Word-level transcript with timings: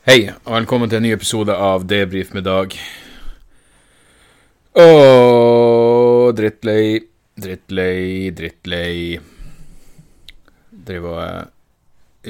Hei, 0.00 0.30
og 0.32 0.54
velkommen 0.54 0.88
til 0.88 0.96
en 0.96 1.04
ny 1.04 1.10
episode 1.12 1.52
av 1.52 1.82
Debrif 1.84 2.30
med 2.32 2.46
Dag. 2.46 2.72
Åh, 4.80 6.30
drittlei, 6.32 7.02
drittlei, 7.36 8.30
drittlei. 8.32 8.94
Driver 10.72 11.10
og 11.10 11.20
eh, 11.26 11.50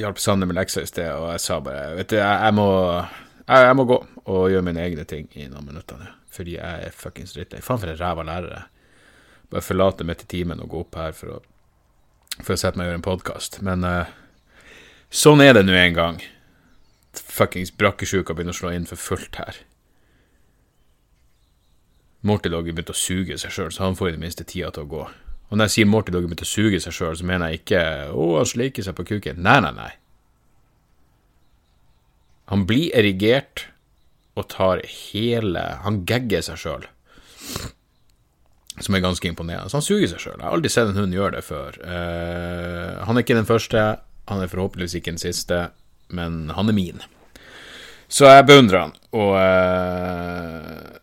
hjalp 0.02 0.18
Sander 0.18 0.50
med 0.50 0.58
lekser 0.58 0.82
i 0.82 0.90
sted, 0.90 1.12
og 1.14 1.28
jeg 1.30 1.44
sa 1.44 1.60
bare 1.62 1.92
Vet 2.00 2.10
du, 2.10 2.16
jeg, 2.18 2.40
jeg 2.48 2.56
må 2.58 2.66
jeg, 2.74 3.62
jeg 3.68 3.78
må 3.78 3.86
gå 3.92 4.00
og 4.24 4.50
gjøre 4.50 4.66
mine 4.66 4.82
egne 4.88 5.06
ting 5.14 5.30
i 5.38 5.46
noen 5.46 5.70
minutter 5.70 6.02
nå. 6.02 6.10
Fordi 6.34 6.58
jeg 6.58 6.88
er 6.88 6.98
fuckings 7.04 7.36
drittlei. 7.38 7.62
Faen 7.62 7.84
for 7.84 7.94
en 7.94 8.02
ræva 8.02 8.26
lærer. 8.26 8.66
Bare 9.54 9.68
forlate 9.68 10.08
midt 10.10 10.26
i 10.26 10.30
timen 10.34 10.66
og 10.66 10.74
gå 10.74 10.82
opp 10.88 10.98
her 11.04 11.14
for 11.14 11.38
å, 11.38 11.40
for 12.40 12.58
å 12.58 12.60
sette 12.66 12.74
meg 12.82 12.88
og 12.88 12.96
gjøre 12.96 13.02
en 13.04 13.08
podkast. 13.12 13.62
Men 13.62 13.86
uh, 13.86 14.10
sånn 15.22 15.46
er 15.46 15.54
det 15.54 15.68
nå 15.70 15.78
en 15.78 15.98
gang 16.02 16.22
fuckings 17.20 17.72
brakkesjuka 17.76 18.34
begynner 18.36 18.56
å 18.56 18.60
slå 18.60 18.72
inn 18.74 18.88
for 18.88 19.00
fullt 19.00 19.40
her. 19.40 19.62
Morty 22.26 22.50
Doggy 22.52 22.74
begynte 22.74 22.92
å 22.92 23.00
suge 23.00 23.38
seg 23.40 23.52
sjøl, 23.54 23.72
så 23.72 23.86
han 23.86 23.96
får 23.96 24.10
i 24.10 24.14
det 24.16 24.22
minste 24.22 24.44
tida 24.44 24.70
til 24.74 24.84
å 24.84 24.90
gå. 24.90 25.04
Og 25.50 25.58
når 25.58 25.66
jeg 25.66 25.74
sier 25.74 25.88
Morty 25.90 26.12
Doggy 26.12 26.28
begynte 26.28 26.46
å 26.46 26.50
suge 26.50 26.80
seg 26.82 26.94
sjøl, 26.94 27.16
så 27.16 27.26
mener 27.26 27.50
jeg 27.50 27.62
ikke 27.62 27.82
å, 28.12 28.26
han 28.38 28.48
sliker 28.48 28.86
seg 28.86 28.96
på 28.98 29.06
kuken. 29.08 29.40
Nei, 29.42 29.56
nei, 29.64 29.72
nei. 29.76 29.90
Han 32.52 32.66
blir 32.68 32.90
erigert 32.98 33.68
og 34.38 34.48
tar 34.50 34.80
hele 34.86 35.62
Han 35.84 36.02
gagger 36.06 36.42
seg 36.42 36.58
sjøl. 36.60 36.86
Som 38.80 38.96
er 38.96 39.02
ganske 39.04 39.28
imponerende. 39.28 39.70
Så 39.70 39.80
han 39.80 39.86
suger 39.86 40.10
seg 40.12 40.22
sjøl. 40.22 40.38
Jeg 40.38 40.46
har 40.46 40.56
aldri 40.56 40.70
sett 40.72 40.90
en 40.90 40.98
hund 40.98 41.14
gjøre 41.14 41.36
det 41.36 41.44
før. 41.46 41.76
Uh, 41.82 43.02
han 43.06 43.16
er 43.16 43.24
ikke 43.24 43.36
den 43.38 43.48
første, 43.48 43.84
han 44.30 44.42
er 44.42 44.50
forhåpentligvis 44.50 44.96
ikke 44.98 45.14
den 45.14 45.22
siste 45.22 45.64
men 46.16 46.50
han 46.56 46.68
er 46.70 46.76
min. 46.76 47.02
Så 48.10 48.26
jeg 48.26 48.46
beundrer 48.48 48.86
han, 48.86 48.94
og 49.14 49.34
uh, 49.38 50.98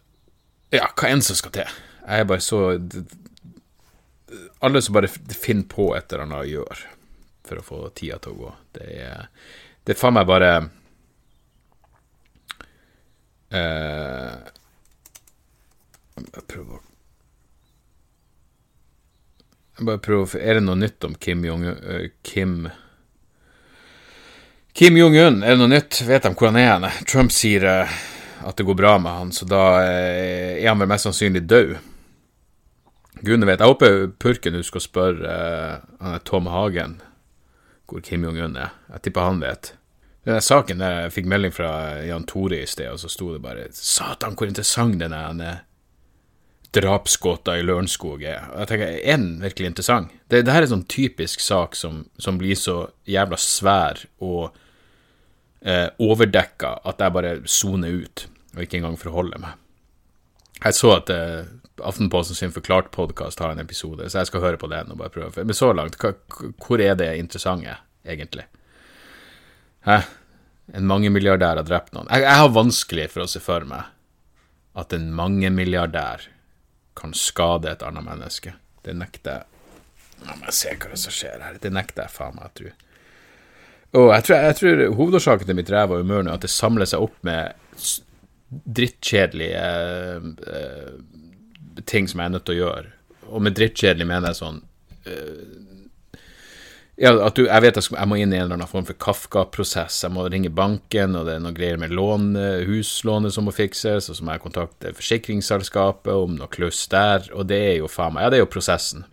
Ja, 0.76 0.90
hva 0.92 1.12
enn 1.12 1.24
som 1.24 1.38
skal 1.40 1.54
til. 1.56 1.78
Jeg 2.08 2.24
er 2.24 2.28
bare 2.28 2.44
så 2.44 2.60
Alle 4.64 4.82
som 4.84 4.96
bare 4.96 5.08
finner 5.08 5.68
på 5.72 5.90
et 5.96 6.12
eller 6.12 6.26
annet 6.26 6.44
å 6.44 6.52
gjøre 6.52 6.94
for 7.48 7.62
å 7.62 7.64
få 7.64 7.80
tida 7.96 8.18
til 8.20 8.36
å 8.36 8.42
gå, 8.42 8.52
det 8.76 8.88
er 9.00 9.30
Det 9.88 9.96
er 9.96 10.00
faen 10.00 10.18
meg 10.18 10.28
bare 10.28 10.52
uh, 13.56 14.36
Jeg 16.18 16.44
prøver 16.52 16.76
å 16.76 16.82
Jeg 19.78 19.88
bare 19.88 20.04
prøver 20.04 20.42
Er 20.42 20.60
det 20.60 20.66
noe 20.66 20.80
nytt 20.80 21.08
om 21.08 21.16
Kim 21.16 21.46
Jong 21.48 21.64
uh, 21.72 22.10
Kim 22.28 22.68
Kim 24.78 24.98
Jong-un, 24.98 25.40
er 25.42 25.56
det 25.56 25.58
noe 25.58 25.72
nytt? 25.72 26.04
Vet 26.06 26.22
de 26.22 26.30
hvor 26.38 26.52
han 26.52 26.58
er? 26.62 26.68
hen? 26.70 27.06
Trump 27.10 27.32
sier 27.34 27.64
uh, 27.66 27.94
at 28.46 28.60
det 28.60 28.66
går 28.68 28.76
bra 28.78 28.92
med 29.02 29.10
han, 29.10 29.30
så 29.34 29.48
da 29.50 29.62
uh, 29.82 30.52
er 30.54 30.68
han 30.70 30.78
vel 30.78 30.92
mest 30.92 31.08
sannsynlig 31.08 31.48
død. 31.50 31.72
Gudene 33.24 33.48
vet. 33.50 33.64
Jeg 33.64 33.72
håper 33.72 33.98
purken 34.22 34.60
husker 34.60 34.78
å 34.78 34.86
spørre 34.86 35.32
uh, 35.34 35.80
han 35.98 36.20
er 36.20 36.22
Tom 36.30 36.50
Hagen 36.54 36.94
hvor 37.90 38.04
Kim 38.06 38.28
Jong-un 38.28 38.54
er. 38.54 38.76
Jeg 38.92 39.08
tipper 39.08 39.26
han 39.26 39.42
vet. 39.42 39.72
Den 40.30 40.46
saken 40.46 40.86
der 40.86 40.94
jeg 41.00 41.16
fikk 41.16 41.32
melding 41.34 41.58
fra 41.58 41.72
Jan 42.06 42.30
Tore 42.30 42.62
i 42.62 42.70
sted, 42.70 42.92
og 42.94 43.02
så 43.02 43.10
sto 43.10 43.32
det 43.34 43.42
bare 43.42 43.66
Satan, 43.74 44.38
hvor 44.38 44.46
interessant 44.52 45.02
den 45.02 45.18
er 45.18 45.64
drapsgåta 46.78 47.58
i 47.58 47.66
Lørenskog 47.66 48.22
er. 48.22 48.46
Og 48.54 48.62
jeg 48.62 48.72
tenker, 48.76 48.94
Er 48.94 49.18
den 49.18 49.42
virkelig 49.42 49.74
interessant? 49.74 50.14
Det, 50.30 50.46
det 50.46 50.54
her 50.54 50.62
er 50.62 50.70
en 50.70 50.76
sånn 50.76 50.88
typisk 50.94 51.42
sak 51.42 51.74
som, 51.74 52.04
som 52.22 52.38
blir 52.38 52.54
så 52.54 52.92
jævla 53.10 53.42
svær 53.42 54.06
og 54.22 54.54
eh, 55.68 55.88
overdekka 56.00 56.74
at 56.88 57.02
jeg 57.04 57.16
bare 57.16 57.38
soner 57.50 58.04
ut 58.04 58.28
og 58.56 58.64
ikke 58.64 58.80
engang 58.80 58.98
forholder 59.00 59.42
meg. 59.42 59.58
Jeg 60.64 60.78
så 60.78 60.94
at 60.98 61.12
eh, 61.14 61.50
Aftenposten 61.86 62.34
sin 62.34 62.54
Forklart-podkast 62.56 63.44
har 63.44 63.52
en 63.54 63.62
episode, 63.62 64.08
så 64.10 64.24
jeg 64.24 64.32
skal 64.32 64.42
høre 64.42 64.58
på 64.58 64.70
den 64.72 64.90
og 64.90 64.98
bare 64.98 65.14
prøve. 65.14 65.44
Men 65.46 65.54
så 65.54 65.70
langt, 65.78 66.00
hva, 66.02 66.16
hvor 66.58 66.82
er 66.82 66.96
det 66.98 67.12
interessante, 67.20 67.76
egentlig? 68.02 68.48
Hæ? 69.86 70.00
En 70.74 70.88
mangemilliardær 70.90 71.62
har 71.62 71.68
drept 71.68 71.94
noen. 71.94 72.10
Jeg, 72.10 72.26
jeg 72.26 72.42
har 72.42 72.50
vanskelig 72.56 73.06
for 73.14 73.24
å 73.24 73.30
se 73.30 73.40
for 73.44 73.68
meg 73.70 73.94
at 74.78 74.96
en 74.98 75.06
mangemilliardær 75.16 76.26
kan 76.98 77.14
skade 77.14 77.70
et 77.70 77.86
annet 77.86 78.08
menneske. 78.08 78.56
Det 78.84 78.98
nekter 78.98 79.38
jeg 79.38 79.54
La 80.26 80.34
meg 80.34 80.50
se 80.56 80.72
hva 80.74 80.98
som 80.98 81.14
skjer 81.14 81.44
her. 81.46 81.60
Det 81.62 81.70
nekter 81.70 82.08
jeg 82.08 82.10
faen 82.10 82.38
meg 82.40 82.48
å 82.48 82.56
tro. 82.58 82.72
Og 83.96 84.10
jeg 84.12 84.24
tror, 84.28 84.36
jeg 84.36 84.56
tror 84.60 84.84
hovedårsaken 84.98 85.48
til 85.48 85.58
mitt 85.58 85.72
ræva 85.72 86.02
humør 86.02 86.26
nå 86.26 86.34
er 86.34 86.42
at 86.42 86.44
det 86.44 86.52
samler 86.52 86.90
seg 86.90 87.06
opp 87.06 87.16
med 87.28 87.56
drittkjedelige 88.78 89.64
uh, 90.20 90.98
ting 91.88 92.10
som 92.10 92.20
jeg 92.20 92.28
er 92.28 92.36
nødt 92.36 92.48
til 92.48 92.58
å 92.58 92.66
gjøre. 92.66 92.92
Og 93.32 93.44
med 93.44 93.56
drittkjedelig 93.56 94.08
mener 94.08 94.32
jeg 94.32 94.40
sånn 94.42 94.62
uh, 95.08 95.64
ja, 96.98 97.12
at 97.14 97.38
du, 97.38 97.44
jeg 97.46 97.62
vet 97.62 97.78
at 97.78 97.88
jeg 97.94 98.10
må 98.10 98.18
inn 98.18 98.32
i 98.34 98.40
en 98.40 98.48
eller 98.48 98.58
annen 98.58 98.70
form 98.72 98.88
for 98.88 98.98
Kafka-prosess. 98.98 100.00
Jeg 100.02 100.16
må 100.16 100.24
ringe 100.34 100.50
banken, 100.50 101.14
og 101.14 101.28
det 101.28 101.36
er 101.36 101.44
noen 101.44 101.54
greier 101.54 101.78
med 101.78 101.94
lån, 101.94 102.32
huslånet 102.66 103.36
som 103.36 103.46
må 103.46 103.54
fikses, 103.54 104.08
og 104.10 104.18
så 104.18 104.26
må 104.26 104.34
jeg 104.34 104.42
kontakte 104.42 104.96
forsikringsselskapet 104.98 106.10
om 106.10 106.40
noe 106.40 106.50
kluss 106.50 106.88
der, 106.90 107.30
og 107.38 107.52
det 107.52 107.60
er 107.68 107.76
jo 107.84 107.92
faen 107.92 108.18
meg 108.18 108.26
Ja, 108.26 108.32
det 108.34 108.40
er 108.40 108.44
jo 108.48 108.50
prosessen 108.50 109.06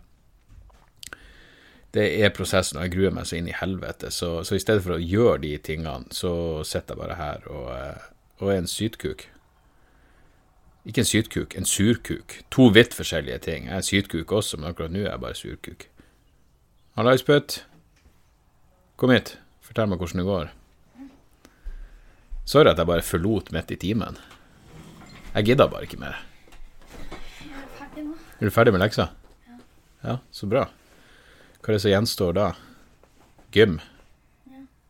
det 1.95 2.05
er 2.19 2.33
prosessen, 2.35 2.77
og 2.79 2.85
jeg 2.85 2.95
gruer 2.95 3.13
meg 3.15 3.27
så 3.29 3.37
inn 3.37 3.47
i 3.47 3.55
helvete. 3.55 4.11
Så, 4.11 4.31
så, 4.43 4.57
i 4.57 4.63
stedet 4.63 4.83
for 4.83 4.97
å 4.97 5.01
gjøre 5.01 5.39
de 5.45 5.53
tingene, 5.63 6.11
så 6.15 6.33
sitter 6.67 6.95
jeg 6.95 7.01
bare 7.01 7.19
her 7.19 7.47
og, 7.47 7.69
eh, 7.71 8.09
og 8.41 8.51
er 8.51 8.59
en 8.59 8.69
sytkuk. 8.69 9.29
Ikke 10.85 11.01
en 11.01 11.09
sytkuk, 11.09 11.55
en 11.57 11.65
surkuk. 11.65 12.35
To 12.53 12.67
vidt 12.75 12.93
forskjellige 12.93 13.39
ting. 13.47 13.71
Jeg 13.71 13.79
er 13.79 13.87
sytkuk 13.87 14.35
også, 14.37 14.59
men 14.59 14.69
akkurat 14.69 14.93
nå 14.93 15.01
er 15.05 15.09
jeg 15.13 15.23
bare 15.23 15.39
surkuk. 15.39 15.87
Hallais, 16.99 17.25
Putt. 17.25 17.63
Kom 18.99 19.11
hit. 19.15 19.33
Fortell 19.65 19.89
meg 19.89 19.99
hvordan 20.03 20.21
det 20.21 20.29
går. 20.29 20.53
Sorry 22.45 22.69
at 22.69 22.77
jeg 22.77 22.87
bare 22.87 23.03
forlot 23.03 23.49
midt 23.55 23.73
i 23.73 23.79
timen. 23.81 24.19
Jeg 25.33 25.49
gidda 25.49 25.65
bare 25.71 25.87
ikke 25.87 25.99
mer. 25.99 26.21
Jeg 27.41 27.55
er 27.57 27.69
ferdig 27.79 28.05
nå. 28.05 28.17
Er 28.37 28.45
du 28.45 28.53
ferdig 28.53 28.75
med 28.75 28.83
leksa? 28.85 29.09
Ja. 29.49 29.61
Ja, 30.05 30.19
så 30.31 30.47
bra. 30.51 30.67
Hva 31.65 31.71
er 31.73 31.79
det 31.79 31.81
som 31.81 31.89
gjenstår 31.89 32.33
da? 32.37 32.43
Gym? 33.49 33.79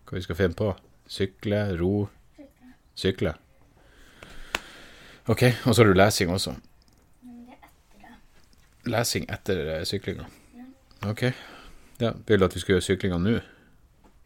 Hva 0.03 0.17
vi 0.17 0.23
skal 0.25 0.35
finne 0.35 0.57
på? 0.59 0.73
Sykle? 1.07 1.61
Ro? 1.79 2.09
Sykle? 2.99 3.31
Ok, 5.31 5.45
og 5.63 5.71
så 5.71 5.77
har 5.79 5.87
du 5.87 5.95
lesing 5.95 6.33
også. 6.35 6.57
Det. 7.23 8.11
Lesing 8.91 9.29
etter 9.31 9.63
uh, 9.69 9.79
syklinga? 9.87 10.27
Ja. 10.59 10.67
Ok. 11.13 11.23
Ja, 12.03 12.11
Vil 12.27 12.43
du 12.43 12.49
at 12.49 12.59
vi 12.59 12.65
skal 12.65 12.75
gjøre 12.75 12.87
syklinga 12.89 13.23
nå? 13.23 13.39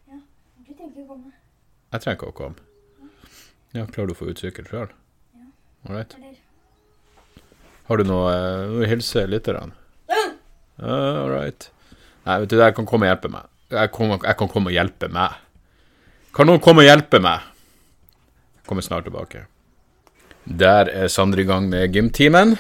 Ja. 0.09 0.19
Du 0.65 0.73
tenker 0.73 1.05
å 1.05 1.07
komme. 1.13 1.38
Jeg 1.93 2.01
trenger 2.01 2.17
ikke 2.17 2.33
å 2.33 2.38
komme. 2.41 2.69
Ja, 3.77 3.85
Klarer 3.85 4.09
du 4.09 4.17
å 4.17 4.21
få 4.25 4.33
ut 4.33 4.41
sykkel 4.41 4.65
sjøl? 4.73 4.89
Ja. 5.38 5.51
All 5.85 5.99
right. 6.01 6.17
Har 7.93 8.01
du 8.01 8.09
noe 8.09 8.33
du 8.73 8.88
hilse 8.89 9.29
lytterne? 9.29 9.77
Uh, 10.09 10.88
all 10.88 11.29
right. 11.29 11.69
Nei, 12.25 12.40
vet 12.44 12.50
du, 12.52 12.57
jeg 12.59 12.75
kan 12.78 12.88
komme 12.90 13.07
og 13.07 13.13
hjelpe 13.13 13.31
meg. 13.34 13.46
Jeg, 13.69 13.91
kom, 13.96 14.12
jeg 14.18 14.38
kan 14.40 14.50
komme 14.52 14.72
og 14.72 14.75
hjelpe 14.75 15.09
meg. 15.13 15.38
Kan 16.35 16.50
noen 16.50 16.62
komme 16.63 16.84
og 16.84 16.90
hjelpe 16.90 17.22
meg? 17.24 17.46
Jeg 18.59 18.68
kommer 18.69 18.85
snart 18.85 19.07
tilbake. 19.07 19.46
Der 20.50 20.90
er 20.90 21.07
Sander 21.12 21.41
i 21.41 21.46
gang 21.47 21.69
med 21.69 21.94
gymtimen. 21.94 22.56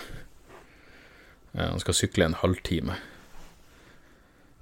Eh, 1.55 1.65
Han 1.65 1.79
skal 1.81 1.97
sykle 1.97 2.25
en 2.29 2.37
halvtime. 2.37 2.97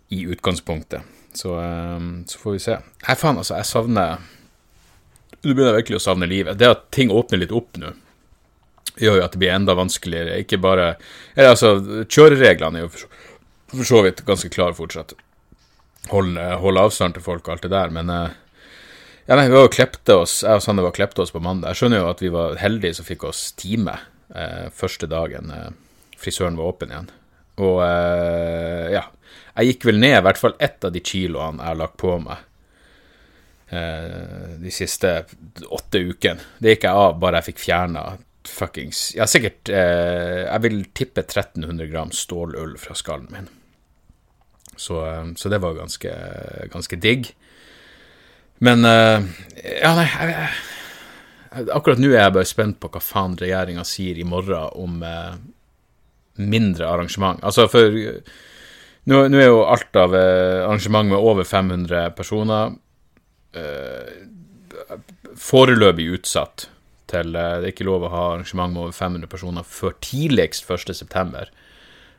I 0.09 0.23
utgangspunktet. 0.31 1.01
Så, 1.35 1.53
eh, 1.59 1.99
så 2.27 2.39
får 2.39 2.51
vi 2.57 2.59
se. 2.63 2.77
Nei, 3.07 3.15
faen, 3.19 3.37
altså, 3.37 3.55
jeg 3.59 3.65
savner 3.65 4.17
Du 5.43 5.51
begynner 5.53 5.75
virkelig 5.77 5.99
å 5.99 6.05
savne 6.07 6.27
livet. 6.27 6.57
Det 6.57 6.67
at 6.67 6.87
ting 6.91 7.11
åpner 7.13 7.37
litt 7.43 7.51
opp 7.53 7.77
nå, 7.77 7.91
gjør 8.97 9.19
jo 9.19 9.23
at 9.27 9.35
det 9.35 9.39
blir 9.43 9.53
enda 9.53 9.75
vanskeligere. 9.77 10.39
Ikke 10.41 10.57
bare 10.59 10.95
Eller 11.35 11.51
altså, 11.53 11.75
kjørereglene 12.09 12.79
er 12.81 12.87
jo 12.87 13.07
for 13.71 13.87
så 13.87 14.01
vidt 14.05 14.25
ganske 14.27 14.49
klar 14.53 14.75
fortsatt. 14.77 15.13
Holde, 16.11 16.43
holde 16.61 16.83
avstand 16.87 17.17
til 17.17 17.25
folk 17.25 17.47
og 17.47 17.55
alt 17.55 17.65
det 17.65 17.73
der, 17.73 17.91
men 17.91 18.11
uh, 18.11 18.35
ja, 19.27 19.35
nei, 19.35 19.47
vi 19.49 19.57
var 19.57 19.65
jo 19.65 19.73
klepte 19.73 20.15
oss, 20.21 20.39
jeg 20.45 20.59
og 20.59 20.63
Sanne 20.63 20.85
var 20.85 20.95
klepte 20.95 21.23
oss 21.23 21.33
på 21.35 21.43
mandag. 21.43 21.73
Jeg 21.73 21.81
skjønner 21.81 21.99
jo 21.99 22.11
at 22.13 22.23
vi 22.23 22.31
var 22.31 22.59
heldige 22.61 22.95
som 22.95 23.07
fikk 23.07 23.25
oss 23.27 23.49
time 23.59 23.97
eh, 24.31 24.69
første 24.71 25.09
dagen 25.11 25.51
eh, 25.51 25.73
frisøren 26.15 26.55
var 26.55 26.71
åpen 26.71 26.93
igjen. 26.93 27.09
Og 27.59 27.81
ja, 28.93 29.01
jeg 29.57 29.71
gikk 29.71 29.87
vel 29.89 29.97
ned 29.99 30.13
i 30.13 30.23
hvert 30.23 30.39
fall 30.39 30.53
ett 30.61 30.85
av 30.85 30.93
de 30.93 31.01
kiloene 31.01 31.57
jeg 31.57 31.71
har 31.71 31.79
lagt 31.79 31.97
på 31.97 32.13
meg 32.21 32.43
de 34.61 34.71
siste 34.71 35.09
åtte 35.65 35.99
ukene. 36.05 36.45
Det 36.61 36.75
gikk 36.75 36.85
jeg 36.85 37.01
av 37.01 37.17
bare 37.19 37.41
jeg 37.41 37.49
fikk 37.49 37.63
fjerna 37.65 38.03
fuckings 38.47 39.11
Ja, 39.17 39.27
sikkert 39.29 39.69
Jeg 39.69 40.63
vil 40.63 40.79
tippe 40.97 41.23
1300 41.25 41.89
gram 41.91 42.13
stålull 42.15 42.77
fra 42.81 42.95
skallen 42.97 43.27
min. 43.33 43.49
Så, 44.77 45.01
så, 45.35 45.49
det 45.49 45.59
var 45.63 45.77
ganske, 45.77 46.11
ganske 46.73 46.99
digg. 47.01 47.31
Men 48.63 48.85
Ja, 48.87 49.93
nei, 49.97 50.07
jeg, 50.07 50.49
Akkurat 51.73 51.99
nå 52.01 52.09
er 52.11 52.25
jeg 52.25 52.35
bare 52.35 52.49
spent 52.49 52.79
på 52.81 52.89
hva 52.91 53.01
faen 53.01 53.37
regjeringa 53.39 53.85
sier 53.87 54.19
i 54.19 54.25
morgen 54.27 54.67
om 54.77 54.99
eh, 55.05 55.37
mindre 56.37 56.87
arrangement. 56.87 57.41
Altså, 57.43 57.67
for 57.71 57.97
eh, 57.97 58.21
nå, 59.09 59.23
nå 59.31 59.41
er 59.41 59.49
jo 59.49 59.63
alt 59.65 59.99
av 59.99 60.15
eh, 60.17 60.63
arrangement 60.65 61.11
med 61.11 61.17
over 61.19 61.47
500 61.47 62.11
personer 62.17 62.75
eh, 63.57 64.11
foreløpig 65.37 66.09
utsatt 66.17 66.67
til 67.09 67.35
eh, 67.35 67.55
Det 67.61 67.69
er 67.69 67.73
ikke 67.75 67.87
lov 67.87 68.05
å 68.07 68.11
ha 68.13 68.25
arrangement 68.33 68.73
med 68.73 68.83
over 68.87 68.95
500 68.95 69.31
personer 69.31 69.67
før 69.67 69.95
tidligst 70.03 70.67
1.9. 70.67 71.47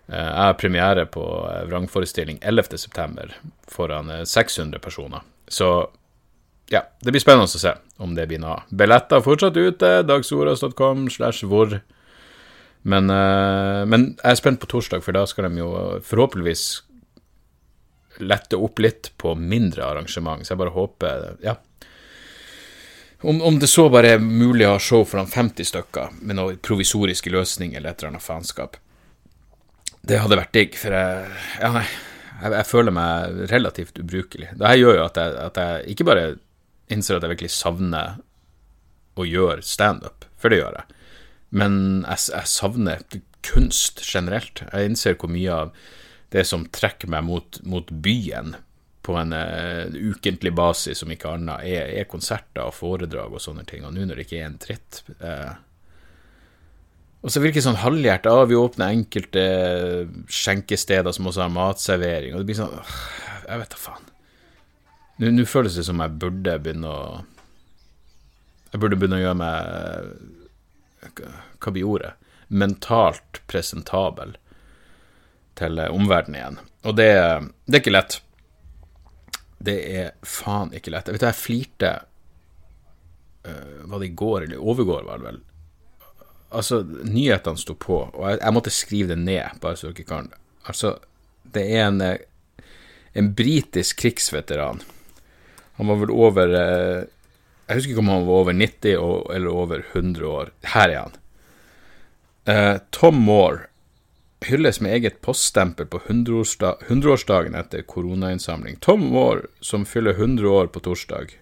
Eh, 0.08 0.16
jeg 0.16 0.40
har 0.40 0.56
premiere 0.56 1.04
på 1.12 1.24
eh, 1.50 1.64
vrangforestilling 1.68 2.40
11.9. 2.40 3.28
foran 3.68 4.10
eh, 4.10 4.24
600 4.24 4.80
personer. 4.80 5.20
Så 5.48 5.68
ja, 6.72 6.82
det 7.04 7.12
blir 7.12 7.22
spennende 7.22 7.48
å 7.48 7.60
se 7.60 7.74
om 8.00 8.14
det 8.16 8.26
blir 8.28 8.40
noe 8.40 8.58
av. 8.58 8.72
Billetter 8.72 9.24
fortsatt 9.24 9.56
ute, 9.56 9.92
dagsordas.com 10.04 11.08
slash 11.12 11.44
hvor. 11.48 11.78
Men, 12.88 13.08
men 13.90 14.04
jeg 14.20 14.30
er 14.30 14.36
spent 14.38 14.60
på 14.62 14.68
torsdag, 14.70 15.00
for 15.04 15.16
da 15.16 15.24
skal 15.28 15.48
de 15.48 15.62
jo 15.62 15.70
forhåpentligvis 16.06 16.62
lette 18.22 18.60
opp 18.60 18.80
litt 18.84 19.10
på 19.20 19.32
mindre 19.34 19.86
arrangement. 19.88 20.44
Så 20.44 20.54
jeg 20.54 20.60
bare 20.60 20.76
håper 20.76 21.24
Ja. 21.44 21.56
Om, 23.20 23.40
om 23.42 23.58
det 23.58 23.66
så 23.66 23.88
bare 23.90 24.14
er 24.14 24.20
mulig 24.22 24.66
å 24.68 24.76
ha 24.76 24.82
show 24.82 25.02
foran 25.06 25.26
50 25.26 25.66
stykker 25.72 26.20
med 26.22 26.38
noe 26.38 26.58
provisoriske 26.62 27.32
løsninger 27.34 27.80
eller 27.80 27.90
et 27.90 28.02
eller 28.02 28.12
annet 28.12 28.26
faenskap. 28.26 28.76
Det 30.06 30.20
hadde 30.22 30.38
vært 30.38 30.54
digg, 30.54 30.76
for 30.78 30.94
jeg. 30.94 31.32
Jeg, 31.58 32.52
jeg 32.54 32.66
føler 32.68 32.94
meg 32.94 33.40
relativt 33.50 33.98
ubrukelig. 33.98 34.52
Dette 34.54 34.76
gjør 34.78 35.00
jo 35.00 35.06
at 35.08 35.18
jeg, 35.18 35.34
at 35.42 35.58
jeg 35.58 35.96
ikke 35.96 36.06
bare 36.06 36.28
innser 36.94 37.18
at 37.18 37.26
jeg 37.26 37.34
virkelig 37.34 37.50
savner 37.56 38.20
å 39.18 39.26
gjøre 39.26 39.66
standup, 39.66 40.28
for 40.38 40.54
det 40.54 40.60
gjør 40.60 40.78
jeg, 40.78 40.98
men 41.58 41.74
jeg, 42.04 42.22
jeg 42.30 42.50
savner 42.52 43.02
kunst 43.42 44.04
generelt. 44.06 44.62
Jeg 44.70 44.92
innser 44.92 45.18
hvor 45.18 45.32
mye 45.32 45.58
av 45.64 45.74
det 46.30 46.44
som 46.46 46.68
trekker 46.70 47.10
meg 47.10 47.26
mot, 47.26 47.58
mot 47.66 47.90
byen 47.90 48.54
på 49.08 49.16
en 49.16 49.32
uh, 49.32 49.88
ukentlig 49.88 50.52
basis, 50.52 51.00
om 51.02 51.12
ikke 51.14 51.30
annet, 51.32 51.64
er, 51.64 51.94
er, 51.96 52.10
konserter 52.10 52.66
og 52.66 52.74
foredrag 52.76 53.32
og 53.32 53.40
sånne 53.40 53.64
ting. 53.68 53.86
Og 53.88 53.94
nå 53.96 54.04
når 54.04 54.20
det 54.20 54.26
ikke 54.26 54.42
er 54.42 54.50
en 54.50 54.58
dritt 54.60 55.00
uh, 55.22 55.54
Og 57.24 57.32
så 57.32 57.40
virker 57.40 57.62
det 57.62 57.64
sånn 57.64 57.80
halvhjertet. 57.80 58.28
Ah, 58.28 58.44
vi 58.50 58.58
åpner 58.58 58.92
enkelte 58.92 59.44
skjenkesteder 60.28 61.16
som 61.16 61.30
også 61.30 61.46
har 61.46 61.54
matservering. 61.56 62.36
Og 62.36 62.44
det 62.44 62.50
blir 62.50 62.60
sånn 62.60 62.76
Jeg 63.48 63.62
vet 63.62 63.72
da 63.72 63.80
faen. 63.80 64.12
Nå 65.24 65.48
føles 65.50 65.80
det 65.80 65.86
som 65.88 66.04
jeg 66.04 66.20
burde 66.20 66.60
begynne 66.62 66.92
å 66.92 67.00
Jeg 68.68 68.84
burde 68.84 69.00
begynne 69.00 69.18
å 69.18 69.24
gjøre 69.24 69.40
meg 69.40 71.18
Hva 71.64 71.72
blir 71.72 71.88
ordet? 71.96 72.12
Mentalt 72.48 73.40
presentabel 73.48 74.36
til 75.58 75.80
omverdenen 75.88 76.38
igjen. 76.38 76.64
Og 76.86 76.94
det, 77.00 77.10
det 77.66 77.80
er 77.80 77.82
ikke 77.82 77.96
lett. 77.96 78.20
Det 79.58 79.76
er 79.98 80.10
faen 80.22 80.72
ikke 80.76 80.92
lett. 80.94 81.08
Jeg 81.10 81.18
vet 81.18 81.26
jeg 81.26 81.38
flirte 81.38 81.92
uh, 83.46 83.78
Var 83.90 84.02
det 84.02 84.10
i 84.10 84.16
går 84.18 84.46
eller 84.46 84.62
overgår, 84.62 85.06
var 85.06 85.20
det 85.20 85.28
vel? 85.28 85.40
Altså, 86.48 86.80
nyhetene 87.04 87.60
sto 87.60 87.74
på, 87.76 87.98
og 88.08 88.22
jeg, 88.24 88.38
jeg, 88.40 88.54
måtte 88.56 88.72
skrive 88.72 89.12
det 89.12 89.18
ned, 89.20 89.58
bare 89.60 89.76
så 89.76 89.90
dere 89.90 90.06
kan 90.08 90.30
Altså, 90.68 90.94
det 91.52 91.64
er 91.76 91.88
en, 91.88 92.00
en 93.12 93.28
britisk 93.36 94.00
krigsveteran. 94.00 94.80
Han 95.78 95.90
var 95.92 96.00
vel 96.02 96.12
over 96.12 96.52
uh, 96.52 97.06
Jeg 97.68 97.78
husker 97.78 97.92
ikke 97.92 98.04
om 98.04 98.12
han 98.12 98.26
var 98.28 98.42
over 98.42 98.56
90 98.56 98.96
og, 99.00 99.30
eller 99.34 99.60
over 99.62 99.84
100 99.92 100.28
år. 100.28 100.52
Her 100.74 100.92
er 100.92 101.00
han. 101.02 101.18
Uh, 102.48 102.76
Tom 102.94 103.20
Moore 103.24 103.67
hylles 104.40 104.80
med 104.80 104.92
eget 104.92 105.20
poststempel 105.20 105.86
på 105.86 105.98
100-årsdagen 105.98 107.54
etter 107.58 107.82
koronainnsamling. 107.82 108.76
Tom 108.80 109.00
Moore, 109.00 109.48
som 109.60 109.86
fyller 109.86 110.10
100 110.10 110.48
år 110.48 110.66
på 110.66 110.80
torsdag. 110.80 111.34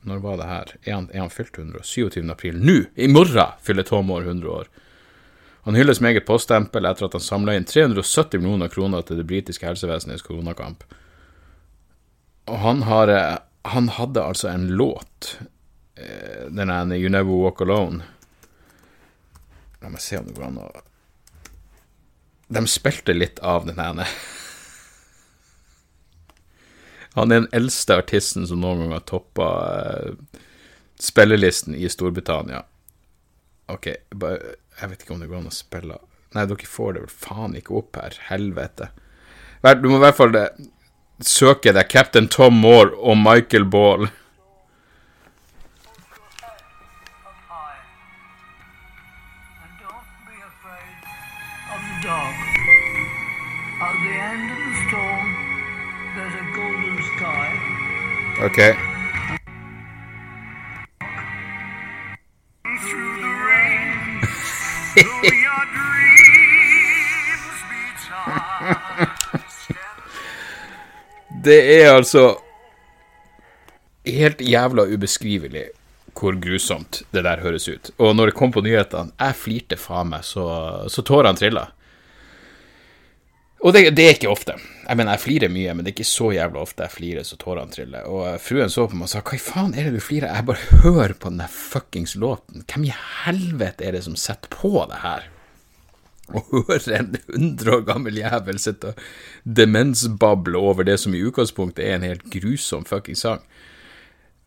Når 0.00 0.18
var 0.18 0.36
det 0.36 0.48
her? 0.48 0.74
Er 0.82 0.94
han, 0.94 1.08
er 1.14 1.20
han 1.20 1.30
fylt 1.30 1.58
100? 1.58 1.82
27. 1.84 2.30
april. 2.30 2.58
Nå! 2.58 2.82
I 2.94 3.08
morgen 3.08 3.58
fyller 3.62 3.82
Tom 3.82 4.06
Moore 4.06 4.24
100 4.24 4.50
år. 4.50 4.68
Han 5.62 5.74
hylles 5.74 6.00
med 6.00 6.14
eget 6.14 6.26
poststempel 6.26 6.86
etter 6.88 7.06
at 7.08 7.14
han 7.18 7.24
samla 7.24 7.54
inn 7.58 7.66
370 7.68 8.40
millioner 8.40 8.70
kroner 8.72 9.02
til 9.04 9.20
det 9.20 9.26
britiske 9.28 9.66
helsevesenets 9.66 10.24
koronakamp. 10.24 10.84
Og 12.48 12.58
han 12.58 12.82
har 12.82 13.42
Han 13.68 13.88
hadde 13.88 14.22
altså 14.22 14.48
en 14.48 14.68
låt, 14.68 15.38
den 16.48 16.70
ene 16.70 16.96
You 16.96 17.10
Never 17.10 17.36
Walk 17.36 17.60
Alone. 17.60 18.00
La 19.82 19.90
meg 19.90 20.00
se 20.00 20.16
om 20.16 20.24
det 20.24 20.36
går 20.38 20.46
an 20.46 20.60
å 20.62 20.87
de 22.48 22.64
spilte 22.66 23.12
litt 23.12 23.38
av 23.44 23.66
den 23.68 23.80
ene. 23.80 24.06
Han 27.18 27.32
er 27.32 27.42
den 27.42 27.52
eldste 27.56 27.98
artisten 27.98 28.46
som 28.46 28.60
noen 28.62 28.84
gang 28.84 28.94
har 28.94 29.04
toppa 29.08 29.48
uh, 29.48 30.42
spillelisten 31.00 31.74
i 31.74 31.88
Storbritannia. 31.90 32.62
OK, 33.68 33.90
bare, 34.14 34.54
jeg 34.80 34.92
vet 34.92 35.02
ikke 35.04 35.16
om 35.16 35.24
det 35.24 35.28
går 35.28 35.42
an 35.42 35.50
å 35.50 35.54
spille 35.54 35.98
Nei, 36.36 36.44
dere 36.44 36.68
får 36.68 36.94
det 36.94 37.02
vel 37.06 37.12
faen 37.24 37.54
ikke 37.56 37.76
opp 37.78 37.96
her. 37.96 38.16
Helvete. 38.28 38.90
Du 39.80 39.86
må 39.88 39.96
i 39.96 40.02
hvert 40.02 40.18
fall 40.18 40.34
eh, 40.36 40.58
søke 41.24 41.72
deg 41.72 41.88
Captain 41.88 42.28
Tom 42.28 42.58
Moore 42.60 42.92
og 43.00 43.16
Michael 43.16 43.64
Ball. 43.64 44.10
Okay. 58.38 58.74
det 71.44 71.82
er 71.82 71.94
altså 71.96 72.38
helt 74.06 74.40
jævla 74.40 74.82
ubeskrivelig 74.86 75.64
hvor 76.14 76.38
grusomt 76.38 77.02
det 77.14 77.24
der 77.24 77.40
høres 77.42 77.68
ut. 77.68 77.90
Og 77.98 78.16
når 78.16 78.26
det 78.30 78.34
kom 78.38 78.52
på 78.54 78.60
nyhetene, 78.62 79.10
jeg 79.18 79.34
flirte 79.38 79.76
faen 79.78 80.10
meg 80.14 80.22
så, 80.26 80.46
så 80.90 81.02
tårene 81.02 81.38
trilla. 81.38 81.68
Og 83.58 83.74
det, 83.74 83.88
det, 83.90 84.04
er 84.04 84.14
ikke 84.14 84.30
ofte. 84.30 84.54
Jeg 84.84 84.96
mener, 84.96 85.16
jeg 85.16 85.24
flirer 85.24 85.50
mye, 85.50 85.72
men 85.74 85.82
det 85.82 85.90
er 85.90 85.96
ikke 85.96 86.06
så 86.06 86.28
jævla 86.30 86.60
ofte 86.62 86.84
jeg 86.86 86.94
flirer 86.94 87.26
så 87.26 87.38
tårene 87.40 87.74
triller. 87.74 88.06
Og 88.06 88.28
eh, 88.28 88.36
fruen 88.42 88.70
så 88.70 88.86
på 88.86 88.98
meg 88.98 89.08
og 89.08 89.10
sa 89.10 89.22
hva 89.24 89.34
i 89.34 89.42
faen 89.42 89.74
er 89.74 89.88
det 89.88 89.98
du 89.98 90.04
flirer 90.04 90.30
Jeg 90.30 90.46
bare 90.46 90.82
hører 90.84 91.14
på 91.18 91.32
den 91.32 91.42
fuckings 91.50 92.14
låten. 92.14 92.62
Hvem 92.70 92.86
i 92.86 92.94
helvete 93.24 93.88
er 93.88 93.98
det 93.98 94.04
som 94.06 94.14
setter 94.18 94.52
på 94.54 94.70
det 94.90 95.02
her? 95.02 95.26
Og 96.28 96.52
hører 96.52 96.94
en 96.98 97.10
hundre 97.32 97.78
år 97.78 97.84
gammel 97.88 98.20
jævel 98.20 98.60
sitte 98.62 98.92
og 98.92 99.02
demensbable 99.58 100.60
over 100.60 100.86
det 100.86 100.98
som 101.00 101.16
i 101.16 101.22
utgangspunktet 101.24 101.86
er 101.86 101.96
en 101.96 102.06
helt 102.06 102.26
grusom 102.30 102.86
fuckings 102.86 103.24
sang. 103.26 103.42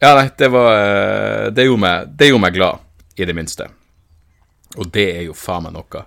Ja, 0.02 0.14
nei, 0.18 0.30
det 0.38 0.48
var 0.54 0.72
eh, 0.78 1.52
Det 1.54 1.68
gjorde 1.68 1.84
meg, 1.84 2.16
det 2.18 2.32
gjorde 2.32 2.46
meg 2.46 2.56
glad, 2.56 2.88
i 3.20 3.28
det 3.28 3.36
minste. 3.36 3.68
Og 4.80 4.88
det 4.94 5.08
er 5.18 5.26
jo 5.28 5.36
faen 5.36 5.68
meg 5.68 5.76
noe. 5.76 6.06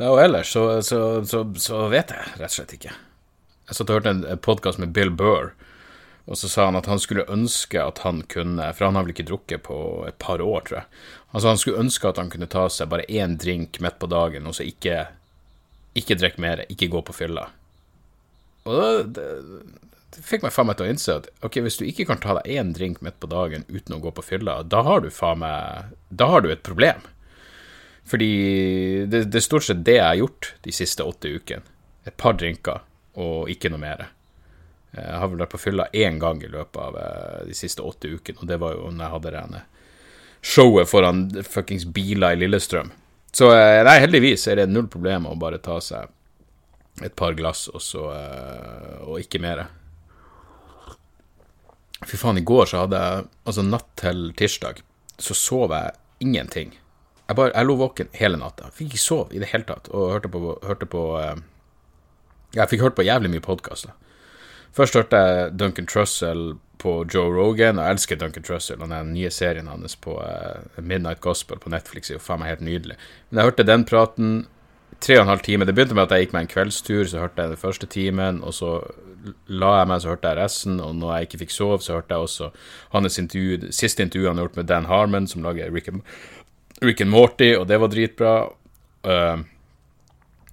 Ja, 0.00 0.14
og 0.14 0.22
ellers 0.22 0.48
så, 0.52 0.82
så, 0.82 1.24
så, 1.28 1.42
så, 1.60 1.82
vet 1.92 2.12
jeg 2.14 2.36
rett 2.40 2.48
og 2.48 2.54
slett 2.54 2.70
ikke. 2.72 2.92
Jeg 3.68 3.76
satt 3.76 3.90
og 3.90 3.98
hørte 3.98 4.14
en 4.14 4.22
podkast 4.40 4.80
med 4.80 4.94
Bill 4.96 5.10
Burr, 5.12 5.50
og 6.24 6.38
så 6.40 6.48
sa 6.48 6.70
han 6.70 6.78
at 6.78 6.88
han 6.88 7.02
skulle 7.02 7.26
ønske 7.28 7.82
at 7.82 8.00
han 8.04 8.22
kunne 8.30 8.70
For 8.76 8.86
han 8.86 8.96
har 8.96 9.04
vel 9.04 9.12
ikke 9.12 9.26
drukket 9.28 9.64
på 9.66 9.76
et 10.08 10.16
par 10.22 10.40
år, 10.40 10.64
tror 10.64 10.78
jeg. 10.78 10.88
Altså 11.32 11.52
Han 11.52 11.60
skulle 11.60 11.84
ønske 11.84 12.08
at 12.08 12.20
han 12.20 12.30
kunne 12.32 12.48
ta 12.48 12.64
seg 12.72 12.88
bare 12.92 13.04
én 13.12 13.36
drink 13.40 13.80
midt 13.84 13.98
på 14.00 14.08
dagen, 14.08 14.48
og 14.48 14.56
så 14.56 14.64
ikke, 14.64 15.04
ikke 15.98 16.16
drikke 16.22 16.40
mer, 16.40 16.64
ikke 16.72 16.90
gå 16.92 17.04
på 17.04 17.16
fylla. 17.20 17.50
Og 18.70 19.12
det, 19.16 19.28
det 20.16 20.24
fikk 20.24 20.46
meg 20.46 20.56
faen 20.56 20.70
meg 20.70 20.80
til 20.80 20.88
å 20.88 20.94
innse 20.94 21.20
at 21.20 21.28
ok, 21.44 21.60
hvis 21.66 21.80
du 21.80 21.84
ikke 21.88 22.08
kan 22.08 22.24
ta 22.24 22.38
deg 22.40 22.48
én 22.56 22.72
drink 22.76 23.04
midt 23.04 23.20
på 23.20 23.28
dagen 23.28 23.68
uten 23.68 23.98
å 23.98 24.00
gå 24.00 24.16
på 24.16 24.24
fylla, 24.32 24.62
da 24.64 24.80
har 24.86 25.04
du 25.04 25.12
faen 25.12 25.44
meg 25.44 25.92
Da 26.08 26.32
har 26.32 26.40
du 26.40 26.48
et 26.52 26.64
problem. 26.64 27.04
Fordi 28.08 28.30
det, 29.10 29.26
er 29.34 29.44
stort 29.44 29.66
sett 29.66 29.84
det 29.86 29.98
jeg 29.98 30.06
har 30.06 30.18
gjort 30.18 30.54
de 30.64 30.72
siste 30.74 31.04
åtte 31.06 31.30
ukene. 31.30 31.62
Et 32.08 32.16
par 32.16 32.38
drinker 32.40 32.80
og 33.20 33.50
ikke 33.52 33.70
noe 33.70 33.82
mer. 33.82 34.06
Jeg 34.96 35.18
har 35.22 35.28
vel 35.30 35.42
vært 35.42 35.52
på 35.52 35.60
fylla 35.62 35.86
én 35.94 36.18
gang 36.22 36.40
i 36.42 36.50
løpet 36.50 36.80
av 36.82 36.96
eh, 36.98 37.42
de 37.46 37.54
siste 37.54 37.84
åtte 37.86 38.10
ukene, 38.10 38.40
og 38.40 38.48
det 38.50 38.58
var 38.58 38.74
jo 38.74 38.88
når 38.90 39.04
jeg 39.04 39.14
hadde 39.14 39.34
det 39.36 39.66
showet 40.40 40.88
foran 40.88 41.44
fuckings 41.44 41.84
biler 41.84 42.32
i 42.32 42.40
Lillestrøm. 42.40 42.90
Så 43.32 43.52
eh, 43.54 43.82
nei, 43.86 43.98
heldigvis 44.02 44.48
er 44.50 44.62
det 44.62 44.70
null 44.72 44.88
problem 44.90 45.28
å 45.30 45.36
bare 45.38 45.60
ta 45.62 45.78
seg 45.84 46.10
et 47.04 47.14
par 47.16 47.36
glass 47.38 47.68
og 47.70 47.82
så 47.84 48.08
eh, 48.14 48.96
og 49.06 49.20
ikke 49.22 49.42
mer. 49.42 49.66
Fy 52.00 52.16
faen, 52.16 52.40
i 52.40 52.46
går 52.46 52.64
så 52.64 52.86
hadde 52.86 52.96
jeg 52.96 53.24
Altså 53.44 53.62
natt 53.66 53.90
til 54.00 54.30
tirsdag 54.32 54.78
så 55.20 55.34
sov 55.36 55.74
jeg 55.76 55.92
ingenting. 56.24 56.72
Jeg, 57.30 57.36
bare, 57.38 57.52
jeg 57.54 57.66
lå 57.68 57.76
våken 57.78 58.08
hele 58.18 58.38
natta. 58.40 58.72
Fikk 58.74 58.88
ikke 58.90 58.98
sove 58.98 59.36
i 59.36 59.38
det 59.38 59.52
hele 59.52 59.62
tatt. 59.68 59.86
Og 59.94 60.08
hørte 60.10 60.28
på, 60.32 60.40
hørte 60.66 60.86
på 60.90 61.02
uh, 61.14 61.36
Jeg 62.56 62.66
fikk 62.72 62.82
hørt 62.82 62.96
på 62.98 63.06
jævlig 63.06 63.30
mye 63.30 63.44
podkaster. 63.44 63.94
Først 64.74 64.98
hørte 64.98 65.20
jeg 65.22 65.52
Duncan 65.58 65.86
Trussell 65.86 66.56
på 66.82 67.04
Joe 67.14 67.30
Rogan, 67.30 67.78
og 67.78 67.86
jeg 67.86 67.94
elsker 67.94 68.18
Duncan 68.18 68.42
Trussell. 68.42 68.82
Og 68.82 68.90
den 68.90 69.12
nye 69.14 69.30
serien 69.30 69.70
hans 69.70 69.94
på 69.94 70.16
uh, 70.18 70.82
Midnight 70.82 71.22
Gospel 71.22 71.62
på 71.62 71.70
Netflix 71.70 72.10
er 72.10 72.18
jo 72.18 72.24
faen 72.24 72.42
meg 72.42 72.50
helt 72.56 72.66
nydelig. 72.66 72.98
Men 73.30 73.38
jeg 73.38 73.52
hørte 73.52 73.68
den 73.70 73.86
praten 73.86 74.34
tre 75.00 75.20
og 75.20 75.22
en 75.22 75.30
halv 75.30 75.46
time. 75.46 75.64
Det 75.64 75.74
begynte 75.74 75.94
med 75.94 76.08
at 76.08 76.16
jeg 76.16 76.26
gikk 76.26 76.34
meg 76.34 76.48
en 76.48 76.50
kveldstur, 76.54 77.04
så 77.06 77.22
hørte 77.22 77.44
jeg 77.44 77.54
den 77.54 77.62
første 77.62 77.86
timen, 77.86 78.42
og 78.42 78.54
så 78.58 78.72
la 79.52 79.70
jeg 79.78 79.88
meg, 79.90 80.02
så 80.02 80.12
hørte 80.12 80.32
jeg 80.32 80.38
resten, 80.40 80.80
og 80.80 80.94
når 80.96 81.14
jeg 81.14 81.28
ikke 81.28 81.40
fikk 81.44 81.54
sove, 81.54 81.80
så 81.84 81.98
hørte 81.98 82.16
jeg 82.16 82.26
også 82.26 82.50
hans 82.94 83.18
intervju, 83.20 83.70
siste 83.76 84.04
intervju 84.04 84.28
han 84.28 84.40
har 84.40 84.48
gjort 84.48 84.60
med 84.60 84.68
Dan 84.70 84.88
Harmon, 84.90 85.28
som 85.28 85.44
lager 85.44 85.72
Rick 85.72 85.88
and, 85.92 86.02
Rick 86.80 87.00
and 87.00 87.10
Morty, 87.10 87.52
og 87.56 87.66
det 87.68 87.76
var 87.80 87.90
dritbra. 87.92 88.34
Uh, 89.04 89.42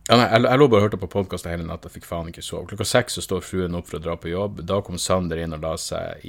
ja, 0.08 0.16
nei, 0.16 0.26
jeg, 0.28 0.44
jeg 0.44 0.60
lå 0.60 0.68
bare 0.68 0.82
og 0.82 0.88
hørte 0.88 1.00
på 1.00 1.10
podkast 1.12 1.48
hele 1.48 1.68
natta, 1.68 1.92
fikk 1.92 2.08
faen 2.08 2.32
ikke 2.32 2.44
sove. 2.44 2.68
Klokka 2.68 2.88
seks 2.88 3.16
så 3.16 3.24
står 3.24 3.46
fruen 3.48 3.78
opp 3.80 3.88
for 3.88 4.00
å 4.00 4.04
dra 4.04 4.18
på 4.20 4.32
jobb. 4.34 4.60
Da 4.68 4.82
kom 4.84 5.00
Sander 5.00 5.40
inn 5.44 5.56
og 5.56 5.64
la 5.64 5.76
seg 5.80 6.26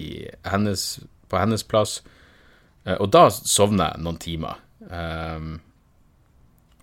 hennes, 0.47 0.85
på 1.31 1.41
hennes 1.41 1.67
plass, 1.67 1.99
uh, 2.87 2.95
og 2.95 3.11
da 3.15 3.27
sovner 3.35 3.91
jeg 3.91 4.05
noen 4.07 4.21
timer. 4.23 4.61
Um, 4.87 5.57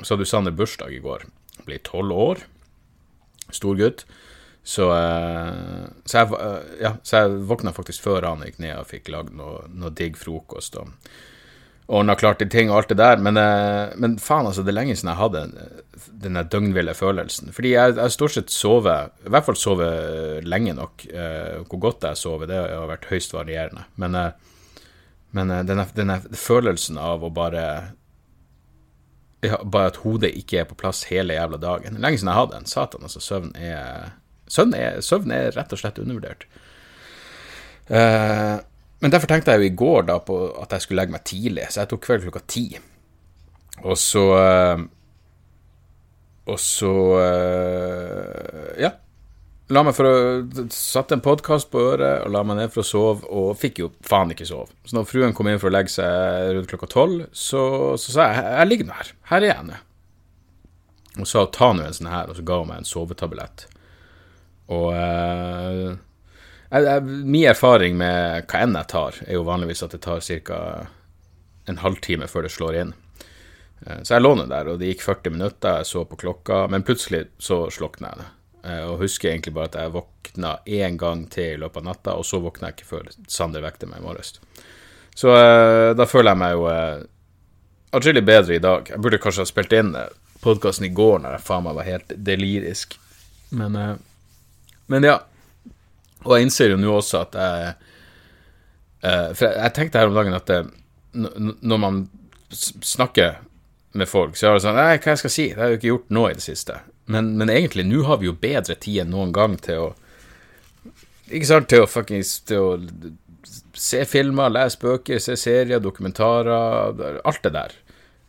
så 0.02 0.16
hadde 0.16 0.28
Sander 0.28 0.56
bursdag 0.56 0.92
i 0.92 1.00
går. 1.04 1.24
Han 1.56 1.70
blir 1.70 1.84
tolv 1.88 2.20
år. 2.20 2.44
Stor 3.56 3.80
gutt. 3.80 4.04
Så, 4.66 4.90
uh, 4.90 5.86
så, 6.04 6.18
jeg, 6.18 6.36
uh, 6.36 6.76
ja, 6.82 6.92
så 7.06 7.24
jeg 7.24 7.40
våkna 7.48 7.72
faktisk 7.78 8.04
før 8.10 8.28
han 8.28 8.44
gikk 8.44 8.60
ned 8.60 8.76
og 8.82 8.90
fikk 8.92 9.08
lagd 9.14 9.32
noe, 9.40 9.64
noe 9.72 9.94
digg 9.96 10.20
frokost. 10.20 10.76
og 10.82 10.92
ordna 11.88 12.16
klart 12.18 12.40
til 12.42 12.50
ting 12.50 12.72
og 12.72 12.80
alt 12.80 12.94
det 12.94 12.98
der, 12.98 13.20
men, 13.22 13.38
uh, 13.38 13.94
men 14.02 14.16
faen, 14.22 14.48
altså, 14.50 14.64
det 14.66 14.74
er 14.74 14.80
lenge 14.80 14.96
siden 14.96 15.12
jeg 15.12 15.22
hadde 15.22 15.44
den 16.24 16.40
døgnville 16.52 16.96
følelsen. 16.98 17.54
Fordi 17.54 17.76
jeg 17.76 17.98
jeg 18.00 18.16
stort 18.16 18.36
sett 18.36 18.54
sover, 18.54 19.12
i 19.26 19.34
hvert 19.34 19.46
fall 19.46 19.60
sover 19.60 20.42
lenge 20.46 20.74
nok. 20.74 21.06
hvor 21.70 21.80
godt 21.80 22.04
jeg 22.04 22.18
sover, 22.18 22.50
det 22.50 22.58
har 22.58 22.90
vært 22.90 23.06
høyst 23.10 23.34
varierende. 23.34 23.86
Men, 24.02 24.18
men 25.32 25.54
denne, 25.68 25.86
denne 25.96 26.18
følelsen 26.34 26.98
av 26.98 27.24
å 27.24 27.30
bare 27.30 27.66
bare 29.44 29.92
at 29.92 30.02
hodet 30.04 30.32
ikke 30.38 30.62
er 30.62 30.70
på 30.70 30.78
plass 30.80 31.06
hele 31.10 31.36
jævla 31.38 31.60
dagen. 31.62 32.00
Lenge 32.02 32.20
siden 32.20 32.32
jeg 32.32 32.40
hadde 32.40 32.60
en. 32.60 32.70
Satan, 32.70 33.06
altså. 33.08 33.22
Søvn 33.24 33.52
er, 33.60 34.16
søvn 34.52 34.76
er, 34.78 35.02
søvn 35.06 35.34
er 35.36 35.52
rett 35.56 35.74
og 35.74 35.82
slett 35.82 36.00
undervurdert. 36.02 36.48
Uh, 37.90 38.58
men 39.04 39.14
derfor 39.14 39.30
tenkte 39.32 39.54
jeg 39.54 39.62
jo 39.62 39.70
i 39.70 39.78
går 39.78 40.06
da 40.10 40.20
på 40.24 40.38
at 40.62 40.76
jeg 40.76 40.86
skulle 40.86 41.04
legge 41.04 41.16
meg 41.16 41.26
tidlig, 41.28 41.70
så 41.70 41.84
jeg 41.84 41.92
tok 41.92 42.04
kveld 42.06 42.28
klokka 42.28 42.44
ti. 42.48 42.68
Og 43.84 43.98
så 44.00 44.22
uh, 44.32 44.86
Og 46.48 46.60
så 46.62 46.92
uh, 47.20 48.70
Ja 48.80 48.94
la 49.74 49.82
meg 49.86 49.96
for 49.98 50.08
å 50.08 50.66
Satte 50.74 51.18
en 51.18 51.24
podkast 51.26 51.72
på 51.74 51.82
øret 51.94 52.26
og 52.26 52.34
la 52.34 52.44
meg 52.46 52.60
ned 52.60 52.74
for 52.74 52.84
å 52.84 52.88
sove, 52.88 53.26
og 53.34 53.58
fikk 53.60 53.82
jo 53.82 53.92
faen 54.06 54.34
ikke 54.34 54.48
sove. 54.48 54.70
Så 54.86 54.98
når 54.98 55.10
fruen 55.10 55.36
kom 55.38 55.50
inn 55.50 55.62
for 55.62 55.72
å 55.72 55.76
legge 55.76 55.94
seg 55.96 56.54
rundt 56.54 56.70
klokka 56.70 56.90
tolv, 56.92 57.26
så, 57.34 57.64
så, 57.98 58.14
sa 58.14 58.28
jeg 58.30 58.44
jeg 58.46 58.70
ligger 58.70 58.90
nå 58.90 58.98
her. 59.00 59.14
Her 59.32 59.42
er 59.42 59.52
jeg 59.52 59.70
nå. 59.70 59.80
Og 61.16 61.30
sa 61.32 61.46
ta 61.50 61.72
nå 61.74 61.86
en 61.86 61.98
sånn 61.98 62.12
her, 62.12 62.30
og 62.30 62.38
så 62.38 62.46
ga 62.46 62.60
hun 62.62 62.70
meg 62.70 62.84
en 62.84 62.90
sovetablett. 62.90 63.66
Og 64.76 64.88
eh, 64.94 65.96
jeg, 66.84 67.02
Min 67.06 67.48
erfaring 67.50 67.98
med 67.98 68.46
hva 68.50 68.62
enn 68.66 68.76
jeg 68.76 68.92
tar, 68.92 69.18
er 69.28 69.38
jo 69.38 69.48
vanligvis 69.48 69.84
at 69.86 69.96
det 69.96 70.04
tar 70.04 70.20
ca. 70.20 70.60
en 71.66 71.82
halvtime 71.82 72.28
før 72.28 72.46
det 72.46 72.54
slår 72.54 72.80
inn. 72.82 72.94
Eh, 73.86 74.02
så 74.04 74.16
jeg 74.16 74.24
lå 74.24 74.34
der, 74.46 74.70
og 74.70 74.80
det 74.80 74.94
gikk 74.94 75.06
40 75.06 75.36
minutter, 75.36 75.80
jeg 75.80 75.90
så 75.90 76.06
på 76.06 76.20
klokka, 76.20 76.66
men 76.72 76.86
plutselig 76.86 77.28
så 77.38 77.66
slokna 77.74 78.12
jeg 78.12 78.22
det. 78.22 78.28
Eh, 78.66 78.84
og 78.90 79.02
husker 79.04 79.32
egentlig 79.32 79.54
bare 79.56 79.72
at 79.72 79.80
jeg 79.80 79.94
våkna 79.94 80.56
én 80.66 80.98
gang 80.98 81.26
til 81.30 81.56
i 81.56 81.60
løpet 81.62 81.84
av 81.84 81.90
natta, 81.90 82.16
og 82.18 82.26
så 82.26 82.42
våkna 82.44 82.72
jeg 82.72 82.80
ikke 82.80 82.92
før 82.94 83.12
Sander 83.28 83.66
vekte 83.66 83.90
meg 83.90 84.02
i 84.02 84.06
morges. 84.06 84.40
Så 85.16 85.32
uh, 85.32 85.94
da 85.96 86.04
føler 86.04 86.34
jeg 86.34 86.40
meg 86.42 86.54
jo 86.58 86.66
uh, 86.68 87.04
atskillig 87.96 88.26
bedre 88.28 88.58
i 88.58 88.64
dag. 88.64 88.90
Jeg 88.92 89.00
burde 89.00 89.20
kanskje 89.24 89.46
ha 89.46 89.48
spilt 89.48 89.76
inn 89.78 89.94
podkasten 90.44 90.90
i 90.90 90.92
går 90.92 91.22
når 91.24 91.38
jeg 91.38 91.46
faen 91.46 91.64
meg 91.64 91.78
var 91.78 91.88
helt 91.88 92.12
delirisk. 92.28 92.98
Men, 93.56 93.78
men 94.92 95.08
ja. 95.08 95.22
Og 96.26 96.36
jeg 96.36 96.48
innser 96.48 96.74
jo 96.74 96.82
nå 96.82 96.92
også 96.98 97.22
at 97.24 97.38
jeg 97.40 97.74
For 99.06 99.46
jeg, 99.46 99.56
jeg, 99.60 99.74
tenkte 99.76 100.02
her 100.02 100.10
om 100.10 100.18
dagen 100.18 100.34
at 100.34 100.48
det, 100.50 100.62
når 101.14 101.78
man 101.78 102.00
snakker 102.82 103.36
med 103.96 104.10
folk, 104.10 104.36
så 104.36 104.50
er 104.50 104.58
det 104.58 104.64
sånn 104.66 104.80
Nei, 104.80 104.96
hva 104.98 105.14
jeg 105.14 105.22
skal 105.22 105.34
si? 105.34 105.46
Det 105.52 105.62
har 105.62 105.70
jeg 105.70 105.76
jo 105.76 105.80
ikke 105.80 105.92
gjort 105.92 106.16
nå 106.18 106.24
i 106.30 106.38
det 106.38 106.44
siste. 106.44 106.80
Men, 107.12 107.36
men 107.40 107.52
egentlig, 107.54 107.86
nå 107.88 108.02
har 108.08 108.20
vi 108.22 108.30
jo 108.30 108.36
bedre 108.40 108.76
tid 108.82 109.04
enn 109.04 109.14
noen 109.14 109.32
gang 109.36 109.60
til 109.62 109.84
å 109.84 109.92
Ikke 111.30 111.50
sant, 111.50 111.70
til 111.70 111.86
å 111.86 111.90
fuckings 111.90 112.40
se 113.76 114.02
filmer, 114.08 114.54
lese 114.54 114.80
bøker, 114.82 115.20
se 115.20 115.36
serier, 115.40 115.82
dokumentarer, 115.84 117.20
alt 117.28 117.42
det 117.44 117.52
der. 117.56 117.74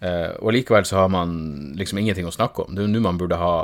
Eh, 0.00 0.32
og 0.40 0.52
likevel 0.56 0.86
så 0.88 1.02
har 1.02 1.10
man 1.12 1.36
liksom 1.78 2.00
ingenting 2.00 2.26
å 2.26 2.34
snakke 2.34 2.64
om. 2.64 2.74
Det 2.74 2.82
er 2.82 2.88
jo 2.88 2.94
nå 2.94 3.02
man 3.04 3.20
burde 3.20 3.38
ha 3.40 3.56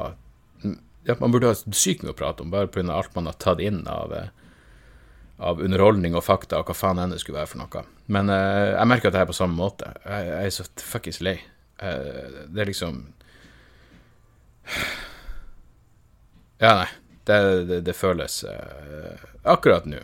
ja, 1.04 1.16
Man 1.20 1.32
burde 1.32 1.50
ha 1.50 1.56
sykt 1.56 2.04
mye 2.04 2.14
å 2.14 2.18
prate 2.18 2.44
om, 2.44 2.52
bare 2.52 2.70
pga. 2.70 2.86
alt 2.94 3.14
man 3.14 3.26
har 3.26 3.38
tatt 3.42 3.60
inn 3.60 3.82
av, 3.90 4.12
eh, 4.14 4.28
av 5.42 5.60
underholdning 5.60 6.14
og 6.14 6.24
fakta 6.24 6.60
og 6.60 6.70
hva 6.70 6.76
faen 6.76 7.00
enn 7.02 7.14
det 7.14 7.20
skulle 7.22 7.40
være 7.40 7.50
for 7.54 7.62
noe. 7.62 7.84
Men 8.06 8.30
uh, 8.30 8.76
jeg 8.76 8.90
merker 8.90 9.10
at 9.10 9.18
jeg 9.18 9.26
er 9.26 9.32
på 9.32 9.40
samme 9.40 9.58
måte. 9.58 9.90
Jeg, 10.04 10.28
jeg 10.28 10.46
er 10.46 10.54
så 10.54 10.66
fuckings 10.78 11.20
lei. 11.24 11.36
Uh, 11.82 12.46
det 12.52 12.62
er 12.62 12.70
liksom 12.70 13.02
ja, 16.62 16.76
nei. 16.78 16.90
Det, 17.26 17.36
det, 17.66 17.76
det 17.86 17.94
føles 17.94 18.40
uh, 18.46 19.18
akkurat 19.46 19.86
nå 19.86 20.00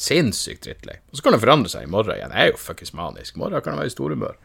sinnssykt 0.00 0.64
drittlei. 0.64 0.96
Og 1.12 1.18
så 1.18 1.24
kan 1.24 1.34
det 1.34 1.42
forandre 1.42 1.68
seg 1.68 1.84
i 1.84 1.90
morgen 1.92 2.14
igjen. 2.14 2.32
Jeg 2.32 2.48
er 2.48 2.54
jo 2.54 2.60
fuckings 2.60 2.94
manisk. 2.96 3.36
I 3.36 3.42
morgen 3.42 3.60
kan 3.60 3.74
jeg 3.74 3.82
være 3.82 3.92
i 3.92 3.96
storhumør. 3.96 4.38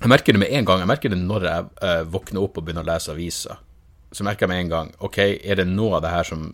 Jeg 0.00 0.08
merker 0.08 0.32
det 0.32 0.40
med 0.40 0.54
en 0.56 0.68
gang. 0.68 0.80
Jeg 0.80 0.88
merker 0.88 1.12
det 1.12 1.18
når 1.20 1.44
jeg 1.44 2.06
våkner 2.08 2.40
opp 2.40 2.56
og 2.56 2.64
begynner 2.64 2.86
å 2.86 2.88
lese 2.88 3.12
aviser. 3.12 3.60
Så 4.10 4.26
merker 4.26 4.46
jeg 4.46 4.52
med 4.52 4.64
en 4.64 4.72
gang 4.72 4.90
OK, 5.06 5.18
er 5.18 5.60
det 5.60 5.68
noe 5.70 5.98
av 5.98 6.04
det 6.04 6.14
her 6.14 6.26
som, 6.26 6.48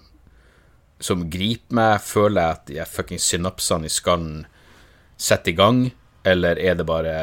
som 1.00 1.24
griper 1.32 1.78
meg? 1.78 2.04
Føler 2.04 2.40
jeg 2.40 2.58
at 2.58 2.68
de 2.70 2.90
fuckings 2.90 3.30
synapsene 3.32 3.88
i 3.88 3.92
skallen 3.92 4.44
setter 5.16 5.54
i 5.54 5.56
gang, 5.56 5.82
eller 6.28 6.60
er 6.60 6.76
det 6.76 6.84
bare 6.88 7.16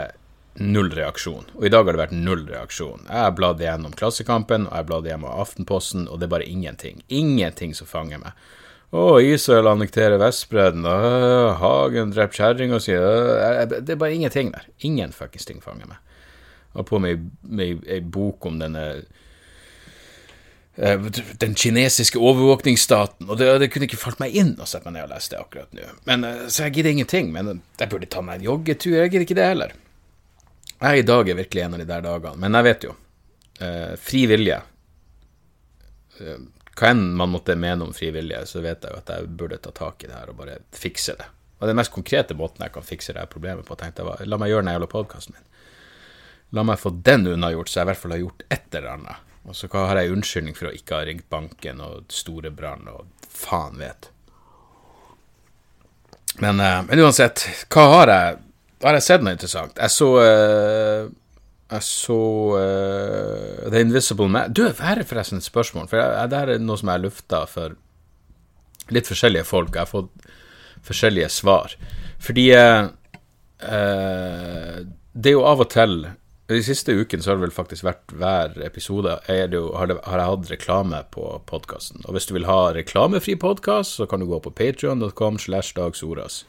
null 0.57 0.89
reaksjon. 0.93 1.45
Og 1.57 1.65
i 1.65 1.71
dag 1.73 1.85
har 1.85 1.95
det 1.95 2.03
vært 2.03 2.17
null 2.17 2.43
reaksjon. 2.49 3.05
Jeg 3.07 3.25
har 3.25 3.33
bladd 3.37 3.61
igjennom 3.61 3.93
Klassekampen, 3.97 4.67
og 4.67 4.73
jeg 4.73 4.83
har 4.83 4.89
bladd 4.89 5.07
gjennom 5.09 5.31
Aftenposten, 5.33 6.07
og 6.07 6.19
det 6.19 6.27
er 6.27 6.33
bare 6.35 6.49
ingenting. 6.49 7.01
Ingenting 7.09 7.73
som 7.77 7.89
fanger 7.89 8.21
meg. 8.21 8.37
Å, 8.93 9.17
Israel 9.25 9.71
annekterer 9.71 10.19
Vestbredden, 10.21 10.85
Hagen 11.57 12.11
dreper 12.13 12.37
kjerringa 12.37 12.77
si 12.81 12.93
Det 12.93 13.89
er 13.89 13.97
bare 13.97 14.13
ingenting 14.13 14.51
der. 14.53 14.67
Ingen 14.85 15.15
fuckings 15.15 15.49
ting 15.49 15.63
fanger 15.65 15.89
meg. 15.89 15.97
Jeg 16.73 16.81
har 16.81 16.85
på 16.89 16.99
meg 17.01 17.25
ei 17.89 17.99
bok 18.01 18.45
om 18.49 18.59
denne 18.61 18.85
den 20.75 21.53
kinesiske 21.53 22.17
overvåkningsstaten, 22.17 23.27
og 23.29 23.37
det, 23.37 23.49
det, 23.61 23.69
kunne 23.69 23.85
ikke 23.85 23.99
falt 24.01 24.21
meg 24.23 24.33
inn 24.33 24.55
å 24.57 24.65
sette 24.65 24.89
meg 24.89 24.95
ned 24.97 25.05
og 25.05 25.13
lese 25.13 25.35
det 25.35 25.41
akkurat 25.41 25.75
nå. 25.77 25.85
Men, 26.09 26.25
eh, 26.25 26.47
så 26.49 26.65
jeg 26.65 26.79
gidder 26.79 26.95
ingenting. 26.95 27.29
Men 27.33 27.61
jeg 27.77 27.91
burde 27.91 28.09
ta 28.09 28.23
meg 28.25 28.39
en 28.41 28.47
joggetur, 28.47 28.95
jeg 28.97 29.11
gidder 29.11 29.27
ikke 29.27 29.37
det 29.37 29.49
heller. 29.51 29.75
Jeg 30.79 31.03
i 31.03 31.05
dag 31.07 31.29
er 31.29 31.37
virkelig 31.37 31.63
en 31.63 31.77
av 31.77 31.83
de 31.83 31.87
der 31.87 32.03
dagene, 32.03 32.41
men 32.41 32.57
jeg 32.57 32.67
vet 32.67 32.87
jo. 32.89 32.95
Eh, 33.61 33.93
fri 34.01 34.23
vilje. 34.31 34.57
Eh, 36.19 36.41
hva 36.73 36.89
enn 36.89 37.05
man 37.21 37.29
måtte 37.29 37.55
mene 37.59 37.85
om 37.85 37.93
fri 37.93 38.09
vilje, 38.15 38.41
så 38.49 38.63
vet 38.65 38.81
jeg 38.81 38.95
jo 38.95 39.01
at 39.03 39.11
jeg 39.13 39.29
burde 39.37 39.61
ta 39.61 39.71
tak 39.77 40.03
i 40.03 40.09
det 40.09 40.17
her 40.17 40.31
og 40.33 40.39
bare 40.41 40.57
fikse 40.73 41.13
det. 41.19 41.27
Og 41.61 41.69
den 41.69 41.77
mest 41.77 41.93
konkrete 41.93 42.35
måten 42.35 42.65
jeg 42.65 42.73
kan 42.73 42.83
fikse 42.83 43.13
det 43.13 43.21
her 43.21 43.29
problemet 43.29 43.67
på, 43.67 43.77
tenkte 43.77 44.01
jeg 44.01 44.09
var 44.09 44.25
la 44.25 44.41
meg 44.41 44.49
gjøre 44.51 44.65
den 44.65 44.73
jævla 44.73 44.89
podkasten 44.89 45.37
min. 45.37 45.45
La 46.57 46.65
meg 46.65 46.81
få 46.81 46.91
den 47.05 47.29
unnagjort, 47.29 47.69
så 47.69 47.79
jeg 47.79 47.85
i 47.85 47.91
hvert 47.91 48.01
fall 48.01 48.15
har 48.17 48.23
gjort 48.25 48.43
et 48.49 48.75
eller 48.79 48.89
annet. 48.97 49.29
Og 49.43 49.55
så 49.57 49.67
har 49.73 49.99
jeg 49.99 50.13
unnskyldning 50.13 50.55
for 50.55 50.69
å 50.69 50.75
ikke 50.75 50.97
ha 50.97 51.05
ringt 51.07 51.27
banken 51.31 51.81
og 51.83 52.11
store 52.13 52.51
brann 52.55 52.87
og 52.91 53.09
faen 53.27 53.75
vet. 53.81 54.09
Men, 56.39 56.59
eh, 56.59 56.79
men 56.87 57.03
uansett, 57.03 57.43
hva 57.69 57.87
har 57.97 58.13
jeg 58.13 58.41
har 58.83 58.97
jeg 58.97 59.05
sett 59.05 59.23
noe 59.23 59.35
interessant. 59.35 59.77
Jeg 59.79 59.93
så 59.93 60.09
uh, 60.19 61.11
Jeg 61.73 61.85
så 61.87 62.19
uh, 62.59 63.69
The 63.71 63.83
Invisible 63.85 64.27
Man 64.27 64.51
Du, 64.53 64.65
her 64.67 64.99
er 64.99 65.07
forresten 65.07 65.39
et 65.39 65.47
spørsmål, 65.47 65.87
for 65.91 66.01
jeg, 66.01 66.31
det 66.31 66.41
er 66.41 66.63
noe 66.63 66.79
som 66.79 66.91
jeg 66.91 67.05
lufta 67.05 67.45
for 67.49 67.77
litt 68.91 69.07
forskjellige 69.07 69.47
folk. 69.47 69.71
Jeg 69.71 69.85
har 69.85 69.91
fått 69.91 70.27
forskjellige 70.83 71.29
svar. 71.31 71.77
Fordi 72.23 72.49
uh, 72.59 72.91
det 73.63 75.31
er 75.31 75.37
jo 75.37 75.47
av 75.47 75.63
og 75.63 75.71
til 75.71 75.95
De 76.53 76.59
siste 76.61 76.93
ukene 76.93 77.23
så 77.23 77.31
har 77.31 77.39
det 77.39 77.47
vel 77.47 77.55
faktisk 77.55 77.85
vært 77.87 78.11
hver 78.13 78.59
episode 78.65 79.15
jo, 79.49 79.63
har, 79.73 79.89
det, 79.89 79.95
har, 80.05 80.19
jeg 80.21 80.29
hatt 80.29 80.51
reklame 80.51 80.99
på 81.13 81.25
podkasten. 81.49 82.03
Og 82.05 82.13
hvis 82.13 82.27
du 82.29 82.35
vil 82.35 82.45
ha 82.45 82.73
reklamefri 82.75 83.33
podkast, 83.41 83.97
så 83.97 84.05
kan 84.09 84.21
du 84.21 84.27
gå 84.29 84.37
på 84.43 84.53
patrion.com 84.53 85.39
slash 85.41 85.73
dagsoras. 85.79 86.43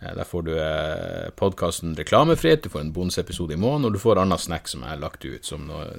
Eh, 0.00 0.12
Der 0.18 0.28
får 0.28 0.42
du 0.42 0.52
eh, 0.58 1.30
podkasten 1.38 1.96
reklamefritt, 1.96 2.66
du 2.66 2.68
får 2.68 2.84
en 2.84 2.92
bonusepisode 2.92 3.56
i 3.56 3.60
måneden, 3.60 3.88
og 3.88 3.96
du 3.96 4.02
får 4.02 4.20
annen 4.20 4.38
snack 4.38 4.68
som 4.68 4.84
jeg 4.84 4.92
har 4.92 5.00
lagt 5.00 5.24
ut, 5.24 5.44
som 5.44 5.64
noe 5.70 5.96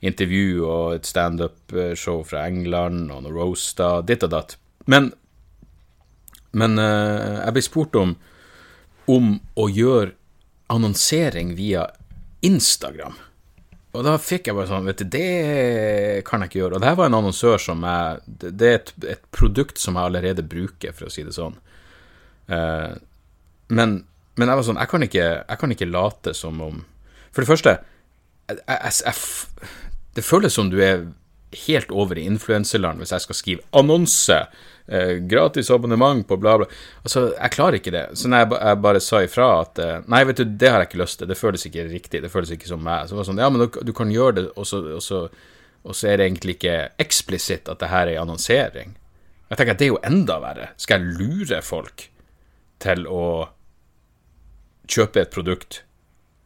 intervju 0.00 0.64
og 0.64 0.96
et 0.96 1.10
standup-show 1.10 2.24
fra 2.24 2.46
England, 2.48 3.10
og 3.12 3.26
noe 3.26 3.36
roaster, 3.36 4.00
ditt 4.08 4.24
og 4.24 4.32
datt. 4.32 4.56
Men, 4.86 5.12
men 6.56 6.80
eh, 6.80 7.42
jeg 7.44 7.58
ble 7.58 7.66
spurt 7.66 8.00
om, 8.00 8.16
om 9.06 9.36
å 9.54 9.68
gjøre 9.68 10.14
annonsering 10.72 11.54
via 11.54 11.86
Instagram. 12.46 13.16
Og 13.96 14.04
da 14.04 14.16
fikk 14.20 14.50
jeg 14.50 14.56
bare 14.56 14.68
sånn, 14.68 14.88
vet 14.88 15.00
du, 15.00 15.06
det 15.08 16.24
kan 16.28 16.42
jeg 16.42 16.50
ikke 16.50 16.60
gjøre. 16.60 16.76
Og 16.76 16.82
det 16.82 16.90
her 16.90 16.98
var 16.98 17.08
en 17.08 17.18
annonsør 17.18 17.60
som 17.62 17.84
jeg 17.86 18.36
Det 18.36 18.68
er 18.68 18.78
et, 18.80 18.92
et 19.16 19.22
produkt 19.32 19.80
som 19.80 19.96
jeg 19.96 20.10
allerede 20.10 20.44
bruker, 20.46 20.92
for 20.96 21.08
å 21.08 21.12
si 21.12 21.24
det 21.24 21.32
sånn. 21.36 21.56
Eh, 22.52 22.92
men, 23.72 23.96
men 24.36 24.52
jeg 24.52 24.60
var 24.60 24.66
sånn, 24.66 24.80
jeg 24.82 24.92
kan, 24.92 25.06
ikke, 25.06 25.28
jeg 25.40 25.60
kan 25.62 25.74
ikke 25.74 25.90
late 25.90 26.34
som 26.36 26.60
om 26.62 26.82
For 27.34 27.42
det 27.42 27.50
første, 27.50 27.72
jeg, 28.52 28.60
jeg, 28.68 29.14
det 30.16 30.24
føles 30.24 30.54
som 30.54 30.68
du 30.72 30.78
er 30.84 31.08
helt 31.50 31.90
over 31.90 32.18
i 32.18 32.26
influenserland 32.26 33.00
hvis 33.00 33.12
jeg 33.14 33.24
skal 33.24 33.38
skrive 33.38 33.64
annonse, 33.76 34.38
eh, 34.86 35.12
gratis 35.30 35.70
abonnement 35.70 36.26
på 36.28 36.38
bla, 36.40 36.56
bla. 36.58 36.66
Altså, 37.04 37.28
jeg 37.34 37.54
klarer 37.54 37.78
ikke 37.78 37.94
det. 37.94 38.04
Så 38.18 38.30
jeg, 38.32 38.50
jeg 38.52 38.82
bare 38.82 39.02
sa 39.04 39.22
ifra 39.24 39.48
at 39.62 39.80
eh, 39.82 40.04
Nei, 40.12 40.24
vet 40.28 40.42
du, 40.42 40.44
det 40.44 40.72
har 40.72 40.82
jeg 40.82 40.90
ikke 40.90 41.02
lyst 41.04 41.20
til, 41.20 41.30
det 41.30 41.38
føles 41.38 41.66
ikke 41.68 41.88
riktig, 41.90 42.22
det 42.24 42.32
føles 42.32 42.52
ikke 42.54 42.70
som 42.70 42.82
meg. 42.82 43.08
Så 43.08 43.16
var 43.16 43.24
det 43.24 43.30
sånn, 43.30 43.42
ja, 43.44 43.50
men 43.52 43.64
du, 43.64 43.80
du 43.86 43.94
kan 43.96 44.12
gjøre 44.12 44.38
det, 44.40 44.46
og 44.56 44.68
så, 44.68 44.82
og, 44.98 45.02
så, 45.04 45.24
og 45.86 45.96
så 45.96 46.12
er 46.12 46.20
det 46.20 46.28
egentlig 46.30 46.58
ikke 46.58 46.78
eksplisitt 47.06 47.70
at 47.72 47.82
det 47.82 47.92
her 47.92 48.12
er 48.12 48.22
annonsering. 48.22 48.96
Jeg 49.46 49.58
tenker 49.58 49.76
at 49.76 49.82
det 49.82 49.86
er 49.86 49.94
jo 49.94 50.04
enda 50.06 50.40
verre. 50.42 50.70
Skal 50.82 51.02
jeg 51.02 51.18
lure 51.20 51.62
folk 51.62 52.08
til 52.82 53.06
å 53.06 53.26
kjøpe 54.90 55.22
et 55.22 55.34
produkt, 55.34 55.82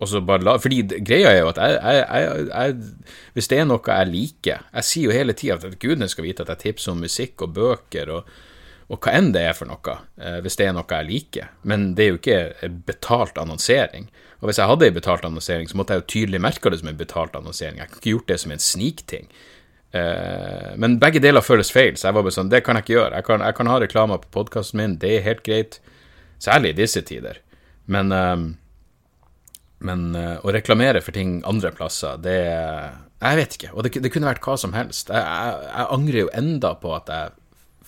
og 0.01 0.09
så 0.09 0.23
bare 0.25 0.45
la 0.45 0.57
Fordi 0.61 0.81
greia 1.05 1.33
er 1.35 1.43
jo 1.43 1.51
at 1.53 1.59
jeg, 1.61 1.81
jeg, 2.09 2.47
jeg, 2.49 3.25
Hvis 3.37 3.51
det 3.53 3.59
er 3.61 3.67
noe 3.69 3.97
jeg 4.01 4.09
liker 4.09 4.63
Jeg 4.73 4.89
sier 4.89 5.11
jo 5.11 5.17
hele 5.17 5.37
tida 5.37 5.59
at 5.61 5.77
gudene 5.83 6.09
skal 6.09 6.25
vite 6.25 6.47
at 6.47 6.55
jeg 6.55 6.63
tipser 6.65 6.95
om 6.95 7.05
musikk 7.05 7.45
og 7.45 7.53
bøker 7.59 8.15
og, 8.17 8.31
og 8.91 8.99
hva 8.99 9.13
enn 9.15 9.29
det 9.31 9.45
er 9.47 9.53
for 9.55 9.71
noe, 9.71 9.93
eh, 10.19 10.41
hvis 10.43 10.57
det 10.59 10.65
er 10.67 10.73
noe 10.75 10.83
jeg 10.91 11.07
liker. 11.07 11.53
Men 11.63 11.93
det 11.95 12.03
er 12.03 12.09
jo 12.09 12.17
ikke 12.19 12.71
betalt 12.89 13.37
annonsering. 13.39 14.09
Og 14.41 14.49
hvis 14.49 14.59
jeg 14.59 14.67
hadde 14.67 14.89
en 14.89 14.97
betalt 14.97 15.27
annonsering, 15.29 15.69
så 15.71 15.79
måtte 15.79 15.95
jeg 15.95 16.03
jo 16.03 16.09
tydelig 16.11 16.41
merka 16.43 16.73
det 16.73 16.81
som 16.81 16.91
en 16.91 16.99
betalt 16.99 17.37
annonsering. 17.39 17.79
Jeg 17.79 17.87
kunne 17.93 18.01
ikke 18.01 18.15
gjort 18.17 18.33
det 18.33 18.39
som 18.43 18.55
en 18.55 18.65
snikting. 18.65 19.31
Eh, 19.95 20.73
men 20.83 20.99
begge 21.03 21.23
deler 21.23 21.45
føles 21.45 21.71
feil, 21.71 21.95
så 21.95 22.09
jeg 22.09 22.17
var 22.19 22.27
bare 22.27 22.35
sånn, 22.35 22.51
det 22.51 22.65
kan 22.67 22.81
jeg 22.81 22.89
ikke 22.89 22.97
gjøre. 22.97 23.21
Jeg 23.21 23.29
kan, 23.29 23.47
jeg 23.47 23.59
kan 23.61 23.71
ha 23.71 23.79
reklamer 23.85 24.23
på 24.25 24.33
podkasten 24.41 24.83
min, 24.83 24.99
det 25.03 25.15
er 25.21 25.27
helt 25.29 25.47
greit. 25.47 25.79
Særlig 26.43 26.75
i 26.75 26.81
disse 26.81 27.05
tider. 27.07 27.39
Men, 27.87 28.11
eh, 28.17 28.37
men 29.85 30.11
eh, 30.19 30.37
å 30.45 30.53
reklamere 30.53 31.01
for 31.05 31.17
ting 31.17 31.41
andre 31.49 31.73
plasser, 31.73 32.21
det 32.21 32.37
Jeg 32.41 33.37
vet 33.37 33.57
ikke. 33.57 33.73
Og 33.75 33.85
det, 33.85 33.95
det 34.01 34.13
kunne 34.13 34.29
vært 34.29 34.45
hva 34.45 34.57
som 34.61 34.75
helst. 34.77 35.13
Jeg, 35.13 35.25
jeg, 35.25 35.67
jeg 35.71 35.89
angrer 35.97 36.23
jo 36.23 36.35
enda 36.37 36.75
på 36.81 36.93
at 36.97 37.11
jeg 37.13 37.35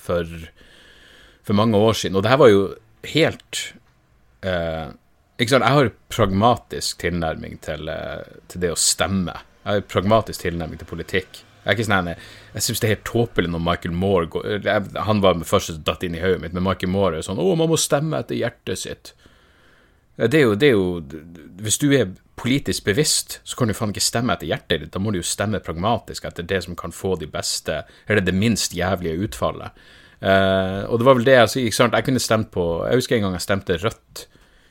for, 0.03 0.33
for 1.47 1.59
mange 1.59 1.79
år 1.79 1.95
siden 1.95 2.19
Og 2.19 2.25
det 2.25 2.33
her 2.33 2.41
var 2.43 2.51
jo 2.51 2.65
helt 3.13 3.61
eh, 4.43 4.91
Ikke 5.39 5.55
sant, 5.55 5.67
jeg 5.67 5.79
har 5.79 5.93
pragmatisk 6.13 7.05
tilnærming 7.05 7.61
til, 7.65 7.89
eh, 7.93 8.27
til 8.51 8.65
det 8.65 8.75
å 8.75 8.79
stemme. 8.79 9.37
Jeg 9.63 9.71
har 9.71 9.89
pragmatisk 9.91 10.43
tilnærming 10.43 10.81
til 10.81 10.91
politikk. 10.91 11.43
Jeg 11.63 11.71
er 11.71 11.77
ikke 11.77 11.87
sånn 11.87 12.11
jeg, 12.11 12.29
Jeg 12.57 12.67
syns 12.67 12.83
det 12.83 12.89
er 12.89 12.95
helt 12.97 13.09
tåpelig 13.09 13.53
når 13.53 13.65
Michael 13.69 13.95
Moore 13.95 14.31
går, 14.33 14.49
jeg, 14.67 14.95
Han 15.09 15.23
var 15.23 15.39
den 15.39 15.47
første 15.49 15.77
som 15.77 15.85
datt 15.87 16.03
inn 16.07 16.17
i 16.19 16.23
hodet 16.23 16.43
mitt, 16.43 16.57
men 16.57 16.67
Michael 16.67 16.91
Moore 16.95 17.21
er 17.21 17.27
sånn 17.27 17.41
Å, 17.41 17.51
man 17.59 17.71
må 17.71 17.79
stemme 17.81 18.19
etter 18.19 18.39
hjertet 18.39 18.83
sitt. 18.83 19.13
Det 20.17 20.35
er, 20.37 20.43
jo, 20.45 20.55
det 20.55 20.69
er 20.69 20.75
jo 20.77 21.01
Hvis 21.65 21.79
du 21.81 21.87
er 21.97 22.11
politisk 22.37 22.85
bevisst, 22.85 23.39
så 23.45 23.57
kan 23.57 23.69
du 23.71 23.75
faen 23.77 23.93
ikke 23.95 24.03
stemme 24.03 24.35
etter 24.35 24.49
hjertet 24.51 24.81
ditt. 24.83 24.91
Da 24.93 24.99
må 25.01 25.13
du 25.13 25.21
jo 25.21 25.25
stemme 25.27 25.61
pragmatisk 25.63 26.25
etter 26.27 26.43
det 26.49 26.63
som 26.65 26.75
kan 26.77 26.93
få 26.93 27.15
de 27.21 27.29
beste, 27.31 27.83
eller 28.09 28.25
det 28.25 28.35
minst 28.35 28.75
jævlige 28.75 29.29
utfallet. 29.29 29.71
Uh, 30.23 30.87
og 30.89 30.99
det 31.01 31.07
var 31.07 31.17
vel 31.19 31.25
det 31.27 31.37
altså, 31.39 31.59
ikke 31.63 31.75
sant? 31.77 31.95
Jeg 31.99 32.05
kunne 32.07 32.21
stemt 32.23 32.51
på 32.55 32.65
Jeg 32.87 33.01
husker 33.01 33.17
en 33.17 33.25
gang 33.27 33.33
jeg 33.35 33.43
stemte 33.43 33.75
rødt 33.83 34.21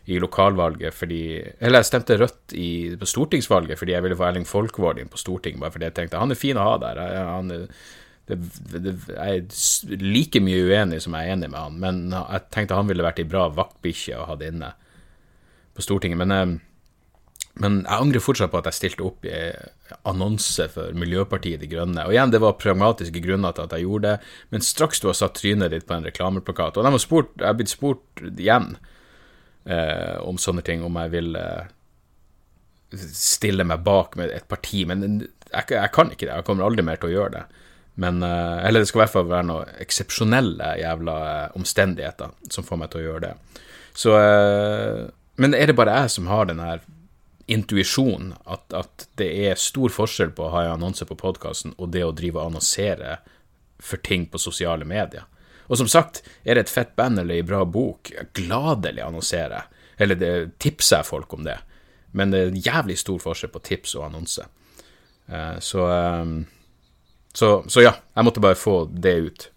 i 0.07 0.15
lokalvalget 0.23 0.95
fordi 0.95 1.19
Eller 1.59 1.81
jeg 1.83 1.89
stemte 1.89 2.15
rødt 2.21 2.53
i, 2.55 2.69
på 2.97 3.05
stortingsvalget 3.09 3.77
fordi 3.77 3.91
jeg 3.91 4.03
ville 4.05 4.15
få 4.15 4.29
Erling 4.29 4.47
Folkvord 4.47 5.01
inn 5.03 5.11
på 5.11 5.19
Stortinget, 5.19 5.59
bare 5.59 5.73
fordi 5.75 5.89
jeg 5.89 5.97
tenkte 5.97 6.21
han 6.23 6.31
er 6.31 6.39
fin 6.39 6.55
å 6.59 6.63
ha 6.69 6.77
der. 6.81 7.01
Jeg- 7.03 7.25
Han 7.35 7.51
er, 7.51 7.65
det, 8.31 8.37
det, 8.71 8.93
jeg 9.11 9.41
er 9.41 9.97
like 9.99 10.39
mye 10.39 10.63
uenig 10.71 11.01
som 11.03 11.13
jeg 11.19 11.27
er 11.27 11.35
enig 11.35 11.49
med 11.51 11.59
han, 11.59 11.79
men 11.83 11.99
jeg 12.15 12.47
tenkte 12.55 12.77
han 12.79 12.87
ville 12.87 13.03
vært 13.03 13.19
ei 13.19 13.27
bra 13.27 13.49
vaktbikkje 13.51 14.21
å 14.21 14.29
ha 14.31 14.35
det 14.39 14.53
inne 14.53 14.71
på 15.75 15.85
Stortinget. 15.85 16.19
Men, 16.21 16.31
eh, 16.31 16.59
men 17.61 17.81
jeg 17.83 17.99
angrer 17.99 18.23
fortsatt 18.23 18.51
på 18.53 18.61
at 18.61 18.69
jeg 18.69 18.77
stilte 18.77 19.05
opp 19.05 19.25
i 19.27 19.35
annonse 20.07 20.67
for 20.71 20.95
Miljøpartiet 20.95 21.59
De 21.61 21.67
Grønne. 21.71 22.05
Og 22.07 22.15
igjen, 22.15 22.31
det 22.31 22.39
var 22.43 22.59
pragmatiske 22.59 23.23
grunner 23.23 23.55
til 23.55 23.67
at 23.67 23.75
jeg 23.75 23.85
gjorde 23.87 24.07
det, 24.07 24.31
men 24.53 24.63
straks 24.63 25.03
du 25.03 25.09
har 25.09 25.17
satt 25.19 25.35
trynet 25.39 25.73
ditt 25.73 25.87
på 25.89 25.97
en 25.97 26.07
reklameplakat 26.07 26.79
Og 26.79 26.87
de 26.87 26.93
har 26.95 27.03
spurt, 27.03 27.33
jeg 27.37 27.49
har 27.49 27.59
blitt 27.59 27.73
spurt 27.73 28.23
igjen 28.31 28.75
eh, 29.65 30.17
om 30.23 30.39
sånne 30.39 30.63
ting, 30.65 30.85
om 30.87 30.99
jeg 31.03 31.13
vil 31.17 31.35
eh, 31.39 31.67
stille 33.11 33.67
meg 33.67 33.83
bak 33.83 34.15
med 34.19 34.31
et 34.31 34.47
parti, 34.51 34.85
men 34.87 35.03
jeg, 35.19 35.65
jeg 35.75 35.91
kan 35.95 36.11
ikke 36.11 36.27
det. 36.27 36.35
Jeg 36.37 36.47
kommer 36.47 36.67
aldri 36.67 36.87
mer 36.87 36.99
til 37.01 37.11
å 37.11 37.15
gjøre 37.17 37.35
det. 37.35 37.45
Men, 38.01 38.23
eh, 38.23 38.59
eller 38.67 38.81
det 38.81 38.89
skal 38.89 39.01
i 39.01 39.03
hvert 39.05 39.15
fall 39.17 39.31
være 39.31 39.47
noen 39.49 39.79
eksepsjonelle 39.83 40.75
jævla 40.79 41.15
omstendigheter 41.59 42.31
som 42.49 42.67
får 42.67 42.79
meg 42.79 42.93
til 42.93 43.03
å 43.03 43.09
gjøre 43.09 43.25
det. 43.27 43.33
Så 43.91 44.15
Men 45.35 45.55
er 45.55 45.71
det 45.71 45.77
bare 45.77 45.95
jeg 46.03 46.15
som 46.17 46.27
har 46.27 46.49
den 46.49 46.59
her 46.59 46.83
intuisjonen 47.51 48.33
at, 48.45 48.63
at 48.73 49.07
det 49.19 49.29
er 49.47 49.59
stor 49.59 49.91
forskjell 49.91 50.31
på 50.35 50.45
å 50.45 50.53
ha 50.53 50.63
en 50.65 50.75
annonse 50.77 51.05
på 51.07 51.17
podkasten 51.19 51.73
og 51.77 51.91
det 51.95 52.03
å 52.05 52.13
drive 52.15 52.39
og 52.39 52.51
annonsere 52.51 53.17
for 53.81 54.01
ting 54.03 54.27
på 54.29 54.39
sosiale 54.41 54.87
medier? 54.87 55.25
Og 55.71 55.79
som 55.79 55.87
sagt, 55.87 56.21
er 56.43 56.55
det 56.57 56.65
et 56.65 56.73
fett 56.73 56.95
band 56.99 57.21
eller 57.21 57.39
ei 57.39 57.47
bra 57.47 57.63
bok, 57.63 58.11
gladelig 58.35 59.05
annonserer 59.05 59.55
jeg. 59.55 59.83
Eller 60.03 60.17
det, 60.19 60.31
tipser 60.59 60.99
jeg 60.99 61.07
folk 61.07 61.33
om 61.37 61.45
det. 61.45 61.57
Men 62.11 62.33
det 62.33 62.41
er 62.41 62.49
en 62.51 62.63
jævlig 62.65 62.97
stor 62.99 63.21
forskjell 63.23 63.53
på 63.53 63.61
tips 63.63 63.95
og 63.95 64.09
annonse. 64.09 64.47
Eh, 65.31 65.57
så, 65.63 65.85
eh, 65.95 66.33
så, 67.33 67.51
så 67.71 67.85
ja, 67.85 67.93
jeg 68.15 68.27
måtte 68.27 68.43
bare 68.43 68.59
få 68.59 68.83
det 68.91 69.15
ut. 69.27 69.47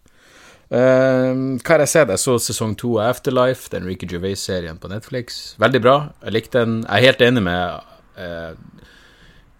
Eh, 0.72 1.31
hva 1.61 1.74
har 1.74 1.85
jeg 1.85 1.92
sett? 1.92 2.12
Jeg 2.14 2.22
så 2.22 2.37
sesong 2.40 2.74
to 2.81 2.96
av 2.98 3.12
Afterlife, 3.12 3.68
den 3.72 3.87
Ricky 3.88 4.09
Gervais-serien 4.11 4.81
på 4.81 4.90
Netflix. 4.90 5.55
Veldig 5.61 5.83
bra. 5.85 5.96
Jeg 6.24 6.37
likte 6.38 6.64
den. 6.64 6.83
Jeg 6.87 6.96
er 6.96 7.09
helt 7.11 7.24
enig 7.29 7.44
med 7.44 7.90
uh, 8.18 8.53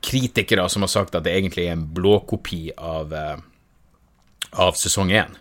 kritikere 0.04 0.68
som 0.72 0.86
har 0.86 0.92
sagt 0.92 1.16
at 1.16 1.26
det 1.26 1.34
egentlig 1.36 1.68
er 1.68 1.76
en 1.76 1.88
blåkopi 1.96 2.70
av, 2.78 3.12
uh, 3.12 3.36
av 4.64 4.78
sesong 4.80 5.12
én. 5.12 5.36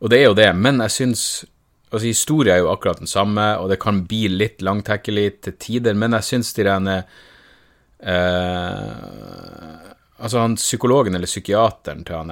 Og 0.00 0.12
det 0.12 0.20
er 0.20 0.30
jo 0.30 0.38
det, 0.38 0.52
men 0.56 0.84
jeg 0.86 0.98
syns 1.00 1.24
Altså, 1.90 2.06
Historien 2.06 2.54
er 2.54 2.60
jo 2.62 2.68
akkurat 2.70 3.00
den 3.02 3.10
samme, 3.10 3.42
og 3.58 3.66
det 3.66 3.80
kan 3.82 4.04
bli 4.06 4.28
litt 4.30 4.60
langtekkelig 4.62 5.24
til 5.42 5.56
tider, 5.58 5.96
men 5.98 6.14
jeg 6.14 6.22
syns 6.28 6.52
de 6.54 6.66
rene 6.68 6.92
eh, 7.98 8.92
Altså, 10.20 10.38
han 10.38 10.54
psykologen 10.54 11.18
eller 11.18 11.26
psykiateren 11.26 12.04
til 12.06 12.14
han 12.14 12.30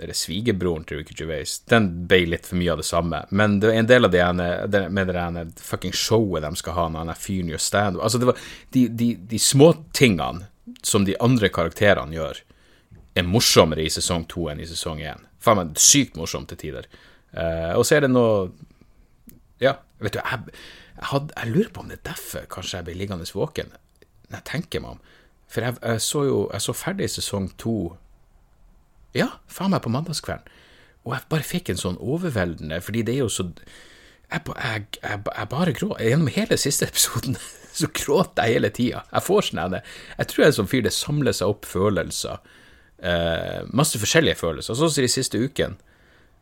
eller 0.00 0.16
svigerbroren 0.16 0.84
til 0.88 1.00
Ricky 1.00 1.14
Gervais, 1.18 1.58
den 1.70 1.88
ble 2.08 2.22
litt 2.30 2.46
for 2.48 2.58
mye 2.60 2.72
av 2.72 2.80
det 2.80 2.86
samme. 2.88 3.22
Men 3.30 3.58
det 3.60 3.70
er 3.70 3.80
en 3.80 3.90
del 3.90 4.08
av 4.08 4.14
det 4.14 4.22
ene, 4.24 4.46
med 4.88 5.10
det 5.10 5.18
ene 5.20 5.44
fucking 5.60 5.94
showet 5.96 6.44
de 6.46 6.52
skal 6.58 6.76
ha 6.78 6.86
når 6.88 7.04
han 7.04 7.12
er 7.12 7.20
fyren 7.20 7.52
gjør 7.52 7.62
standup 7.62 8.04
Altså, 8.06 8.20
det 8.22 8.30
var 8.30 8.40
de, 8.76 8.86
de, 8.88 9.10
de 9.32 9.40
småtingene 9.42 10.48
som 10.86 11.06
de 11.06 11.16
andre 11.22 11.50
karakterene 11.52 12.16
gjør, 12.16 12.42
er 13.18 13.28
morsommere 13.28 13.84
i 13.84 13.92
sesong 13.92 14.24
to 14.30 14.46
enn 14.50 14.62
i 14.62 14.68
sesong 14.68 15.02
én. 15.04 15.26
Faen 15.42 15.58
meg 15.58 15.80
sykt 15.80 16.16
morsomt 16.16 16.48
til 16.52 16.60
tider. 16.60 16.88
Uh, 17.32 17.74
og 17.76 17.84
så 17.88 17.96
er 17.96 18.06
det 18.06 18.12
noe 18.12 18.50
Ja, 19.62 19.78
vet 20.02 20.16
du, 20.16 20.18
jeg, 20.20 20.52
jeg, 20.52 21.06
had, 21.08 21.30
jeg 21.32 21.52
lurer 21.54 21.70
på 21.72 21.80
om 21.80 21.88
det 21.88 22.00
er 22.00 22.08
derfor 22.10 22.44
kanskje 22.50 22.80
jeg 22.80 22.88
ble 22.88 22.96
liggende 22.98 23.28
våken, 23.32 23.72
Nei, 24.32 24.40
tenker 24.48 24.80
meg 24.80 24.96
om. 24.96 25.02
For 25.52 25.64
jeg, 25.64 25.76
jeg 25.84 26.00
så 26.00 26.22
jo 26.24 26.38
Jeg 26.52 26.64
så 26.64 26.74
ferdig 26.76 27.08
sesong 27.12 27.50
to 27.60 27.76
ja, 29.16 29.28
faen 29.50 29.72
meg 29.74 29.82
på 29.84 29.92
mandagskvelden. 29.92 30.60
Og 31.02 31.16
jeg 31.16 31.28
bare 31.32 31.46
fikk 31.46 31.72
en 31.72 31.80
sånn 31.80 31.98
overveldende, 31.98 32.78
fordi 32.84 33.02
det 33.06 33.16
er 33.16 33.24
jo 33.24 33.32
så 33.32 33.48
Jeg, 34.32 34.40
jeg, 34.48 34.84
jeg, 35.02 35.18
jeg 35.28 35.48
bare 35.50 35.72
gråt. 35.76 35.98
Gjennom 36.00 36.30
hele 36.32 36.56
siste 36.56 36.86
episoden 36.88 37.36
så 37.80 37.88
gråt 37.92 38.38
jeg 38.40 38.54
hele 38.54 38.70
tida. 38.72 39.02
Jeg 39.12 39.26
får 39.26 39.48
sånn 39.50 39.74
Jeg 39.76 40.28
tror 40.28 40.40
jeg 40.40 40.46
er 40.46 40.52
en 40.52 40.58
sånn 40.62 40.70
fyr 40.70 40.84
det 40.86 40.92
samler 40.96 41.36
seg 41.36 41.52
opp 41.52 41.68
følelser. 41.68 42.38
Eh, 43.02 43.60
masse 43.68 43.98
forskjellige 44.00 44.38
følelser. 44.40 44.78
Sånn 44.78 44.88
som 44.94 45.04
de 45.04 45.10
siste 45.10 45.36
uken. 45.42 45.76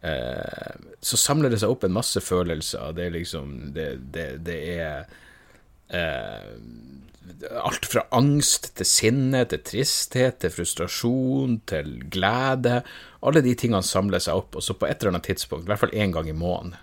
Eh, 0.06 0.76
så 1.02 1.18
samler 1.18 1.50
det 1.50 1.59
seg 1.64 1.72
opp 1.72 1.88
en 1.88 1.96
masse 1.96 2.20
følelser. 2.22 2.92
Det 2.94 3.09
er 3.09 3.16
liksom 3.16 3.72
Det, 3.74 3.88
det, 4.14 4.28
det 4.46 4.61
er 4.76 5.11
eh, 5.96 6.50
alt 7.61 7.87
fra 7.88 8.05
angst 8.16 8.70
til 8.79 8.88
sinne, 8.88 9.44
til 9.48 9.62
tristhet, 9.64 10.40
til 10.42 10.53
frustrasjon, 10.55 11.61
til 11.70 11.96
glede. 12.12 12.81
Alle 13.26 13.42
de 13.44 13.55
tingene 13.59 13.87
samler 13.87 14.22
seg 14.22 14.40
opp, 14.42 14.59
og 14.59 14.64
så 14.64 14.76
på 14.76 14.88
et 14.88 15.00
eller 15.00 15.14
annet 15.14 15.29
tidspunkt, 15.31 15.66
i 15.66 15.72
hvert 15.72 15.83
fall 15.83 15.96
én 15.96 16.14
gang 16.14 16.29
i 16.29 16.37
måneden, 16.37 16.76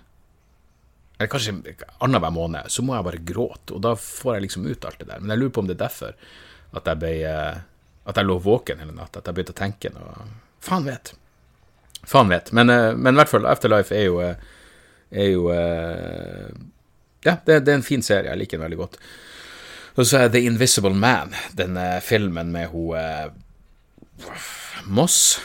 eller 1.18 1.30
kanskje 1.32 1.74
annenhver 1.98 2.30
måned, 2.30 2.70
så 2.70 2.82
må 2.86 2.94
jeg 2.94 3.06
bare 3.08 3.24
gråte, 3.26 3.74
og 3.74 3.82
da 3.82 3.94
får 3.98 4.36
jeg 4.36 4.44
liksom 4.44 4.68
ut 4.68 4.84
alt 4.86 5.00
det 5.00 5.08
der. 5.08 5.22
Men 5.22 5.34
jeg 5.34 5.42
lurer 5.42 5.54
på 5.56 5.64
om 5.64 5.70
det 5.70 5.74
er 5.74 5.86
derfor 5.88 6.14
at 6.78 6.90
jeg 6.90 7.00
ble 7.00 7.14
eh, 7.24 7.64
At 8.08 8.16
jeg 8.16 8.24
lå 8.24 8.38
våken 8.40 8.78
hele 8.80 8.94
natta, 8.96 9.20
at 9.20 9.26
jeg 9.28 9.36
begynte 9.36 9.52
å 9.52 9.58
tenke 9.58 9.90
noe 9.92 10.28
Faen 10.64 10.86
vet. 10.86 11.10
Faen 12.08 12.30
vet. 12.32 12.52
Men, 12.56 12.70
eh, 12.70 12.94
men 12.96 13.14
i 13.14 13.20
hvert 13.20 13.32
fall, 13.32 13.48
Afterlife 13.50 13.94
er 13.94 14.06
jo, 14.06 14.20
eh, 14.22 14.36
er 15.10 15.28
jo 15.28 15.48
Ja, 17.24 17.36
det, 17.46 17.64
det, 17.66 17.72
er 17.72 17.80
en 17.80 17.86
fin 17.86 18.02
serie. 18.02 18.30
Jeg 18.30 18.38
liker 18.38 18.58
den 18.58 18.66
veldig 18.66 18.78
godt. 18.78 18.98
Og 19.98 20.06
så 20.06 20.24
er 20.24 20.32
The 20.32 20.44
Invisible 20.46 20.94
Man, 20.94 21.34
den 21.58 21.78
filmen 22.02 22.52
med 22.54 22.70
hun 22.70 22.94
Moss. 24.86 25.40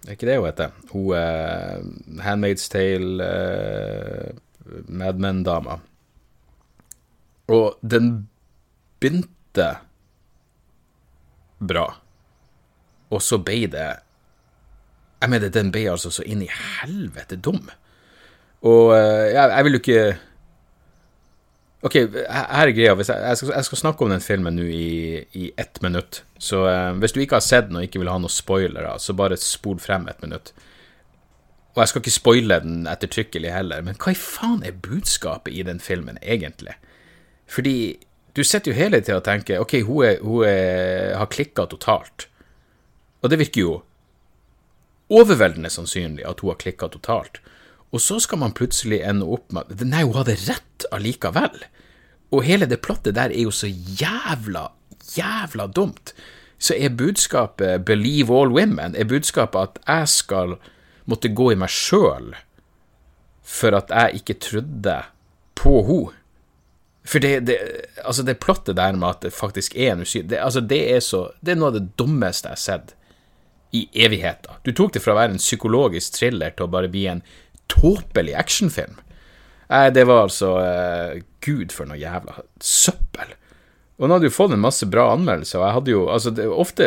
Det 0.00 0.08
er 0.08 0.16
ikke 0.16 0.28
det 0.28 0.38
hun 0.38 0.46
heter. 0.46 0.76
Hun 0.92 2.22
Handmaid's 2.22 2.70
Tale 2.70 3.26
Mad 4.86 5.18
Men-dama. 5.18 5.80
Og 7.50 7.78
den 7.82 8.28
begynte 9.00 9.66
bra, 11.60 11.86
og 13.10 13.22
så 13.22 13.38
ble 13.42 13.66
det 13.72 13.88
Jeg 15.20 15.28
mener, 15.28 15.50
den 15.52 15.68
ble 15.68 15.82
altså 15.90 16.08
så 16.08 16.22
inn 16.24 16.40
i 16.40 16.48
helvete 16.48 17.36
dum. 17.36 17.66
Og 18.64 18.94
jeg, 18.96 19.36
jeg 19.36 19.64
vil 19.64 19.74
jo 19.74 19.80
ikke 19.82 20.04
Ok, 21.80 21.94
her 21.96 22.68
er 22.68 22.74
greia. 22.76 22.92
Jeg, 22.92 23.06
skal, 23.08 23.54
jeg, 23.54 23.64
skal, 23.64 23.80
snakke 23.80 24.04
om 24.04 24.10
den 24.12 24.20
filmen 24.20 24.58
nå 24.58 24.66
i, 24.68 25.22
i 25.32 25.46
ett 25.56 25.80
minutt. 25.80 26.22
Så 26.36 26.66
eh, 26.68 26.90
hvis 27.00 27.14
du 27.16 27.22
ikke 27.22 27.38
har 27.38 27.46
sett 27.46 27.70
den 27.70 27.78
og 27.80 27.86
ikke 27.86 28.02
vil 28.02 28.10
ha 28.12 28.18
noen 28.20 28.32
spoilere, 28.32 28.98
så 29.00 29.16
bare 29.16 29.38
spol 29.40 29.80
frem 29.80 30.04
ett 30.12 30.20
minutt. 30.20 30.52
Og 31.72 31.80
jeg 31.80 31.92
skal 31.92 32.02
ikke 32.02 32.12
spoile 32.12 32.60
den 32.64 32.84
ettertrykkelig 32.90 33.52
heller, 33.54 33.84
men 33.86 33.96
hva 33.96 34.12
i 34.12 34.18
faen 34.18 34.64
er 34.66 34.76
budskapet 34.76 35.54
i 35.54 35.64
den 35.64 35.80
filmen, 35.80 36.18
egentlig? 36.20 36.74
Fordi 37.50 37.76
du 38.36 38.42
sitter 38.44 38.72
jo 38.72 38.78
hele 38.78 39.00
tida 39.00 39.20
og 39.20 39.24
tenker 39.26 39.62
ok, 39.62 39.78
hun, 39.86 40.04
er, 40.04 40.18
hun 40.20 40.44
er, 40.46 41.14
har 41.16 41.30
klikka 41.32 41.64
totalt. 41.70 42.26
Og 43.22 43.32
det 43.32 43.40
virker 43.40 43.64
jo 43.64 43.78
overveldende 45.10 45.70
sannsynlig 45.72 46.26
at 46.28 46.42
hun 46.42 46.52
har 46.52 46.60
klikka 46.60 46.90
totalt. 46.92 47.40
Og 47.90 48.02
så 48.02 48.20
skal 48.22 48.38
man 48.38 48.54
plutselig 48.54 49.00
ende 49.02 49.26
opp 49.26 49.50
med 49.54 49.70
at 49.72 49.86
nei, 49.86 50.04
hun 50.06 50.18
hadde 50.20 50.38
rett 50.46 50.86
allikevel. 50.94 51.64
Og 52.30 52.44
hele 52.46 52.68
det 52.70 52.82
plottet 52.84 53.16
der 53.16 53.34
er 53.34 53.48
jo 53.48 53.54
så 53.54 53.70
jævla, 53.70 54.68
jævla 55.16 55.66
dumt. 55.74 56.14
Så 56.58 56.76
er 56.76 56.94
budskapet 56.94 57.84
'believe 57.84 58.30
all 58.30 58.52
women'? 58.52 58.94
Er 58.96 59.04
budskapet 59.04 59.60
at 59.60 59.78
jeg 59.86 60.08
skal 60.08 60.56
måtte 61.06 61.34
gå 61.34 61.50
i 61.52 61.58
meg 61.58 61.72
sjøl 61.72 62.34
for 63.42 63.74
at 63.74 63.90
jeg 63.90 64.20
ikke 64.20 64.38
trodde 64.38 65.02
på 65.58 65.82
henne. 65.86 66.16
For 67.04 67.18
det, 67.18 67.40
det, 67.48 67.56
altså 68.04 68.22
det 68.22 68.38
plottet 68.38 68.76
der 68.76 68.92
med 68.92 69.08
at 69.08 69.22
det 69.24 69.32
faktisk 69.32 69.74
er 69.74 69.94
en 69.94 70.02
usynlig 70.04 70.36
altså 70.38 70.60
det, 70.60 70.80
er 70.94 71.00
så, 71.00 71.30
det 71.40 71.54
er 71.54 71.56
noe 71.58 71.70
av 71.72 71.78
det 71.78 71.96
dummeste 71.98 72.50
jeg 72.50 72.58
har 72.58 72.60
sett 72.60 72.92
i 73.72 73.86
evigheter. 74.04 74.58
Du 74.62 74.72
tok 74.76 74.92
det 74.92 75.02
fra 75.02 75.14
å 75.14 75.18
være 75.18 75.34
en 75.34 75.40
psykologisk 75.40 76.18
thriller 76.18 76.52
til 76.52 76.66
å 76.66 76.70
bare 76.70 76.90
bli 76.92 77.06
en 77.08 77.22
tåpelig 77.70 78.34
actionfilm. 78.38 78.98
Nei, 79.70 79.84
det 79.94 80.06
var 80.08 80.24
altså 80.24 80.54
uh, 80.58 81.20
Gud, 81.44 81.70
for 81.74 81.86
noe 81.86 82.00
jævla 82.00 82.40
søppel. 82.64 83.36
Og 84.00 84.08
nå 84.08 84.16
hadde 84.16 84.30
jo 84.30 84.34
fått 84.34 84.54
en 84.56 84.62
masse 84.62 84.86
bra 84.88 85.10
anmeldelser, 85.12 85.60
og 85.60 85.66
jeg 85.66 85.76
hadde 85.76 85.92
jo 85.92 86.04
altså 86.08 86.32
det, 86.32 86.46
ofte 86.48 86.86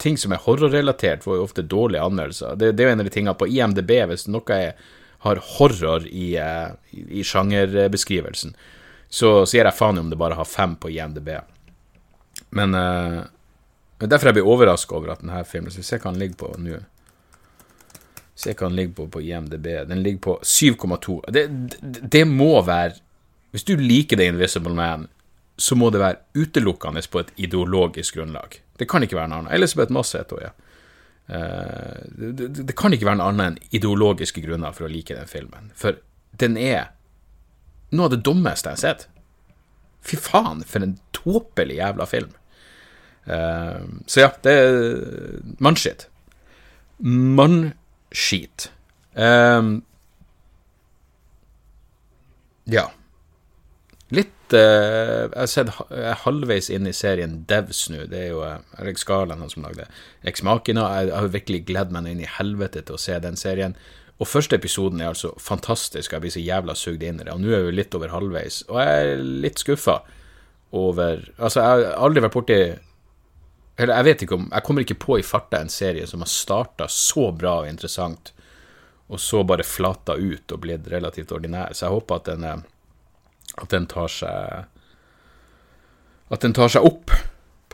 Ting 0.00 0.16
som 0.20 0.32
er 0.32 0.40
horrorrelatert, 0.46 1.22
får 1.26 1.36
jo 1.38 1.44
ofte 1.44 1.66
dårlige 1.68 2.02
anmeldelser. 2.02 2.56
Det, 2.58 2.72
det 2.74 2.84
er 2.84 2.90
jo 2.90 2.94
en 2.96 3.04
av 3.04 3.08
de 3.08 3.12
tingene 3.14 3.36
på 3.38 3.48
IMDb, 3.52 3.92
hvis 4.10 4.26
noe 4.32 4.56
er, 4.56 4.80
har 5.26 5.42
horror 5.54 6.08
i, 6.08 6.32
uh, 6.40 6.72
i, 6.90 7.22
sjangerbeskrivelsen, 7.24 8.56
så 9.12 9.36
sier 9.46 9.68
jeg 9.68 9.76
faen 9.76 10.00
om 10.00 10.08
det 10.10 10.18
bare 10.18 10.38
har 10.40 10.48
fem 10.48 10.74
på 10.80 10.90
IMDb. 10.90 11.36
Men 12.56 12.74
uh, 12.74 13.20
derfor 14.00 14.32
jeg 14.32 14.40
blir 14.40 14.50
overraska 14.56 14.96
over 14.96 15.14
at 15.14 15.22
denne 15.22 15.44
filmen 15.46 15.70
Så 15.70 15.80
vi 15.80 15.86
ser 15.86 16.00
hva 16.02 16.10
den 16.10 16.22
ligger 16.22 16.40
på 16.40 16.50
nå. 16.58 16.80
Se 18.34 18.52
hva 18.52 18.68
den 18.68 18.76
ligger 18.76 18.94
på 18.98 19.06
på 19.14 19.22
IMDb. 19.22 19.66
Den 19.88 20.02
ligger 20.02 20.20
på 20.20 20.38
7,2. 20.42 21.20
Det, 21.30 21.46
det, 21.80 22.00
det, 22.10 22.24
må 22.26 22.62
være 22.66 22.98
Hvis 23.54 23.64
du 23.64 23.76
liker 23.78 24.18
The 24.18 24.26
Invisible 24.26 24.74
Man, 24.74 25.06
så 25.56 25.76
må 25.78 25.90
det 25.94 26.00
være 26.02 26.16
utelukkende 26.34 27.02
på 27.10 27.20
et 27.22 27.30
ideologisk 27.36 28.16
grunnlag. 28.18 28.58
Det 28.78 28.88
kan 28.90 29.06
ikke 29.06 29.16
være 29.16 29.30
noe 29.30 29.44
annet. 29.44 29.54
Elisabeth 29.54 29.94
Moss 29.94 30.16
heter 30.16 30.40
hun, 30.40 30.48
ja. 30.48 30.52
Uh, 31.24 32.00
det, 32.34 32.48
det, 32.58 32.74
kan 32.76 32.92
ikke 32.92 33.06
være 33.06 33.20
noe 33.20 33.30
annet 33.30 33.46
enn 33.46 33.76
ideologiske 33.78 34.42
grunner 34.44 34.74
for 34.76 34.88
å 34.88 34.90
like 34.90 35.14
den 35.14 35.30
filmen. 35.30 35.70
For 35.78 36.00
den 36.42 36.58
er 36.60 36.90
noe 37.94 38.10
av 38.10 38.16
det 38.16 38.24
dummeste 38.26 38.72
jeg 38.72 38.80
har 38.80 38.82
sett. 38.82 39.06
Fy 40.04 40.18
faen, 40.20 40.66
for 40.68 40.84
en 40.84 40.98
tåpelig 41.16 41.78
jævla 41.78 42.08
film. 42.10 42.34
Uh, 43.30 43.86
så 44.10 44.26
ja, 44.26 44.32
det 44.42 44.58
er 44.58 44.74
mannskitt. 45.62 46.08
Mannskit. 48.14 48.70
Um, 49.14 49.82
ja. 52.64 52.90
Litt 54.14 54.54
uh, 54.54 55.30
Jeg 55.34 55.50
sett 55.50 55.70
jeg 55.90 56.04
er 56.10 56.20
halvveis 56.22 56.70
inn 56.70 56.86
i 56.86 56.94
serien 56.94 57.44
Devs 57.48 57.88
nå. 57.90 58.06
Det 58.06 58.20
er 58.20 58.30
jo 58.30 58.44
uh, 58.44 58.62
Erik 58.78 58.98
Skalen 58.98 59.40
han 59.42 59.50
som 59.50 59.66
lagde 59.66 59.88
Ex 60.22 60.42
Machina. 60.42 60.86
Jeg 61.02 61.12
har 61.14 61.34
virkelig 61.34 61.64
gledd 61.66 61.90
meg 61.90 62.06
inn 62.12 62.22
i 62.22 62.30
helvete 62.30 62.82
til 62.82 62.94
å 62.94 63.02
se 63.02 63.18
den 63.18 63.36
serien. 63.36 63.74
Og 64.22 64.30
første 64.30 64.54
episoden 64.54 65.00
er 65.00 65.10
altså 65.10 65.34
fantastisk. 65.42 66.12
Jeg 66.12 66.22
blir 66.22 66.30
så 66.30 66.42
jævla 66.42 66.76
sugd 66.78 67.02
inn 67.02 67.18
i 67.18 67.24
det. 67.26 67.34
Og 67.34 67.42
nå 67.42 67.50
er 67.50 67.66
vi 67.66 67.78
litt 67.80 67.94
over 67.98 68.14
halvveis. 68.14 68.62
Og 68.70 68.78
jeg 68.78 69.08
er 69.08 69.24
litt 69.42 69.58
skuffa 69.62 70.04
over 70.74 71.20
Altså, 71.38 71.60
jeg 71.60 71.70
har 71.70 71.98
aldri 72.02 72.22
vært 72.22 72.34
borti 72.34 72.60
Eller 73.76 73.98
jeg 73.98 74.06
vet 74.06 74.22
ikke 74.22 74.36
om 74.38 74.44
Jeg 74.52 74.62
kommer 74.66 74.84
ikke 74.84 75.00
på 75.02 75.16
i 75.18 75.26
farta 75.26 75.58
en 75.58 75.72
serie 75.72 76.06
som 76.06 76.22
har 76.22 76.30
starta 76.30 76.86
så 76.90 77.30
bra 77.34 77.56
og 77.62 77.68
interessant, 77.68 78.30
og 79.10 79.20
så 79.20 79.42
bare 79.44 79.66
flata 79.66 80.14
ut 80.14 80.52
og 80.54 80.62
blitt 80.62 80.86
relativt 80.88 81.32
ordinær. 81.34 81.74
Så 81.74 81.86
jeg 81.86 81.96
håper 81.96 82.20
at 82.20 82.30
den 82.30 82.46
er 82.48 82.62
at 83.60 83.70
den 83.70 83.86
tar 83.90 84.10
seg 84.10 84.64
At 86.32 86.42
den 86.42 86.54
tar 86.56 86.72
seg 86.72 86.86
opp 86.86 87.12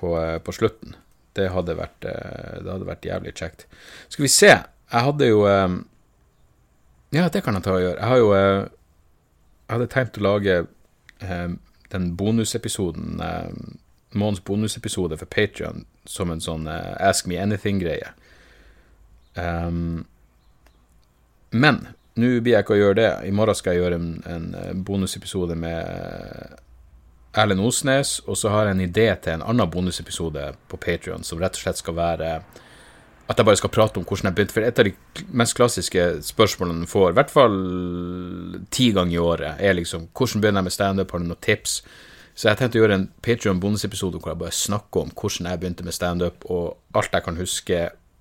på, 0.01 0.11
på 0.45 0.53
slutten. 0.53 0.97
Det 1.37 1.47
hadde, 1.55 1.77
vært, 1.79 2.05
eh, 2.09 2.59
det 2.65 2.73
hadde 2.73 2.89
vært 2.89 3.07
jævlig 3.07 3.33
kjekt. 3.39 3.67
Skal 4.11 4.25
vi 4.27 4.33
se. 4.33 4.51
Jeg 4.51 5.07
hadde 5.07 5.29
jo 5.29 5.45
eh, 5.49 5.79
Ja, 7.15 7.29
det 7.29 7.45
kan 7.47 7.57
jeg 7.57 7.65
ta 7.67 7.77
og 7.77 7.85
gjøre. 7.85 7.99
Jeg 8.01 8.11
har 8.11 8.21
jo 8.21 8.33
eh, 8.37 8.61
Jeg 9.69 9.75
hadde 9.77 9.91
tenkt 9.95 10.19
å 10.19 10.27
lage 10.27 10.61
den 11.21 12.05
bonusepisoden, 12.17 13.19
månedens 14.13 14.45
bonusepisode 14.45 15.19
for 15.21 15.31
Patrion, 15.31 15.85
som 16.09 16.33
en 16.33 16.43
sånn 16.43 16.67
Ask 16.69 17.29
me 17.31 17.39
anything-greie. 17.39 18.11
Um, 19.35 20.07
men 21.51 21.85
nå 22.19 22.33
blir 22.43 22.57
jeg 22.57 22.65
ikke 22.65 22.75
å 22.77 22.81
gjøre 22.81 22.99
det. 22.99 23.11
I 23.29 23.35
morgen 23.35 23.59
skal 23.59 23.77
jeg 23.77 23.85
gjøre 23.85 24.01
en, 24.01 24.11
en 24.27 24.83
bonusepisode 24.87 25.55
med 25.59 26.59
Erlend 27.39 27.63
Osnes, 27.63 28.19
og 28.27 28.39
så 28.39 28.51
har 28.51 28.67
jeg 28.67 28.77
en 28.77 28.87
idé 28.89 29.07
til 29.23 29.37
en 29.37 29.47
annen 29.53 29.71
bonusepisode 29.71 30.51
på 30.69 30.81
Patrion 30.83 31.25
som 31.27 31.39
rett 31.41 31.55
og 31.55 31.63
slett 31.63 31.79
skal 31.79 31.97
være 31.99 32.33
at 33.31 33.39
jeg 33.39 33.47
bare 33.47 33.59
skal 33.61 33.71
prate 33.71 34.01
om 34.01 34.05
hvordan 34.05 34.27
jeg 34.27 34.35
begynte. 34.35 34.55
For 34.57 34.67
et 34.67 34.81
av 34.83 34.89
de 34.89 35.27
mest 35.39 35.55
klassiske 35.55 36.07
spørsmålene 36.27 36.83
du 36.83 36.91
får, 36.91 37.13
i 37.13 37.19
hvert 37.21 37.31
fall 37.31 37.59
ti 38.75 38.89
ganger 38.97 39.15
i 39.15 39.23
året, 39.23 39.63
er 39.63 39.77
liksom 39.79 40.09
hvordan 40.11 40.43
begynner 40.43 40.65
jeg 40.65 40.67
med 40.67 40.75
standup, 40.75 41.13
har 41.15 41.23
du 41.23 41.29
noen 41.29 41.45
tips? 41.47 41.77
Så 42.35 42.49
jeg 42.49 42.59
tenkte 42.61 42.79
å 42.79 42.85
gjøre 42.85 42.99
en 43.01 43.09
Patrion 43.25 43.61
bonusepisode 43.61 44.21
hvor 44.21 44.33
jeg 44.33 44.41
bare 44.41 44.57
snakker 44.57 45.05
om 45.05 45.15
hvordan 45.15 45.51
jeg 45.51 45.61
begynte 45.61 45.87
med 45.87 45.97
standup, 45.97 46.45
og 46.49 46.97
alt 46.97 47.15
jeg 47.15 47.27
kan 47.27 47.41
huske 47.41 47.81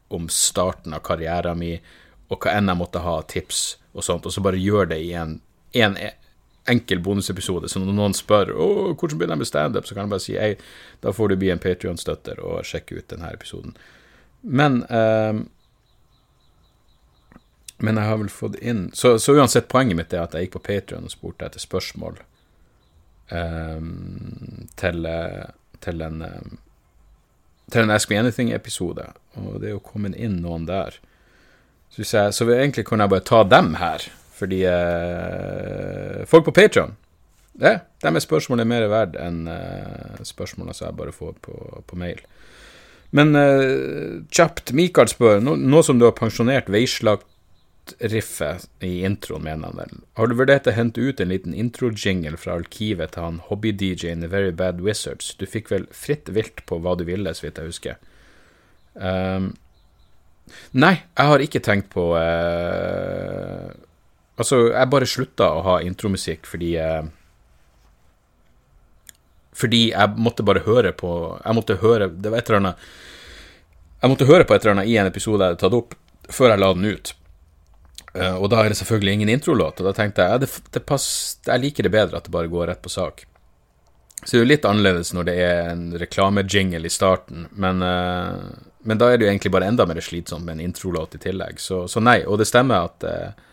om 0.10 0.26
starten 0.34 0.95
av 0.98 1.04
karrieren 1.06 1.60
min, 1.60 1.84
og 2.30 2.41
hva 2.43 2.56
enn 2.58 2.69
jeg 2.69 2.78
måtte 2.78 3.02
ha 3.02 3.19
tips 3.30 3.62
og 3.93 4.06
sånt, 4.06 4.26
og 4.26 4.34
så 4.34 4.41
bare 4.45 4.60
gjør 4.62 4.91
det 4.91 5.00
i 5.02 5.13
en, 5.17 5.38
en 5.78 5.98
enkel 6.69 7.00
bonusepisode. 7.06 7.69
Så 7.69 7.82
når 7.82 7.95
noen 7.98 8.15
spør 8.17 8.52
Å, 8.54 8.67
hvordan 8.93 9.17
begynner 9.17 9.38
jeg 9.38 9.43
med 9.43 9.50
standup, 9.50 9.88
så 9.88 9.95
kan 9.95 10.06
jeg 10.06 10.13
bare 10.13 10.26
si 10.26 10.36
Ei, 10.38 10.52
da 11.02 11.13
får 11.15 11.32
du 11.32 11.39
bli 11.41 11.54
en 11.54 11.62
Patrion-støtter 11.62 12.41
og 12.45 12.67
sjekke 12.67 13.00
ut 13.00 13.08
denne 13.13 13.32
episoden. 13.34 13.78
Men 14.41 14.84
eh, 14.89 15.45
Men 17.80 17.95
jeg 17.95 18.12
har 18.12 18.17
vel 18.19 18.30
fått 18.30 18.58
inn 18.60 18.89
så, 18.93 19.13
så, 19.24 19.38
uansett, 19.39 19.69
poenget 19.72 19.95
mitt 19.95 20.13
er 20.13 20.26
at 20.26 20.34
jeg 20.36 20.48
gikk 20.48 20.58
på 20.58 20.65
Patrion 20.67 21.06
og 21.08 21.13
spurte 21.13 21.48
etter 21.48 21.63
spørsmål 21.63 22.17
til, 23.30 25.08
til 25.86 26.02
en 26.06 26.26
eh, 26.26 26.50
til 27.70 27.86
en 27.86 27.94
Ask 27.94 28.10
Me 28.10 28.18
Anything-episode, 28.18 29.04
og 29.38 29.60
det 29.62 29.70
er 29.70 29.76
jo 29.76 29.84
kommet 29.86 30.15
inn 30.18 30.39
noen 30.42 30.65
der. 30.65 30.96
Så, 31.94 32.02
jeg, 32.02 32.34
så 32.34 32.48
egentlig 32.50 32.86
kunne 32.88 33.06
jeg 33.06 33.13
bare 33.13 33.26
ta 33.26 33.44
dem 33.46 33.76
her, 33.78 34.06
fordi 34.39 34.63
eh, 34.70 36.26
folk 36.30 36.48
på 36.48 36.56
Patron 36.56 36.96
ja, 37.60 37.80
dem 38.04 38.15
er 38.15 38.24
spørsmålet 38.24 38.68
mer 38.70 38.86
verdt 38.88 39.18
enn 39.20 39.42
eh, 39.52 40.22
spørsmålene 40.24 40.76
som 40.78 40.88
jeg 40.88 40.96
bare 41.00 41.15
får 41.15 41.34
på, 41.44 41.56
på 41.89 41.98
mail. 42.00 42.22
Men 43.15 43.34
eh, 43.36 44.22
kjapt, 44.32 44.72
Mikael 44.78 45.12
spør, 45.12 45.42
nå, 45.44 45.58
nå, 45.60 45.82
som 45.84 46.00
du 46.00 46.06
har 46.08 46.15
pensjonert 46.15 46.70
veislagt 46.72 47.28
låtriffet 47.91 48.69
i 48.80 49.04
introen, 49.06 49.43
mener 49.43 49.67
han 49.67 49.78
vel. 49.78 49.89
Har 50.13 50.28
du 50.28 50.36
vurdert 50.36 50.67
å 50.67 50.71
hente 50.71 51.02
ut 51.02 51.19
en 51.19 51.30
liten 51.30 51.54
intro-jingle 51.54 52.38
fra 52.38 52.58
arkivet 52.60 53.13
til 53.13 53.23
han 53.23 53.41
hobby-DJ-en 53.49 54.21
The 54.21 54.28
Very 54.28 54.52
Bad 54.52 54.82
Wizards? 54.82 55.36
Du 55.36 55.45
fikk 55.45 55.71
vel 55.71 55.88
fritt 55.91 56.30
vilt 56.30 56.65
på 56.65 56.80
hva 56.80 56.95
du 56.95 57.06
ville, 57.06 57.34
så 57.34 57.47
vidt 57.47 57.58
jeg 57.58 57.71
husker. 57.71 57.99
Um, 58.95 59.54
nei, 60.71 61.02
jeg 61.17 61.32
har 61.32 61.39
ikke 61.39 61.62
tenkt 61.62 61.91
på 61.93 62.10
uh, 62.17 63.69
Altså, 64.39 64.71
jeg 64.73 64.89
bare 64.89 65.08
slutta 65.08 65.52
å 65.54 65.62
ha 65.63 65.75
intromusikk 65.86 66.47
fordi 66.49 66.73
uh, 66.82 67.06
Fordi 69.54 69.91
jeg 69.91 70.17
måtte 70.17 70.43
bare 70.43 70.65
høre 70.65 70.91
på 70.97 71.12
Jeg 71.45 71.56
måtte 71.56 71.78
høre 71.84 72.10
Det 72.10 72.34
var 72.34 72.41
et 72.41 72.49
eller 72.49 72.60
annet 72.63 72.89
Jeg 74.02 74.12
måtte 74.12 74.28
høre 74.28 74.49
på 74.49 74.58
et 74.58 74.65
eller 74.65 74.80
annet 74.80 74.89
i 74.89 74.97
en 74.97 75.12
episode 75.12 75.39
jeg 75.43 75.54
hadde 75.54 75.62
tatt 75.62 75.78
opp, 75.78 75.95
før 76.34 76.56
jeg 76.56 76.63
la 76.63 76.73
den 76.73 76.89
ut. 76.89 77.13
Uh, 78.17 78.39
og 78.41 78.50
da 78.50 78.63
er 78.63 78.72
det 78.72 78.80
selvfølgelig 78.80 79.19
ingen 79.19 79.30
introlåt, 79.30 79.82
og 79.82 79.89
da 79.89 79.93
tenkte 79.93 80.26
jeg 80.26 80.34
ja, 80.34 80.41
det, 80.41 80.50
det 80.74 80.82
pass, 80.89 81.10
jeg 81.45 81.62
liker 81.62 81.86
det 81.86 81.93
bedre 81.93 82.17
at 82.17 82.26
det 82.26 82.34
bare 82.34 82.50
går 82.50 82.72
rett 82.72 82.82
på 82.82 82.91
sak. 82.93 83.26
Så 84.24 84.34
det 84.34 84.39
er 84.39 84.41
jo 84.41 84.50
litt 84.50 84.65
annerledes 84.67 85.13
når 85.15 85.28
det 85.30 85.36
er 85.43 85.69
en 85.69 85.84
reklamejingle 86.02 86.89
i 86.89 86.93
starten, 86.93 87.45
men, 87.52 87.84
uh, 87.86 88.50
men, 88.82 89.02
da 89.02 89.12
er 89.12 89.19
det 89.19 89.28
jo 89.28 89.34
egentlig 89.34 89.54
bare 89.54 89.69
enda 89.69 89.86
mer 89.89 90.02
slitsomt 90.04 90.48
med 90.48 90.58
en 90.58 90.65
introlåt 90.72 91.13
i 91.19 91.22
tillegg. 91.22 91.62
Så, 91.62 91.84
så 91.91 92.02
nei, 92.02 92.24
og 92.26 92.41
det 92.41 92.50
stemmer 92.50 92.89
at 92.89 93.06
uh, 93.06 93.45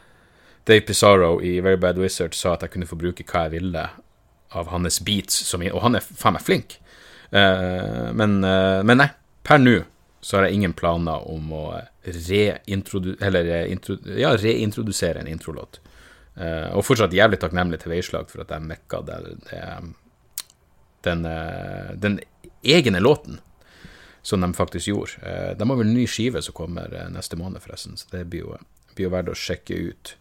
Dave 0.66 0.86
Pizarro 0.88 1.36
i 1.44 1.58
Very 1.60 1.78
Bad 1.82 2.00
Wizard 2.00 2.34
sa 2.34 2.56
at 2.56 2.64
jeg 2.64 2.72
kunne 2.74 2.88
få 2.88 2.98
bruke 2.98 3.26
hva 3.28 3.46
jeg 3.46 3.58
ville 3.58 3.84
av 4.56 4.72
hans 4.72 5.02
beats, 5.04 5.36
som, 5.44 5.62
og 5.68 5.84
han 5.84 5.98
er 5.98 6.06
faen 6.06 6.38
meg 6.38 6.46
flink. 6.46 6.78
men, 7.34 8.38
men 8.40 8.98
nei, 8.98 9.08
per 9.44 9.58
nå 9.60 9.80
så 10.20 10.36
har 10.36 10.46
jeg 10.46 10.58
ingen 10.58 10.74
planer 10.76 11.26
om 11.30 11.52
å 11.54 11.64
reintrodu 12.02 13.14
eller, 13.22 13.50
ja, 14.18 14.32
reintrodusere 14.36 15.22
en 15.22 15.30
introlåt. 15.30 15.80
Uh, 16.36 16.76
og 16.76 16.84
fortsatt 16.84 17.14
jævlig 17.16 17.38
takknemlig 17.40 17.78
til 17.80 17.94
Veislag 17.94 18.28
for 18.28 18.42
at 18.42 18.50
jeg 18.52 18.64
mekka 18.66 19.00
det, 19.08 19.16
det, 19.46 19.60
den, 21.06 21.24
uh, 21.24 21.94
den, 21.96 22.18
egne 22.66 23.00
låten 23.00 23.38
som 24.26 24.42
de 24.44 24.50
faktisk 24.56 24.90
gjorde. 24.90 25.16
Uh, 25.22 25.54
de 25.56 25.68
har 25.70 25.80
vel 25.80 25.92
ny 25.94 26.04
skive 26.10 26.42
som 26.44 26.56
kommer 26.56 26.92
neste 27.14 27.38
måned, 27.40 27.62
forresten, 27.64 27.96
så 27.96 28.10
det 28.12 28.26
blir 28.28 28.44
jo, 28.44 28.58
blir 28.92 29.08
jo 29.08 29.14
verdt 29.14 29.32
å 29.32 29.38
sjekke 29.46 29.80
ut. 29.88 30.16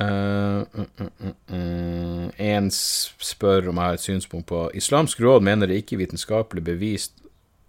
Uh, 0.00 0.60
uh, 0.76 1.20
uh, 1.48 2.26
en 2.36 2.66
spør 2.68 3.70
om 3.70 3.78
jeg 3.78 3.86
har 3.86 3.94
et 3.96 4.02
synspunkt 4.04 4.50
på 4.50 4.66
Islamsk 4.76 5.22
råd 5.24 5.46
mener 5.46 5.70
det 5.70 5.78
ikke 5.80 5.96
vitenskapelig 6.02 6.66
bevist 6.66 7.16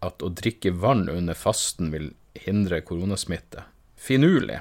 at 0.05 0.23
å 0.23 0.29
drikke 0.29 0.73
vann 0.77 1.07
under 1.09 1.37
fasten 1.37 1.91
vil 1.93 2.11
hindre 2.37 2.81
koronasmitte. 2.85 3.65
Finurlig. 3.97 4.59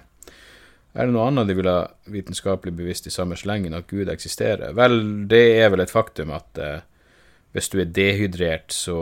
Er 0.96 1.08
det 1.08 1.12
noe 1.12 1.26
annet 1.28 1.50
de 1.50 1.56
vil 1.58 1.68
ha 1.68 1.80
vitenskapelig 2.08 2.72
bevisst 2.78 3.08
i 3.08 3.12
samme 3.12 3.36
slengen 3.36 3.76
at 3.76 3.88
Gud 3.90 4.08
eksisterer? 4.08 4.72
Vel, 4.76 5.28
det 5.28 5.44
er 5.60 5.68
vel 5.74 5.84
et 5.84 5.92
faktum 5.92 6.32
at 6.32 6.60
eh, 6.62 6.78
hvis 7.56 7.68
du 7.72 7.78
er 7.82 7.92
dehydrert, 7.92 8.72
så 8.72 8.96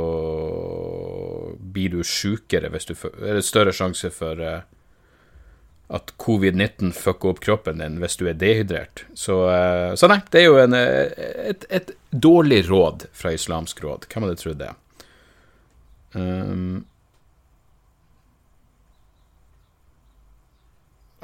blir 1.59 1.95
du 1.95 2.03
sjukere 2.07 2.71
hvis 2.71 2.91
du 2.91 2.95
Er 2.95 3.39
det 3.39 3.47
større 3.47 3.75
sjanse 3.75 4.11
for 4.15 4.43
eh, 4.43 4.63
at 5.95 6.15
covid-19 6.19 6.93
fucker 6.97 7.35
opp 7.35 7.41
kroppen 7.45 7.83
din 7.83 7.99
hvis 8.03 8.17
du 8.21 8.29
er 8.29 8.39
dehydrert. 8.39 9.05
Så, 9.15 9.41
eh, 9.51 9.95
så 9.99 10.11
nei, 10.11 10.21
det 10.31 10.41
er 10.41 10.49
jo 10.49 10.61
en, 10.63 10.75
eh, 10.79 11.27
et, 11.53 11.67
et, 11.69 11.95
dårlig 12.11 12.65
råd 12.69 13.09
fra 13.13 13.35
Islamsk 13.35 13.83
råd. 13.85 14.07
Hvem 14.11 14.27
hadde 14.27 14.41
trodd 14.41 14.61
det? 14.63 14.71
Um, 16.15 16.85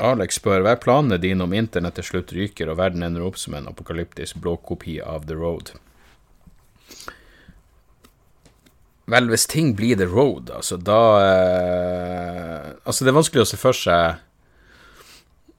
Alex 0.01 0.39
spør 0.41 0.65
hva 0.65 0.75
er 0.75 0.81
planene 0.81 1.21
dine 1.21 1.45
om 1.45 1.55
internett 1.55 1.99
til 1.99 2.07
slutt 2.07 2.33
ryker 2.33 2.71
og 2.73 2.79
verden 2.81 3.05
ender 3.05 3.27
opp 3.27 3.37
som 3.39 3.55
en 3.59 3.69
apokalyptisk 3.69 4.41
blåkopi 4.41 4.97
av 5.05 5.27
The 5.29 5.37
Road? 5.37 5.75
Vel, 9.11 9.27
hvis 9.29 9.49
ting 9.51 9.75
blir 9.77 9.99
The 9.99 10.07
Road, 10.09 10.53
altså, 10.55 10.79
da 10.79 11.01
eh, 11.25 12.67
Altså, 12.87 13.05
det 13.05 13.11
er 13.11 13.19
vanskelig 13.19 13.43
å 13.43 13.49
se 13.51 13.59
for 13.59 13.77
seg 13.77 14.21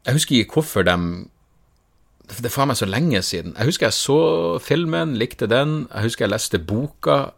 Jeg 0.05 0.15
husker 0.15 0.37
ikke 0.39 0.61
hvorfor 0.61 0.87
de 0.87 0.95
Det 2.31 2.47
er 2.47 2.53
faen 2.53 2.71
meg 2.71 2.79
så 2.79 2.87
lenge 2.87 3.19
siden. 3.27 3.57
Jeg 3.57 3.67
husker 3.67 3.89
jeg 3.89 3.97
så 3.97 4.19
filmen, 4.63 5.17
likte 5.19 5.49
den. 5.51 5.81
Jeg 5.91 6.05
husker 6.05 6.23
jeg 6.23 6.31
leste 6.31 6.61
boka. 6.63 7.33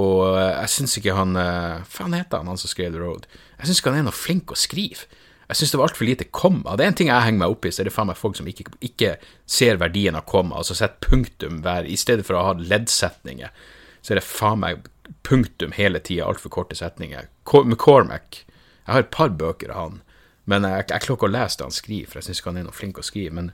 Og 0.00 0.38
eh, 0.38 0.54
jeg 0.62 0.72
syns 0.76 0.96
ikke 0.98 1.16
han 1.16 1.36
eh, 1.36 1.82
Faen 1.88 2.14
heter 2.16 2.40
han, 2.40 2.48
han 2.48 2.60
som 2.60 2.70
skrev 2.70 2.94
The 2.94 3.02
Road? 3.02 3.26
Jeg 3.58 3.68
syns 3.68 3.82
ikke 3.82 3.92
han 3.92 4.00
er 4.00 4.08
noe 4.08 4.16
flink 4.16 4.54
å 4.54 4.58
skrive. 4.58 5.08
Jeg 5.52 5.58
syns 5.58 5.74
det 5.74 5.80
var 5.80 5.90
altfor 5.90 6.08
lite 6.08 6.28
komma. 6.32 6.78
Det 6.78 6.84
er 6.84 6.92
en 6.92 6.96
ting 6.96 7.10
jeg 7.10 7.26
henger 7.26 7.42
meg 7.42 7.52
opp 7.52 7.66
i, 7.68 7.72
så 7.74 7.82
er 7.82 7.90
det 7.90 7.92
faen 7.92 8.08
meg 8.08 8.16
folk 8.16 8.38
som 8.38 8.48
ikke, 8.48 8.70
ikke 8.80 9.16
ser 9.44 9.80
verdien 9.82 10.16
av 10.16 10.24
komma, 10.30 10.62
altså 10.62 10.76
setter 10.78 11.10
punktum 11.10 11.60
hver 11.66 11.84
I 11.84 11.98
stedet 12.00 12.24
for 12.24 12.38
å 12.38 12.46
ha 12.46 12.54
leddsetninger, 12.56 13.52
så 14.00 14.14
er 14.14 14.20
det 14.20 14.24
faen 14.24 14.62
meg 14.62 14.88
punktum 15.28 15.74
hele 15.76 16.00
tida, 16.00 16.24
altfor 16.30 16.54
korte 16.54 16.78
setninger. 16.78 17.28
McCormack 17.66 18.46
Jeg 18.46 18.94
har 18.94 19.04
et 19.04 19.12
par 19.12 19.34
bøker 19.36 19.74
av 19.74 19.82
han, 19.82 20.00
men 20.48 20.64
jeg, 20.64 20.88
jeg 20.88 21.04
klarer 21.04 21.18
ikke 21.18 21.28
å 21.28 21.34
lese 21.36 21.60
det 21.60 21.68
han 21.68 21.76
skriver, 21.76 22.08
for 22.08 22.18
jeg 22.18 22.30
syns 22.30 22.40
ikke 22.40 22.52
han 22.54 22.62
er 22.62 22.68
noe 22.70 22.80
flink 22.80 22.98
å 22.98 23.04
skrive. 23.06 23.34
Men, 23.36 23.52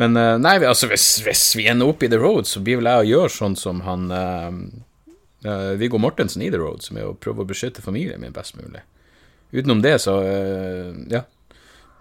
men 0.00 0.16
eh, 0.20 0.36
nei, 0.40 0.54
altså, 0.62 0.88
hvis, 0.92 1.08
hvis, 1.26 1.44
vi 1.58 1.66
ender 1.72 1.90
opp 1.90 2.04
i 2.04 2.12
The 2.12 2.20
Road, 2.20 2.46
så 2.48 2.62
blir 2.64 2.78
vel 2.80 2.92
jeg 2.92 3.02
å 3.02 3.10
gjøre 3.10 3.34
sånn 3.34 3.58
som 3.58 3.82
han 3.84 4.06
uh, 4.14 4.54
uh, 5.46 5.74
Viggo 5.80 6.00
Mortensen 6.00 6.42
i 6.44 6.50
The 6.52 6.60
Road, 6.60 6.84
som 6.84 6.98
er 6.98 7.08
å 7.08 7.16
prøve 7.16 7.44
å 7.44 7.48
beskytte 7.48 7.84
familien 7.84 8.22
min 8.22 8.34
best 8.34 8.56
mulig. 8.58 8.82
Utenom 9.54 9.82
det, 9.84 9.98
så 10.04 10.18
uh, 10.24 10.92
Ja. 11.12 11.26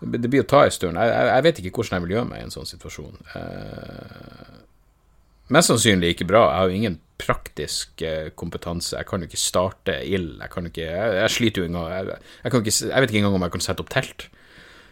Det 0.03 0.27
blir 0.27 0.41
å 0.43 0.47
ta 0.51 0.65
en 0.65 0.73
stund. 0.73 0.97
Jeg, 0.99 1.07
jeg, 1.13 1.27
jeg, 1.29 1.43
vet 1.45 1.59
ikke 1.61 1.77
hvordan 1.77 1.95
jeg 1.95 2.03
vil 2.03 2.13
gjøre 2.17 2.27
meg 2.27 2.41
i 2.41 2.43
en 2.43 2.51
sånn 2.51 2.67
situasjon. 2.67 3.13
Uh, 3.37 4.57
mest 5.55 5.71
sannsynlig 5.71 6.09
ikke 6.11 6.27
bra. 6.27 6.41
Jeg 6.49 6.59
har 6.59 6.71
jo 6.71 6.79
ingen 6.81 6.97
praktisk 7.23 8.03
kompetanse. 8.35 8.97
Jeg 8.97 9.07
kan 9.07 9.23
jo 9.23 9.29
ikke 9.29 9.39
starte 9.39 9.95
ild. 10.03 10.41
Jeg 10.41 10.51
kan 10.51 10.67
ikke 10.67 10.83
Jeg, 10.83 11.13
jeg 11.21 11.35
sliter 11.37 11.63
jo 11.63 11.69
engang 11.69 11.87
jeg, 11.93 12.17
jeg, 12.17 12.51
ikke, 12.51 12.75
jeg 12.89 13.05
vet 13.05 13.13
ikke 13.13 13.21
engang 13.21 13.37
om 13.39 13.47
jeg 13.47 13.55
kan 13.55 13.63
sette 13.63 13.85
opp 13.85 13.93
telt. 13.95 14.27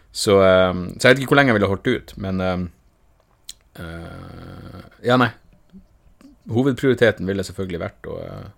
Så, 0.08 0.38
så 0.40 1.02
jeg 1.02 1.10
vet 1.10 1.20
ikke 1.20 1.34
hvor 1.34 1.42
lenge 1.42 1.52
jeg 1.52 1.60
ville 1.60 1.72
holdt 1.74 1.92
ut, 1.92 2.16
men 2.24 2.40
Uh, 3.72 4.84
Ja, 5.00 5.16
nei 5.16 5.30
hovedprioriteten 6.50 7.28
ville 7.28 7.44
selvfølgelig 7.46 7.80
vært 7.82 8.10
å, 8.10 8.18
eh, 8.24 8.50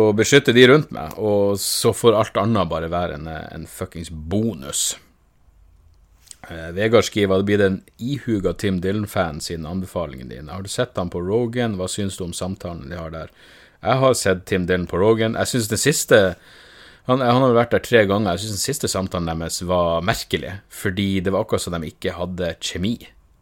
å 0.00 0.10
beskytte 0.16 0.54
de 0.56 0.66
rundt 0.70 0.90
meg, 0.94 1.18
og 1.18 1.58
så 1.60 1.92
får 1.96 2.16
alt 2.16 2.40
annet 2.40 2.70
bare 2.70 2.90
være 2.92 3.18
en, 3.18 3.28
en 3.28 3.66
fuckings 3.66 4.10
bonus. 4.10 4.94
Eh, 6.48 6.70
Vegard 6.72 7.04
skriver 7.04 7.36
at 7.36 7.44
det 7.44 7.48
blir 7.50 7.64
en 7.66 7.80
ihuga 8.00 8.54
Tim 8.58 8.80
Dylan-fan 8.80 9.42
siden 9.44 9.68
anbefalingen 9.68 10.30
din. 10.30 10.48
Har 10.48 10.62
du 10.62 10.70
sett 10.72 10.96
han 10.96 11.12
på 11.12 11.20
Rogan? 11.22 11.76
Hva 11.78 11.88
syns 11.90 12.16
du 12.16 12.24
om 12.24 12.34
samtalen 12.36 12.88
de 12.90 12.98
har 12.98 13.12
der? 13.14 13.30
Jeg 13.80 14.00
har 14.02 14.16
sett 14.18 14.46
Tim 14.48 14.66
Dylan 14.66 14.88
på 14.90 14.98
Rogan. 15.00 15.36
Jeg 15.38 15.52
syns 15.52 15.70
den 15.70 15.80
siste 15.80 16.20
han, 17.08 17.22
han, 17.24 17.42
har 17.42 17.56
vært 17.56 17.72
der 17.74 17.84
tre 17.84 18.04
ganger. 18.06 18.36
Jeg 18.36 18.44
syns 18.44 18.58
den 18.58 18.66
siste 18.66 18.90
samtalen 18.92 19.30
deres 19.30 19.62
var 19.66 20.04
merkelig, 20.06 20.58
fordi 20.72 21.20
det 21.24 21.32
var 21.34 21.44
akkurat 21.44 21.64
som 21.64 21.76
de 21.76 21.90
ikke 21.90 22.14
hadde 22.16 22.54
kjemi. 22.62 22.96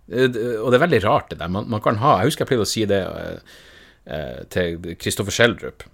Eh, 0.08 0.30
og 0.62 0.70
det 0.70 0.78
er 0.78 0.84
veldig 0.86 1.02
rart, 1.04 1.30
det 1.30 1.40
der. 1.42 1.52
Man, 1.52 1.68
man 1.68 1.84
kan 1.84 2.00
ha 2.02 2.18
Jeg 2.20 2.32
husker 2.32 2.44
jeg 2.44 2.52
pleide 2.52 2.66
å 2.66 2.70
si 2.70 2.86
det 2.88 3.02
uh, 3.04 4.40
til 4.52 4.96
Kristoffer 4.96 5.34
Schjelderup, 5.34 5.84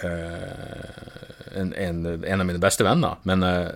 uh, 0.00 0.98
en, 1.52 1.74
en, 1.74 2.04
en, 2.16 2.40
av 2.40 2.46
mine 2.48 2.62
beste 2.62 2.86
venner. 2.86 3.20
Men 3.28 3.44
uh, 3.44 3.68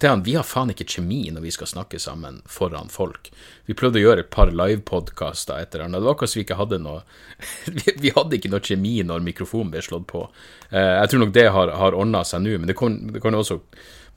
han, 0.00 0.24
vi 0.24 0.38
har 0.38 0.46
faen 0.48 0.72
ikke 0.72 0.88
kjemi 0.88 1.26
når 1.34 1.44
vi 1.44 1.52
skal 1.52 1.68
snakke 1.68 2.00
sammen 2.00 2.40
foran 2.48 2.88
folk. 2.88 3.28
Vi 3.68 3.76
prøvde 3.76 4.00
å 4.00 4.06
gjøre 4.06 4.24
et 4.24 4.32
par 4.32 4.52
livepodkaster 4.54 5.60
etter 5.60 5.82
hverandre. 5.82 6.00
Det 6.00 6.08
var 6.08 6.16
akkurat 6.16 6.32
som 6.32 6.40
vi 6.40 6.46
ikke 6.46 6.60
hadde 6.62 6.80
noe 6.80 7.02
vi, 7.76 7.84
vi, 8.00 8.14
hadde 8.16 8.38
ikke 8.38 8.54
noe 8.54 8.64
kjemi 8.64 8.96
når 9.04 9.26
mikrofonen 9.26 9.74
ble 9.74 9.84
slått 9.84 10.08
på. 10.08 10.24
jeg 10.72 11.12
tror 11.12 11.24
nok 11.26 11.36
det 11.36 11.50
har, 11.52 11.74
har 11.76 11.98
ordna 11.98 12.24
seg 12.24 12.40
nå, 12.46 12.56
men 12.56 12.72
det 12.72 12.78
kan, 12.80 12.96
kan 13.20 13.36
også 13.36 13.60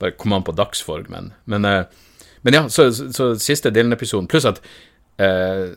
bare 0.00 0.16
komme 0.16 0.40
an 0.40 0.48
på 0.48 0.56
dagsformen. 0.56 1.34
Men 1.44 1.68
men 1.68 1.84
ja, 2.52 2.68
så, 2.68 2.90
så, 2.92 3.08
så 3.12 3.32
siste 3.40 3.72
Dylan-episoden, 3.72 4.28
pluss 4.28 4.44
at 4.48 4.60
eh, 5.22 5.72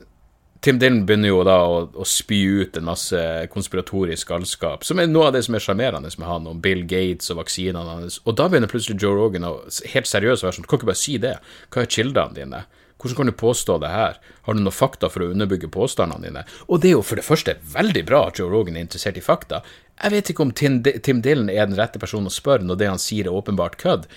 Tim 0.59 0.79
Dylan 0.81 1.03
begynner 1.05 1.29
jo 1.29 1.43
da 1.45 1.57
å, 1.69 1.81
å, 1.93 2.05
spy 2.07 2.39
ut 2.63 2.77
en 2.79 2.87
masse 2.89 3.19
konspiratorisk 3.53 4.31
galskap, 4.31 4.85
som 4.87 4.99
er 4.99 5.09
noe 5.09 5.29
av 5.29 5.35
det 5.35 5.43
som 5.45 5.55
er 5.55 5.63
sjarmerende 5.63 6.09
med 6.17 6.27
han, 6.27 6.49
om 6.49 6.61
Bill 6.63 6.81
Gates 6.89 7.29
og 7.31 7.43
vaksinene 7.43 7.99
hans. 7.99 8.17
Og 8.25 8.39
da 8.39 8.49
begynner 8.49 8.71
plutselig 8.71 8.97
Joe 9.03 9.15
Rogan 9.15 9.45
å 9.47 9.53
helt 9.93 10.09
seriøst 10.09 10.43
være 10.43 10.57
sånn 10.57 10.65
Du 10.65 10.71
kan 10.71 10.81
ikke 10.81 10.89
bare 10.89 11.03
si 11.03 11.17
det. 11.21 11.37
Hva 11.69 11.83
er 11.83 11.93
kildene 11.93 12.37
dine? 12.37 12.63
Hvordan 12.97 13.19
kan 13.19 13.29
du 13.29 13.35
påstå 13.37 13.75
det 13.83 13.91
her? 13.93 14.17
Har 14.47 14.57
du 14.57 14.63
noen 14.63 14.73
fakta 14.73 15.09
for 15.13 15.21
å 15.21 15.29
underbygge 15.29 15.69
påstandene 15.69 16.25
dine? 16.25 16.45
Og 16.65 16.81
det 16.81 16.89
er 16.89 16.95
jo 16.95 17.03
for 17.05 17.21
det 17.21 17.27
første 17.27 17.53
veldig 17.75 18.03
bra 18.07 18.23
at 18.27 18.41
Joe 18.41 18.49
Rogan 18.49 18.79
er 18.79 18.87
interessert 18.87 19.19
i 19.19 19.25
fakta. 19.25 19.61
Jeg 20.01 20.15
vet 20.15 20.31
ikke 20.33 20.47
om 20.47 20.55
Tim 20.57 20.81
Dylan 20.81 21.51
er 21.53 21.69
den 21.69 21.77
rette 21.77 22.01
personen 22.01 22.31
å 22.31 22.33
spørre 22.33 22.65
når 22.65 22.81
det 22.81 22.89
han 22.89 23.01
sier 23.01 23.29
er 23.29 23.37
åpenbart 23.37 23.77
kødd. 23.81 24.09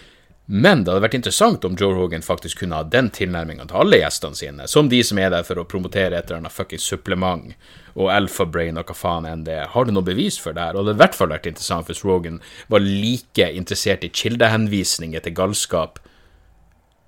Men 0.53 0.81
det 0.83 0.91
hadde 0.91 1.05
vært 1.05 1.15
interessant 1.15 1.63
om 1.63 1.77
Joe 1.79 1.95
Rogan 1.95 2.25
faktisk 2.27 2.65
kunne 2.65 2.81
ha 2.81 2.83
den 2.83 3.07
tilnærminga 3.15 3.69
til 3.71 3.77
alle 3.85 4.01
gjestene 4.01 4.35
sine, 4.35 4.65
som 4.67 4.89
de 4.91 4.99
som 5.07 5.21
er 5.23 5.29
der 5.31 5.45
for 5.47 5.61
å 5.63 5.67
promotere 5.69 6.19
et 6.19 6.27
eller 6.27 6.41
annet 6.41 6.55
fuckings 6.55 6.89
supplement 6.91 7.53
og 7.95 8.11
alpha-brain 8.11 8.81
og 8.81 8.91
hva 8.91 8.97
faen 8.99 9.29
enn 9.31 9.45
det 9.47 9.55
er. 9.61 9.69
Har 9.71 9.87
du 9.87 9.93
noe 9.95 10.07
bevis 10.09 10.41
for 10.43 10.57
det 10.57 10.65
her? 10.65 10.75
Og 10.75 10.83
det 10.83 10.97
hadde 10.97 10.99
i 10.99 11.03
hvert 11.05 11.19
fall 11.21 11.31
vært 11.31 11.47
interessant 11.53 11.87
hvis 11.87 12.03
Rogan 12.03 12.41
var 12.73 12.83
like 12.83 13.47
interessert 13.61 14.03
i 14.03 14.11
kildehenvisninger 14.11 15.23
til 15.23 15.39
galskap 15.39 16.03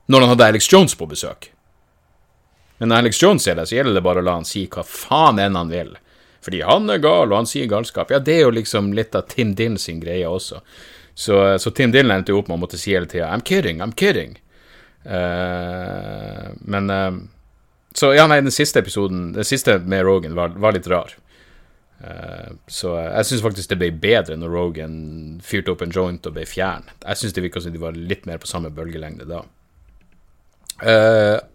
når 0.07 0.23
han 0.23 0.33
hadde 0.37 0.49
Alex 0.53 0.71
Jones 0.71 0.95
på 0.99 1.11
besøk. 1.11 1.51
Men 2.79 2.95
når 2.95 3.05
Alex 3.05 3.23
Jones 3.23 3.51
er 3.51 3.59
der, 3.59 3.67
så 3.67 3.81
gjelder 3.81 3.99
det 3.99 4.07
bare 4.07 4.23
å 4.23 4.27
la 4.27 4.39
han 4.39 4.47
si 4.47 4.69
hva 4.71 4.87
faen 4.87 5.43
enn 5.43 5.59
han 5.59 5.71
vil. 5.71 5.95
Fordi 6.43 6.63
han 6.67 6.91
er 6.91 7.03
gal, 7.03 7.31
og 7.31 7.41
han 7.41 7.47
sier 7.51 7.67
galskap. 7.71 8.11
Ja, 8.15 8.23
det 8.23 8.39
er 8.39 8.45
jo 8.47 8.55
liksom 8.55 8.95
litt 8.95 9.15
av 9.19 9.29
Tim 9.31 9.55
Dill 9.59 9.79
sin 9.79 10.03
greie 10.03 10.27
også. 10.31 10.63
Så, 11.15 11.59
så 11.59 11.71
Tim 11.71 11.93
Dylan 11.93 12.17
endte 12.17 12.33
jo 12.33 12.41
opp 12.41 12.49
med 12.49 12.57
å 12.57 12.63
måtte 12.65 12.81
si 12.81 12.95
hele 12.95 13.09
tida 13.11 13.29
I'm 13.33 13.45
kidding, 13.45 13.83
I'm 13.85 13.93
kidding. 13.97 14.39
Uh, 15.05 16.53
men 16.63 16.91
uh, 16.91 17.11
Så 17.95 18.15
ja, 18.15 18.25
nei, 18.31 18.41
den 18.41 18.55
siste 18.55 18.81
episoden, 18.81 19.33
den 19.35 19.45
siste 19.45 19.77
med 19.85 20.07
Rogan, 20.07 20.37
var, 20.39 20.55
var 20.57 20.73
litt 20.73 20.89
rar. 20.89 21.13
Uh, 22.03 22.55
så 22.67 22.97
jeg 22.99 23.29
syns 23.29 23.45
faktisk 23.45 23.75
det 23.75 23.81
ble 23.83 23.91
bedre 24.03 24.39
når 24.41 24.55
Rogan 24.57 24.95
fyrte 25.45 25.75
opp 25.75 25.85
en 25.85 25.93
joint 25.93 26.27
og 26.27 26.39
ble 26.39 26.47
fjern. 26.49 26.89
Jeg 27.05 27.21
syns 27.21 27.37
det 27.37 27.45
virka 27.45 27.63
som 27.63 27.75
de 27.75 27.83
var 27.83 27.99
litt 27.99 28.25
mer 28.31 28.41
på 28.43 28.51
samme 28.51 28.73
bølgelengde 28.75 29.29
da. 29.29 29.45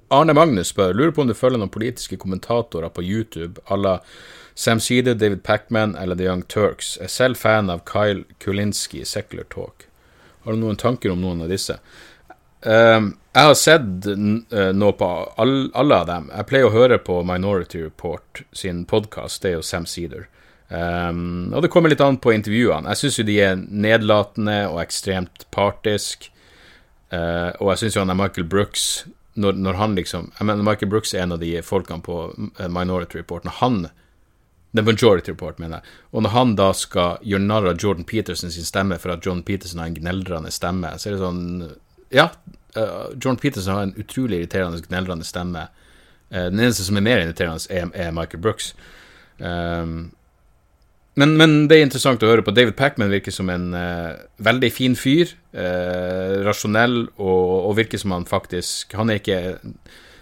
Arne 0.10 0.34
Magnus 0.34 0.72
spør 0.72 0.94
lurer 0.96 1.12
på 1.12 1.22
om 1.26 1.28
du 1.28 1.36
følger 1.36 1.60
noen 1.60 1.72
politiske 1.74 2.16
kommentatorer 2.22 2.92
på 2.96 3.04
YouTube 3.04 3.60
à 3.68 3.76
la 3.76 3.98
Sam 4.58 4.80
Seeder, 4.80 5.14
David 5.14 5.44
Pacman 5.44 5.96
eller 5.96 6.16
The 6.16 6.24
Young 6.30 6.42
Turks. 6.42 6.98
Er 7.02 7.12
selv 7.12 7.38
fan 7.38 7.70
av 7.70 7.84
Kyle 7.86 8.24
Kulinski 8.40 9.04
i 9.04 9.06
Secular 9.06 9.46
Talk. 9.54 9.86
Har 10.46 10.56
du 10.56 10.64
noen 10.64 10.80
tanker 10.80 11.12
om 11.12 11.22
noen 11.22 11.44
av 11.46 11.52
disse? 11.52 11.76
Um, 12.64 13.12
jeg 13.36 13.50
har 13.50 13.60
sett 13.60 14.08
uh, 14.08 14.72
noe 14.74 14.96
på 14.98 15.10
all, 15.38 15.68
alle 15.78 16.00
av 16.00 16.08
dem. 16.10 16.32
Jeg 16.34 16.50
pleier 16.50 16.70
å 16.70 16.74
høre 16.74 16.98
på 16.98 17.20
Minority 17.28 17.84
Report 17.84 18.42
sin 18.56 18.82
podkast, 18.90 19.44
det 19.44 19.52
er 19.52 19.56
jo 19.60 19.68
Sam 19.68 19.86
Seeder. 19.86 20.26
Um, 20.72 21.52
og 21.54 21.62
det 21.64 21.72
kommer 21.72 21.92
litt 21.92 22.02
an 22.02 22.18
på 22.24 22.34
intervjuene. 22.34 22.90
Jeg 22.96 23.04
syns 23.04 23.20
jo 23.20 23.28
de 23.28 23.38
er 23.44 23.60
nedlatende 23.60 24.58
og 24.72 24.82
ekstremt 24.82 25.46
partisk. 25.54 26.32
Uh, 27.12 27.54
og 27.60 27.76
jeg 27.76 27.86
syns 27.86 28.02
Michael 28.16 28.50
Brooks 28.50 29.06
når, 29.38 29.54
når, 29.62 29.78
han 29.78 29.96
liksom 29.96 30.32
Jeg 30.40 30.48
mener 30.50 30.66
Michael 30.66 30.90
Brooks 30.92 31.14
er 31.14 31.24
en 31.24 31.36
av 31.36 31.40
de 31.42 31.54
folkene 31.66 32.04
på 32.04 32.18
uh, 32.34 32.68
Minority 32.68 33.20
Report. 33.20 33.46
Når 33.46 33.58
han 33.62 33.88
The 34.76 34.84
Majority 34.84 35.32
Report, 35.32 35.60
mener 35.60 35.80
jeg. 35.80 35.96
Og 36.12 36.26
når 36.26 36.34
han 36.36 36.56
da 36.60 36.72
skal 36.76 37.24
gjøre 37.26 37.46
narr 37.46 37.70
av 37.72 37.80
Jordan 37.82 38.06
Peterson 38.06 38.52
sin 38.54 38.68
stemme 38.68 39.00
for 39.02 39.16
at 39.16 39.26
John 39.26 39.42
Peterson 39.46 39.80
har 39.82 39.90
en 39.90 39.96
gneldrende 39.98 40.52
stemme, 40.54 40.92
så 40.98 41.10
er 41.10 41.16
det 41.16 41.24
sånn 41.24 41.44
Ja, 42.14 42.30
uh, 42.78 43.08
John 43.24 43.40
Peterson 43.40 43.76
har 43.76 43.88
en 43.88 43.98
utrolig 43.98 44.42
irriterende, 44.42 44.84
gneldrende 44.86 45.28
stemme. 45.28 45.68
Uh, 46.34 46.50
den 46.52 46.60
eneste 46.60 46.86
som 46.88 47.00
er 47.00 47.08
mer 47.08 47.24
irriterende, 47.24 47.64
er, 47.74 47.90
er 47.96 48.14
Michael 48.16 48.44
Brooks. 48.44 48.74
Um, 49.40 50.12
men, 51.18 51.36
men, 51.40 51.56
det 51.70 51.78
er 51.78 51.86
interessant 51.88 52.24
å 52.24 52.30
høre 52.30 52.46
på. 52.46 52.54
David 52.56 52.78
Packman 52.80 53.12
virker 53.12 53.34
som 53.34 53.50
en 53.50 53.72
uh, 53.74 54.18
veldig 54.44 54.72
fin 54.74 54.98
fyr. 54.98 55.34
rasjonell, 56.46 57.08
og, 57.18 57.46
og, 57.66 57.72
virker 57.80 57.98
som 57.98 58.12
han 58.14 58.28
faktisk 58.30 58.92
Han 58.94 59.10
er 59.10 59.18
ikke 59.18 59.40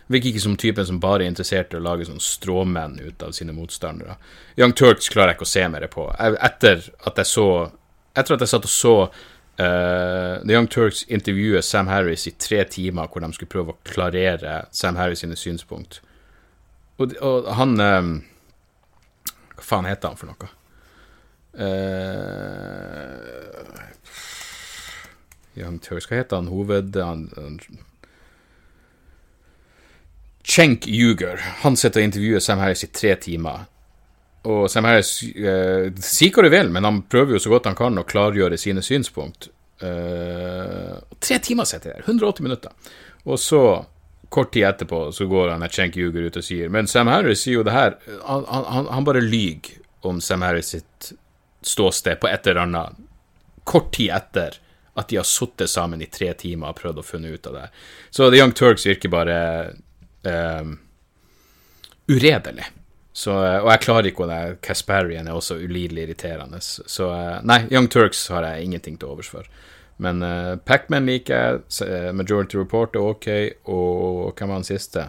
Virker 0.07 0.29
ikke 0.29 0.43
som 0.43 0.53
typen 0.55 0.85
som 0.85 0.99
bare 1.01 1.25
er 1.25 1.31
interessert 1.33 1.73
i 1.73 1.79
å 1.79 1.83
lage 1.83 2.05
sånn 2.05 2.21
stråmenn 2.21 2.99
ut 3.01 3.23
av 3.25 3.33
sine 3.33 3.55
motstandere. 3.57 4.19
Young 4.55 4.75
Turks 4.77 5.09
klarer 5.09 5.33
jeg 5.33 5.39
ikke 5.39 5.47
å 5.47 5.49
se 5.49 5.63
mer 5.73 5.87
på. 5.89 6.05
Etter 6.15 6.85
at 7.09 7.17
jeg 7.19 7.31
så 7.31 7.47
Etter 8.15 8.37
at 8.37 8.45
jeg 8.45 8.53
satt 8.53 8.69
og 8.69 8.71
så 8.71 8.97
Uh, 9.55 10.43
The 10.43 10.51
Young 10.51 10.67
Turks 10.67 11.05
intervjuer 11.07 11.61
Sam 11.61 11.87
Harris 11.87 12.27
i 12.27 12.31
tre 12.31 12.63
timer, 12.63 13.07
hvor 13.07 13.23
de 13.23 13.31
skulle 13.33 13.51
prøve 13.51 13.71
å 13.71 13.77
klarere 13.87 14.65
Sam 14.75 14.97
Harris 14.99 15.23
sine 15.23 15.37
synspunkt. 15.39 16.01
Og, 16.99 17.15
og 17.23 17.47
han 17.55 17.79
um, 17.79 18.09
Hva 19.55 19.63
faen 19.63 19.87
heter 19.87 20.11
han 20.11 20.19
for 20.19 20.31
noe? 20.31 20.49
Turks 25.85 26.09
Hva 26.09 26.21
heter 26.21 26.41
han 26.41 26.49
hoved... 26.51 26.95
Han, 26.95 27.29
han, 27.35 27.59
Cenk 30.45 30.85
Yuger. 30.87 31.41
Han 31.63 31.77
sitter 31.77 32.03
og 32.03 32.05
intervjuer 32.11 32.43
Sam 32.43 32.61
Harris 32.61 32.85
i 32.85 32.91
tre 32.93 33.15
timer. 33.21 33.65
Og 34.45 34.67
Sam 34.69 34.85
Harris 34.85 35.17
uh, 35.25 35.89
sier 36.05 36.35
hva 36.35 36.45
du 36.45 36.51
vil, 36.53 36.69
men 36.73 36.85
han 36.85 37.01
prøver 37.09 37.35
jo 37.35 37.41
så 37.41 37.55
godt 37.55 37.71
han 37.71 37.77
kan 37.77 37.97
å 37.97 38.05
klargjøre 38.05 38.59
sine 38.61 38.83
synspunkt. 38.85 39.49
Uh, 39.81 41.01
tre 41.17 41.39
timer 41.41 41.65
sitter 41.65 41.95
der. 41.95 42.05
180 42.05 42.45
minutter. 42.45 42.93
Og 43.25 43.41
så, 43.41 43.63
kort 44.29 44.53
tid 44.53 44.67
etterpå, 44.69 45.07
så 45.17 45.25
går 45.29 45.55
han 45.55 45.65
Cenk 45.73 45.97
Yuger 45.97 46.29
ut 46.29 46.37
og 46.37 46.45
sier 46.45 46.69
Men 46.69 46.87
Sam 46.89 47.09
Harris 47.09 47.41
sier 47.45 47.59
jo 47.59 47.63
det 47.65 47.73
her 47.75 47.93
Han, 48.25 48.43
han, 48.49 48.87
han 48.91 49.05
bare 49.07 49.21
lyver 49.23 49.77
om 50.05 50.17
Sam 50.21 50.43
Harris 50.45 50.73
sitt 50.75 51.11
ståsted 51.65 52.19
på 52.21 52.29
et 52.29 52.47
eller 52.47 52.61
annet 52.65 53.01
kort 53.65 53.91
tid 53.95 54.13
etter 54.13 54.59
at 54.95 55.09
de 55.09 55.17
har 55.19 55.27
sittet 55.27 55.69
sammen 55.69 56.01
i 56.01 56.07
tre 56.07 56.31
timer 56.37 56.71
og 56.71 56.79
prøvd 56.79 57.01
å 57.01 57.03
finne 57.03 57.33
ut 57.33 57.47
av 57.49 57.57
det. 57.57 57.65
Så 58.13 58.29
The 58.29 58.39
Young 58.39 58.53
Turks 58.55 58.85
virker 58.87 59.11
bare 59.11 59.37
um, 60.23 60.77
uredelig. 62.07 62.69
Så, 63.15 63.31
eh, 63.31 63.57
og 63.63 63.69
jeg 63.71 63.83
klarer 63.83 64.09
ikke 64.09 64.27
det. 64.27 64.39
Casparian 64.63 65.27
er 65.27 65.35
også 65.35 65.57
ulidelig 65.59 66.05
irriterende. 66.05 66.59
Så 66.61 67.09
eh, 67.15 67.37
nei, 67.47 67.61
Young 67.71 67.87
Turks 67.91 68.25
har 68.31 68.47
jeg 68.47 68.69
ingenting 68.69 68.97
til 68.99 69.13
overs 69.13 69.31
for. 69.31 69.47
Men 70.03 70.19
uh, 70.19 70.57
Pacman 70.59 71.07
liker 71.07 71.37
jeg. 71.71 72.15
Majority 72.19 72.57
Report 72.59 72.97
er 72.99 73.05
ok. 73.13 73.27
Og 73.71 74.33
hvem 74.35 74.51
var 74.51 74.59
han 74.59 74.67
siste? 74.67 75.05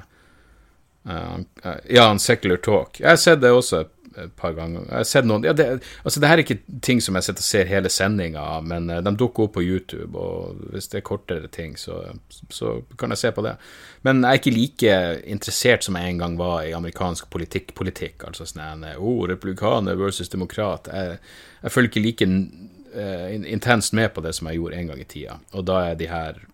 Uh, 1.03 1.43
ja, 1.91 2.07
han 2.07 2.23
Secular 2.23 2.63
Talk. 2.63 3.01
Jeg 3.01 3.11
har 3.11 3.19
sett 3.19 3.43
det 3.43 3.51
også 3.51 3.81
et 3.83 3.91
par 4.37 4.55
ganger. 4.57 4.85
Jeg 4.89 4.97
har 4.97 5.09
sett 5.09 5.27
noen 5.29 5.45
ja, 5.47 5.53
det, 5.57 5.67
Altså, 6.03 6.21
det 6.21 6.31
her 6.31 6.41
er 6.41 6.45
ikke 6.45 6.79
ting 6.85 7.03
som 7.05 7.19
jeg 7.19 7.27
sitter 7.27 7.45
og 7.45 7.49
ser 7.49 7.71
hele 7.71 7.91
sendinga 7.93 8.43
av, 8.57 8.67
men 8.69 8.89
de 8.89 9.13
dukker 9.19 9.47
opp 9.47 9.57
på 9.57 9.65
YouTube, 9.65 10.13
og 10.19 10.63
hvis 10.73 10.91
det 10.93 11.01
er 11.01 11.07
kortere 11.07 11.51
ting, 11.53 11.77
så, 11.81 12.01
så, 12.51 12.79
kan 12.99 13.13
jeg 13.13 13.23
se 13.23 13.33
på 13.37 13.45
det. 13.47 13.57
Men 14.07 14.23
jeg 14.23 14.31
er 14.31 14.41
ikke 14.41 14.55
like 14.55 14.97
interessert 15.37 15.87
som 15.87 15.99
jeg 15.99 16.15
en 16.15 16.23
gang 16.23 16.39
var 16.41 16.65
i 16.65 16.75
amerikansk 16.77 17.29
politikk, 17.33 17.75
politikk 17.77 18.27
altså 18.29 18.47
sånn 18.49 18.87
oh, 18.97 19.25
republikaner 19.29 19.99
versus 19.99 20.33
demokrat. 20.33 20.91
Jeg, 20.93 21.21
jeg 21.63 21.75
følger 21.75 21.93
ikke 21.93 22.05
like 22.07 22.31
uh, 22.97 23.29
intenst 23.37 23.97
med 23.97 24.13
på 24.15 24.25
det 24.25 24.37
som 24.37 24.51
jeg 24.51 24.61
gjorde 24.61 24.81
en 24.81 24.93
gang 24.93 25.03
i 25.03 25.09
tida, 25.09 25.41
og 25.53 25.67
da 25.69 25.83
er 25.91 25.99
de 25.99 26.11
her 26.11 26.45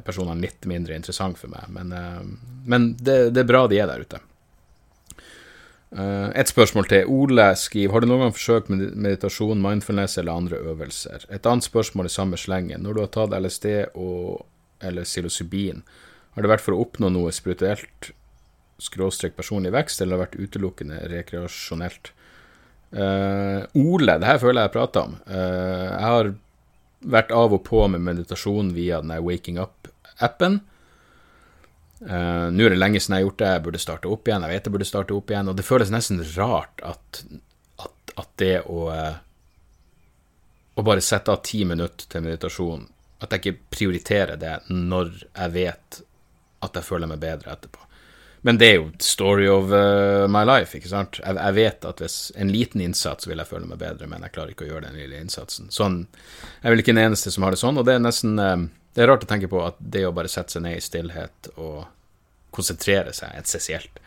personene 0.00 0.40
litt 0.40 0.64
mindre 0.64 0.94
interessante 0.96 1.42
for 1.42 1.52
meg, 1.52 1.66
men, 1.68 1.90
uh, 1.92 2.62
men 2.64 2.94
det, 2.96 3.18
det 3.36 3.42
er 3.42 3.50
bra 3.50 3.66
de 3.68 3.82
er 3.82 3.90
der 3.90 4.00
ute. 4.00 4.20
Uh, 5.88 6.28
et 6.36 6.50
spørsmål 6.50 6.84
til. 6.90 7.08
Ole 7.08 7.46
skriver 7.56 7.94
Har 7.94 8.04
du 8.04 8.10
noen 8.10 8.26
gang 8.26 8.34
forsøkt 8.36 8.68
med 8.68 8.92
meditasjon, 8.92 9.62
mindfulness 9.62 10.18
eller 10.20 10.36
andre 10.36 10.60
øvelser? 10.60 11.24
Et 11.32 11.46
annet 11.48 11.64
spørsmål 11.64 12.10
i 12.10 12.12
samme 12.12 12.36
slengen. 12.36 12.84
Når 12.84 12.94
du 12.94 13.00
har 13.00 13.10
tatt 13.14 13.36
LSD 13.38 13.66
og, 13.94 14.44
eller 14.84 15.08
psilocybin, 15.08 15.80
har 16.36 16.44
det 16.44 16.52
vært 16.52 16.64
for 16.66 16.76
å 16.76 16.82
oppnå 16.84 17.08
noe 17.10 17.32
spirituelt, 17.32 18.12
skråstrek 18.78 19.34
personlig 19.34 19.72
vekst, 19.74 20.02
eller 20.02 20.18
har 20.18 20.28
det 20.28 20.28
vært 20.28 20.44
utelukkende 20.44 21.00
rekreasjonelt? 21.10 22.12
Uh, 22.92 23.64
Ole, 23.76 24.18
det 24.20 24.28
her 24.28 24.38
føler 24.40 24.62
jeg 24.62 24.68
jeg 24.68 24.76
prater 24.76 25.08
om. 25.08 25.16
Uh, 25.28 25.88
jeg 25.88 26.04
har 26.04 26.30
vært 27.16 27.32
av 27.32 27.56
og 27.56 27.64
på 27.66 27.82
med 27.90 28.04
meditasjon 28.04 28.74
via 28.76 29.00
den 29.00 29.16
Waking 29.24 29.58
Up-appen. 29.62 30.60
Uh, 32.00 32.48
Nå 32.54 32.66
er 32.66 32.74
det 32.74 32.78
lenge 32.78 33.00
siden 33.02 33.16
jeg 33.16 33.24
har 33.24 33.28
gjort 33.28 33.40
det, 33.42 33.52
jeg 33.54 33.64
burde 33.66 33.82
starte 33.82 34.10
opp 34.12 34.28
igjen. 34.28 34.44
Jeg 34.46 34.54
vet 34.54 34.68
jeg 34.68 34.74
burde 34.76 34.88
starte 34.88 35.16
opp 35.16 35.32
igjen, 35.32 35.50
og 35.50 35.58
det 35.58 35.66
føles 35.66 35.90
nesten 35.94 36.20
rart 36.36 36.84
at, 36.86 37.22
at, 37.82 38.12
at 38.22 38.30
det 38.42 38.54
å 38.66 38.84
uh, 38.92 39.16
Å 40.78 40.82
bare 40.86 41.02
sette 41.02 41.34
av 41.34 41.40
ti 41.42 41.64
minutter 41.66 42.06
til 42.06 42.22
meditasjon, 42.22 42.84
at 43.18 43.32
jeg 43.34 43.40
ikke 43.42 43.74
prioriterer 43.74 44.38
det 44.38 44.52
når 44.70 45.08
jeg 45.24 45.50
vet 45.56 45.98
at 46.62 46.78
jeg 46.78 46.86
føler 46.86 47.10
meg 47.10 47.18
bedre 47.18 47.50
etterpå. 47.50 47.82
Men 48.46 48.60
det 48.60 48.68
er 48.68 48.76
jo 48.76 48.84
story 49.02 49.48
of 49.50 49.72
uh, 49.74 50.28
my 50.30 50.44
life, 50.46 50.78
ikke 50.78 50.90
sant. 50.90 51.18
Jeg, 51.18 51.34
jeg, 51.34 51.54
vet 51.56 51.86
at 51.88 52.02
hvis 52.02 52.18
en 52.38 52.52
liten 52.54 52.84
innsats 52.84 53.26
vil 53.26 53.42
jeg 53.42 53.50
føle 53.50 53.66
meg 53.66 53.80
bedre, 53.80 54.06
men 54.06 54.22
jeg 54.22 54.34
klarer 54.36 54.54
ikke 54.54 54.68
å 54.68 54.70
gjøre 54.70 54.86
den 54.86 55.00
lille 55.00 55.18
innsatsen. 55.18 55.72
Sånn, 55.74 56.04
Jeg 56.60 56.70
er 56.70 56.76
vel 56.76 56.84
ikke 56.84 56.94
den 56.94 57.08
eneste 57.08 57.34
som 57.34 57.46
har 57.46 57.54
det 57.54 57.60
sånn, 57.60 57.80
og 57.80 57.88
det 57.88 57.96
er 57.98 58.04
nesten 58.04 58.38
det 58.94 59.04
er 59.04 59.10
rart 59.10 59.24
å 59.24 59.30
tenke 59.30 59.50
på 59.50 59.60
at 59.64 59.78
det 59.78 60.06
å 60.08 60.14
bare 60.16 60.30
sette 60.32 60.56
seg 60.56 60.64
ned 60.64 60.78
i 60.78 60.84
stillhet 60.84 61.50
og 61.56 61.84
konsentrere 62.54 63.12
seg 63.16 63.36
essensielt 63.38 64.00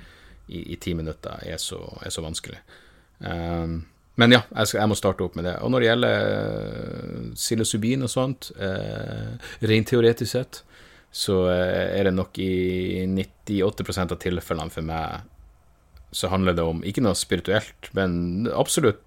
i, 0.51 0.73
i 0.73 0.77
ti 0.81 0.95
minutter 0.97 1.43
er 1.47 1.61
så, 1.61 1.79
er 2.01 2.13
så 2.13 2.23
vanskelig. 2.25 2.59
Um, 3.19 3.83
men 4.19 4.35
ja, 4.35 4.41
jeg, 4.49 4.67
skal, 4.67 4.81
jeg, 4.81 4.91
må 4.91 4.97
starte 4.99 5.23
opp 5.23 5.37
med 5.39 5.47
det. 5.47 5.55
Og 5.63 5.71
når 5.71 5.83
det 5.83 5.89
gjelder 5.89 6.25
uh, 6.33 7.29
psilocybin 7.37 8.05
og 8.05 8.11
sånt, 8.11 8.51
uh, 8.59 9.37
rent 9.69 9.91
teoretisk 9.91 10.33
sett, 10.33 10.63
så 11.11 11.37
uh, 11.47 11.87
er 11.93 12.09
det 12.09 12.15
nok 12.17 12.41
i 12.41 13.05
98% 13.07 14.15
av 14.17 14.19
tilfellene 14.21 14.73
for 14.73 14.87
meg 14.87 15.29
så 16.11 16.27
handler 16.27 16.55
det 16.57 16.63
om 16.67 16.81
ikke 16.83 17.03
noe 17.05 17.15
spirituelt, 17.15 17.87
men 17.95 18.49
absolutt 18.51 18.99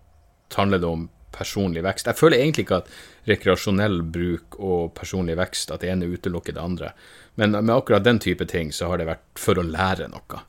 handler 0.55 0.81
det 0.81 0.89
om 0.89 1.09
personlig 1.35 1.83
vekst. 1.85 2.09
Jeg 2.11 2.19
føler 2.19 2.41
egentlig 2.41 2.67
ikke 2.67 2.81
at 2.83 2.91
rekreasjonell 3.29 4.01
bruk 4.15 4.59
og 4.61 4.95
personlig 4.97 5.37
vekst, 5.41 5.73
at 5.75 5.83
det 5.85 5.93
ene 5.93 6.09
utelukker 6.13 6.57
det 6.57 6.63
andre. 6.63 6.93
Men 7.41 7.57
med 7.57 7.75
akkurat 7.75 8.05
den 8.07 8.21
type 8.23 8.47
ting 8.51 8.73
så 8.73 8.93
har 8.93 9.01
det 9.01 9.09
vært 9.11 9.43
for 9.43 9.59
å 9.59 9.67
lære 9.67 10.09
noe. 10.13 10.43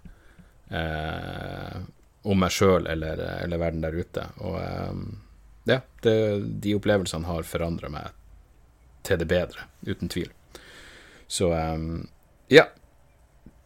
Eh, 0.70 1.78
om 2.26 2.42
meg 2.42 2.54
sjøl 2.54 2.88
eller, 2.90 3.22
eller, 3.44 3.62
verden 3.62 3.86
der 3.86 3.98
ute. 3.98 4.28
Og 4.46 4.58
eh, 4.62 5.02
ja, 5.74 5.82
det, 6.06 6.16
de 6.62 6.78
opplevelsene 6.78 7.30
har 7.30 7.48
forandra 7.50 7.92
meg 7.94 8.14
til 9.06 9.22
det 9.22 9.30
bedre, 9.30 9.68
uten 9.86 10.12
tvil. 10.12 10.32
Så 11.28 11.54
eh, 11.54 11.86
Ja. 12.54 12.70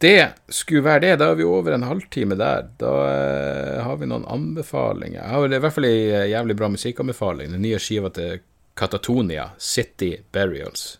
Det 0.00 0.32
skulle 0.48 0.84
være 0.86 1.02
det. 1.04 1.16
Da 1.20 1.28
er 1.30 1.36
vi 1.36 1.44
over 1.44 1.74
en 1.76 1.84
halvtime 1.84 2.38
der. 2.40 2.70
Da 2.80 2.92
eh, 3.10 3.80
har 3.84 3.98
vi 4.00 4.08
noen 4.08 4.24
anbefalinger. 4.24 5.20
Jeg 5.20 5.34
har 5.34 5.52
i 5.52 5.60
hvert 5.60 5.76
fall 5.76 5.88
ei 5.90 5.98
eh, 6.08 6.30
jævlig 6.32 6.56
bra 6.56 6.70
musikkanbefaling. 6.72 7.52
Den 7.52 7.64
nye 7.66 7.80
skiva 7.82 8.08
til 8.16 8.40
Katatonia, 8.80 9.50
City 9.60 10.14
Burials. 10.32 10.94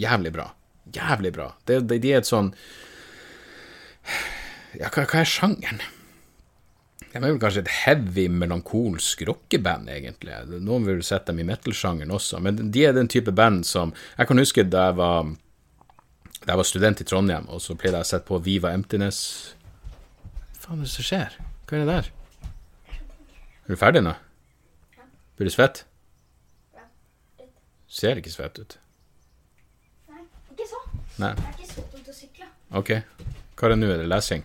Jævlig 0.00 0.32
bra. 0.32 0.48
Jævlig 0.96 1.32
bra. 1.36 1.50
Det, 1.68 1.82
de, 1.90 1.98
de 2.00 2.14
er 2.14 2.22
et 2.22 2.28
sånn 2.28 2.54
Ja, 4.80 4.88
hva, 4.88 5.04
hva 5.04 5.20
er 5.20 5.28
sjangeren? 5.28 5.82
De 7.12 7.20
er 7.20 7.26
vel 7.26 7.36
kanskje 7.40 7.66
et 7.66 7.74
heavy, 7.82 8.24
melankolsk 8.32 9.26
rockeband, 9.28 9.90
egentlig. 9.92 10.38
Noen 10.64 10.86
vil 10.88 11.02
sette 11.04 11.28
dem 11.28 11.42
i 11.42 11.48
metal-sjangeren 11.50 12.14
også, 12.16 12.40
men 12.40 12.70
de 12.72 12.86
er 12.88 12.96
den 12.96 13.10
type 13.12 13.34
band 13.36 13.66
som 13.68 13.92
Jeg 14.16 14.30
kan 14.30 14.40
huske 14.40 14.64
da 14.64 14.88
jeg 14.88 14.96
var, 15.02 15.34
da 16.42 16.52
jeg 16.52 16.58
var 16.58 16.66
student 16.66 17.00
i 17.00 17.06
Trondheim, 17.06 17.46
og 17.54 17.62
så 17.62 17.76
pleide 17.78 18.00
jeg 18.00 18.06
å 18.06 18.10
sette 18.10 18.26
på 18.26 18.40
Viva 18.42 18.72
Emptiness. 18.74 19.20
Hva 20.58 20.64
faen 20.64 20.80
er 20.80 20.88
det 20.88 20.92
som 20.92 21.06
skjer? 21.06 21.36
Hva 21.68 21.78
er 21.78 21.82
det 21.82 21.92
der? 21.92 22.08
Er 23.62 23.70
du 23.70 23.78
ferdig 23.78 24.02
nå? 24.02 24.14
Blir 25.38 25.48
du 25.48 25.54
svett? 25.54 25.84
Ja, 26.74 26.86
litt. 27.38 27.52
Ser 27.86 28.18
ikke 28.18 28.32
svett 28.34 28.58
ut. 28.58 28.76
Nei, 30.10 30.24
ikke 30.50 30.66
så. 30.70 30.82
Nei. 31.22 31.30
Jeg 31.30 31.46
er 31.46 31.54
ikke 31.54 31.70
så 31.70 31.86
god 31.94 32.10
å 32.10 32.16
sykle. 32.16 32.50
Ok. 32.82 32.90
Hva 33.54 33.68
er 33.68 33.74
det 33.74 33.78
nå? 33.78 33.92
Er 33.94 34.02
det 34.02 34.10
lesing? 34.10 34.44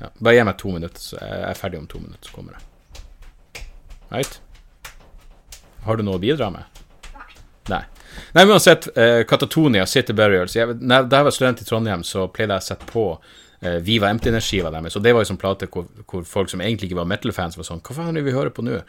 Ja. 0.00 0.12
Bare 0.20 0.36
gi 0.36 0.46
meg 0.46 0.58
to 0.62 0.74
minutter, 0.74 1.02
så 1.02 1.18
jeg 1.18 1.42
er 1.50 1.58
ferdig 1.58 1.82
om 1.82 1.90
to 1.90 2.02
minutter, 2.02 2.30
så 2.30 2.38
kommer 2.38 2.58
jeg. 2.58 3.66
Right? 4.14 4.38
Har 5.84 5.98
du 5.98 6.06
noe 6.06 6.20
å 6.20 6.22
bidra 6.22 6.50
med? 6.54 6.73
Nei. 7.68 7.78
Nei. 7.78 8.04
Nei, 8.32 8.44
men 8.44 8.54
uansett, 8.54 8.88
eh, 8.96 9.24
Katatonia, 9.26 9.86
City 9.86 10.12
Burials 10.12 10.56
jeg, 10.56 10.76
når, 10.80 11.08
Da 11.08 11.20
jeg 11.20 11.28
var 11.28 11.34
student 11.34 11.62
i 11.62 11.66
Trondheim, 11.66 12.04
så 12.06 12.28
pleide 12.32 12.56
jeg 12.56 12.64
å 12.64 12.68
sette 12.68 12.86
på 12.90 13.04
eh, 13.60 13.78
Viva 13.82 14.10
Emptiness-skiva 14.12 14.70
deres, 14.74 14.96
og 14.96 15.04
det 15.04 15.14
var 15.14 15.24
jo 15.24 15.30
sånn 15.32 15.40
plate 15.40 15.68
hvor, 15.72 15.88
hvor 16.10 16.26
folk 16.28 16.52
som 16.52 16.62
egentlig 16.62 16.90
ikke 16.90 17.00
var 17.00 17.10
metal-fans, 17.10 17.58
var 17.58 17.68
sånn 17.68 17.82
Hva 17.84 17.96
faen 17.96 18.12
er 18.12 18.20
det 18.20 18.28
vi 18.28 18.36
hører 18.36 18.54
på 18.54 18.64
nå? 18.66 18.80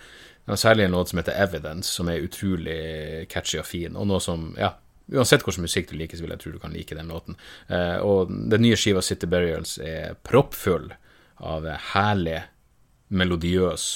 Det 0.46 0.54
var 0.54 0.62
særlig 0.62 0.86
en 0.86 0.98
låt 0.98 1.10
som 1.10 1.22
heter 1.22 1.38
Evidence, 1.42 1.90
som 1.90 2.10
er 2.12 2.26
utrolig 2.26 3.30
catchy 3.32 3.62
og 3.62 3.70
fin, 3.70 3.96
og 3.98 4.10
noe 4.12 4.22
som 4.22 4.52
Ja, 4.62 4.76
uansett 5.14 5.46
hvilken 5.46 5.66
musikk 5.66 5.90
du 5.90 5.96
liker, 5.98 6.18
så 6.18 6.26
vil 6.26 6.36
jeg 6.36 6.44
tro 6.44 6.54
du 6.54 6.60
kan 6.62 6.76
like 6.76 6.98
den 6.98 7.10
låten. 7.14 7.40
Eh, 7.70 7.98
og 8.06 8.30
den 8.30 8.66
nye 8.66 8.78
skiva 8.78 9.02
City 9.06 9.30
Burials 9.30 9.78
er 9.82 10.20
proppfull 10.26 10.92
av 11.46 11.66
herlig, 11.94 12.44
melodiøs, 13.10 13.88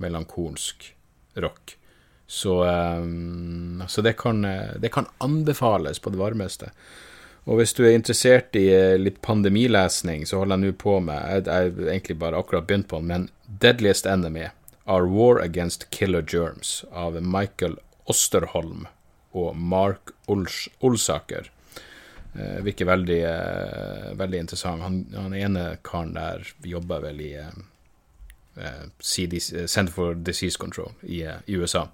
melankolsk 0.00 0.92
rock. 1.40 1.79
Så, 2.30 2.64
um, 2.64 3.82
så 3.88 4.02
det, 4.06 4.12
kan, 4.12 4.44
eh, 4.44 4.76
det 4.78 4.88
kan 4.94 5.06
anbefales 5.18 5.98
på 5.98 6.10
det 6.14 6.18
varmeste. 6.20 6.70
Og 7.44 7.58
hvis 7.58 7.72
du 7.74 7.82
er 7.82 7.96
interessert 7.96 8.54
i 8.54 8.68
eh, 8.70 8.94
litt 9.00 9.18
pandemilesning, 9.26 10.22
så 10.28 10.38
holder 10.38 10.60
jeg 10.60 10.70
nå 10.70 10.76
på 10.78 11.00
med 11.02 11.48
Jeg 11.48 11.50
har 11.50 11.88
egentlig 11.88 12.18
bare 12.20 12.38
akkurat 12.38 12.68
begynt 12.68 12.86
på 12.92 13.00
den, 13.00 13.08
men 13.10 13.28
Deadliest 13.64 14.06
Enemy, 14.06 14.46
Our 14.86 15.08
War 15.10 15.40
Against 15.42 15.88
Killer 15.90 16.22
Germs, 16.22 16.84
av 16.92 17.18
Michael 17.18 17.74
Osterholm 18.06 18.86
og 19.32 19.56
Mark 19.56 20.14
Ols 20.30 20.68
Olsaker. 20.86 21.50
Uh, 22.30 22.62
virker 22.62 22.86
veldig, 22.86 23.20
uh, 23.26 24.14
veldig 24.14 24.44
interessant. 24.44 24.86
Han, 24.86 25.02
han 25.18 25.34
ene 25.34 25.66
karen 25.82 26.14
der 26.14 26.46
jobber 26.62 27.02
vel 27.08 27.18
i 27.26 27.32
uh, 27.42 27.50
eh, 28.56 28.86
CDC, 28.98 29.68
Center 29.68 29.92
for 29.92 30.14
Disease 30.14 30.58
Control 30.58 30.92
i, 31.02 31.22
eh, 31.22 31.34
i 31.46 31.56
USA. 31.56 31.88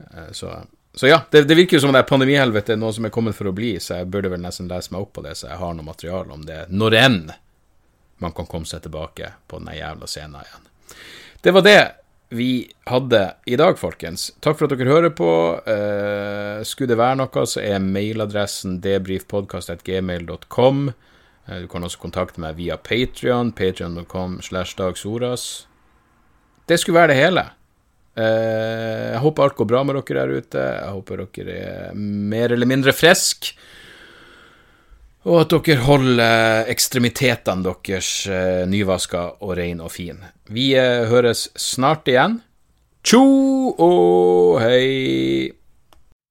Eh, 0.00 0.32
Så, 0.32 0.64
så 0.94 1.06
ja, 1.06 1.20
det, 1.30 1.44
det 1.48 1.54
virker 1.58 1.76
jo 1.76 1.80
som 1.84 1.92
det 1.94 1.98
er 2.02 2.08
pandemihelvete 2.08 2.76
noe 2.76 2.92
som 2.92 3.04
er 3.06 3.10
kommet 3.14 3.36
for 3.36 3.46
å 3.50 3.54
bli, 3.54 3.80
så 3.80 3.94
jeg 4.00 4.10
burde 4.10 4.30
vel 4.32 4.42
nesten 4.42 4.68
lese 4.70 4.92
meg 4.94 5.02
opp 5.04 5.12
på 5.18 5.22
det, 5.26 5.34
så 5.38 5.44
jeg 5.52 5.58
har 5.60 5.74
noe 5.76 5.86
materiale 5.86 6.32
om 6.34 6.42
det. 6.46 6.60
Når 6.70 6.92
enn 7.04 7.22
man 8.20 8.32
kan 8.36 8.46
komme 8.46 8.66
seg 8.68 8.82
tilbake 8.84 9.26
på 9.48 9.58
den 9.62 9.76
jævla 9.78 10.06
scenen 10.10 10.42
igjen. 10.44 10.64
Det 11.40 11.52
var 11.56 11.62
det 11.64 11.80
vi 12.30 12.70
hadde 12.86 13.20
i 13.50 13.56
dag, 13.58 13.78
folkens. 13.78 14.28
Takk 14.44 14.58
for 14.58 14.64
at 14.68 14.78
dere 14.78 14.92
hører 14.92 15.10
på. 15.16 15.30
Eh, 15.66 16.60
skulle 16.68 16.92
det 16.92 16.98
være 17.00 17.16
noe, 17.18 17.46
så 17.48 17.60
er 17.64 17.78
mailadressen 17.82 18.76
debrifpodkast.gmail.com. 18.84 20.76
Eh, 21.48 21.58
du 21.64 21.66
kan 21.72 21.84
også 21.86 21.98
kontakte 22.04 22.40
meg 22.44 22.52
via 22.60 22.76
Patrion, 22.78 23.50
patrion.com 23.56 24.38
slash 24.46 24.72
dagsoras. 24.78 25.42
Det 26.70 26.76
skulle 26.78 27.00
være 27.00 27.12
det 27.14 27.18
hele. 27.18 27.44
Eh, 28.20 29.10
jeg 29.14 29.22
håper 29.24 29.46
alt 29.46 29.58
går 29.58 29.68
bra 29.72 29.82
med 29.86 29.96
dere 30.00 30.24
der 30.24 30.40
ute. 30.40 30.64
Jeg 30.76 30.96
håper 30.96 31.24
dere 31.24 31.60
er 31.60 31.94
mer 31.96 32.52
eller 32.54 32.68
mindre 32.68 32.94
friske. 32.96 33.54
Og 35.28 35.42
at 35.42 35.52
dere 35.52 35.84
holder 35.84 36.70
ekstremitetene 36.72 37.64
deres 37.64 38.12
eh, 38.30 38.64
nyvaska 38.68 39.26
og 39.44 39.56
rein 39.58 39.82
og 39.84 39.92
fin. 39.92 40.22
Vi 40.48 40.72
eh, 40.78 41.08
høres 41.10 41.48
snart 41.60 42.08
igjen. 42.08 42.40
Tjo 43.04 43.24
og 43.80 44.60
hei! 44.60 45.59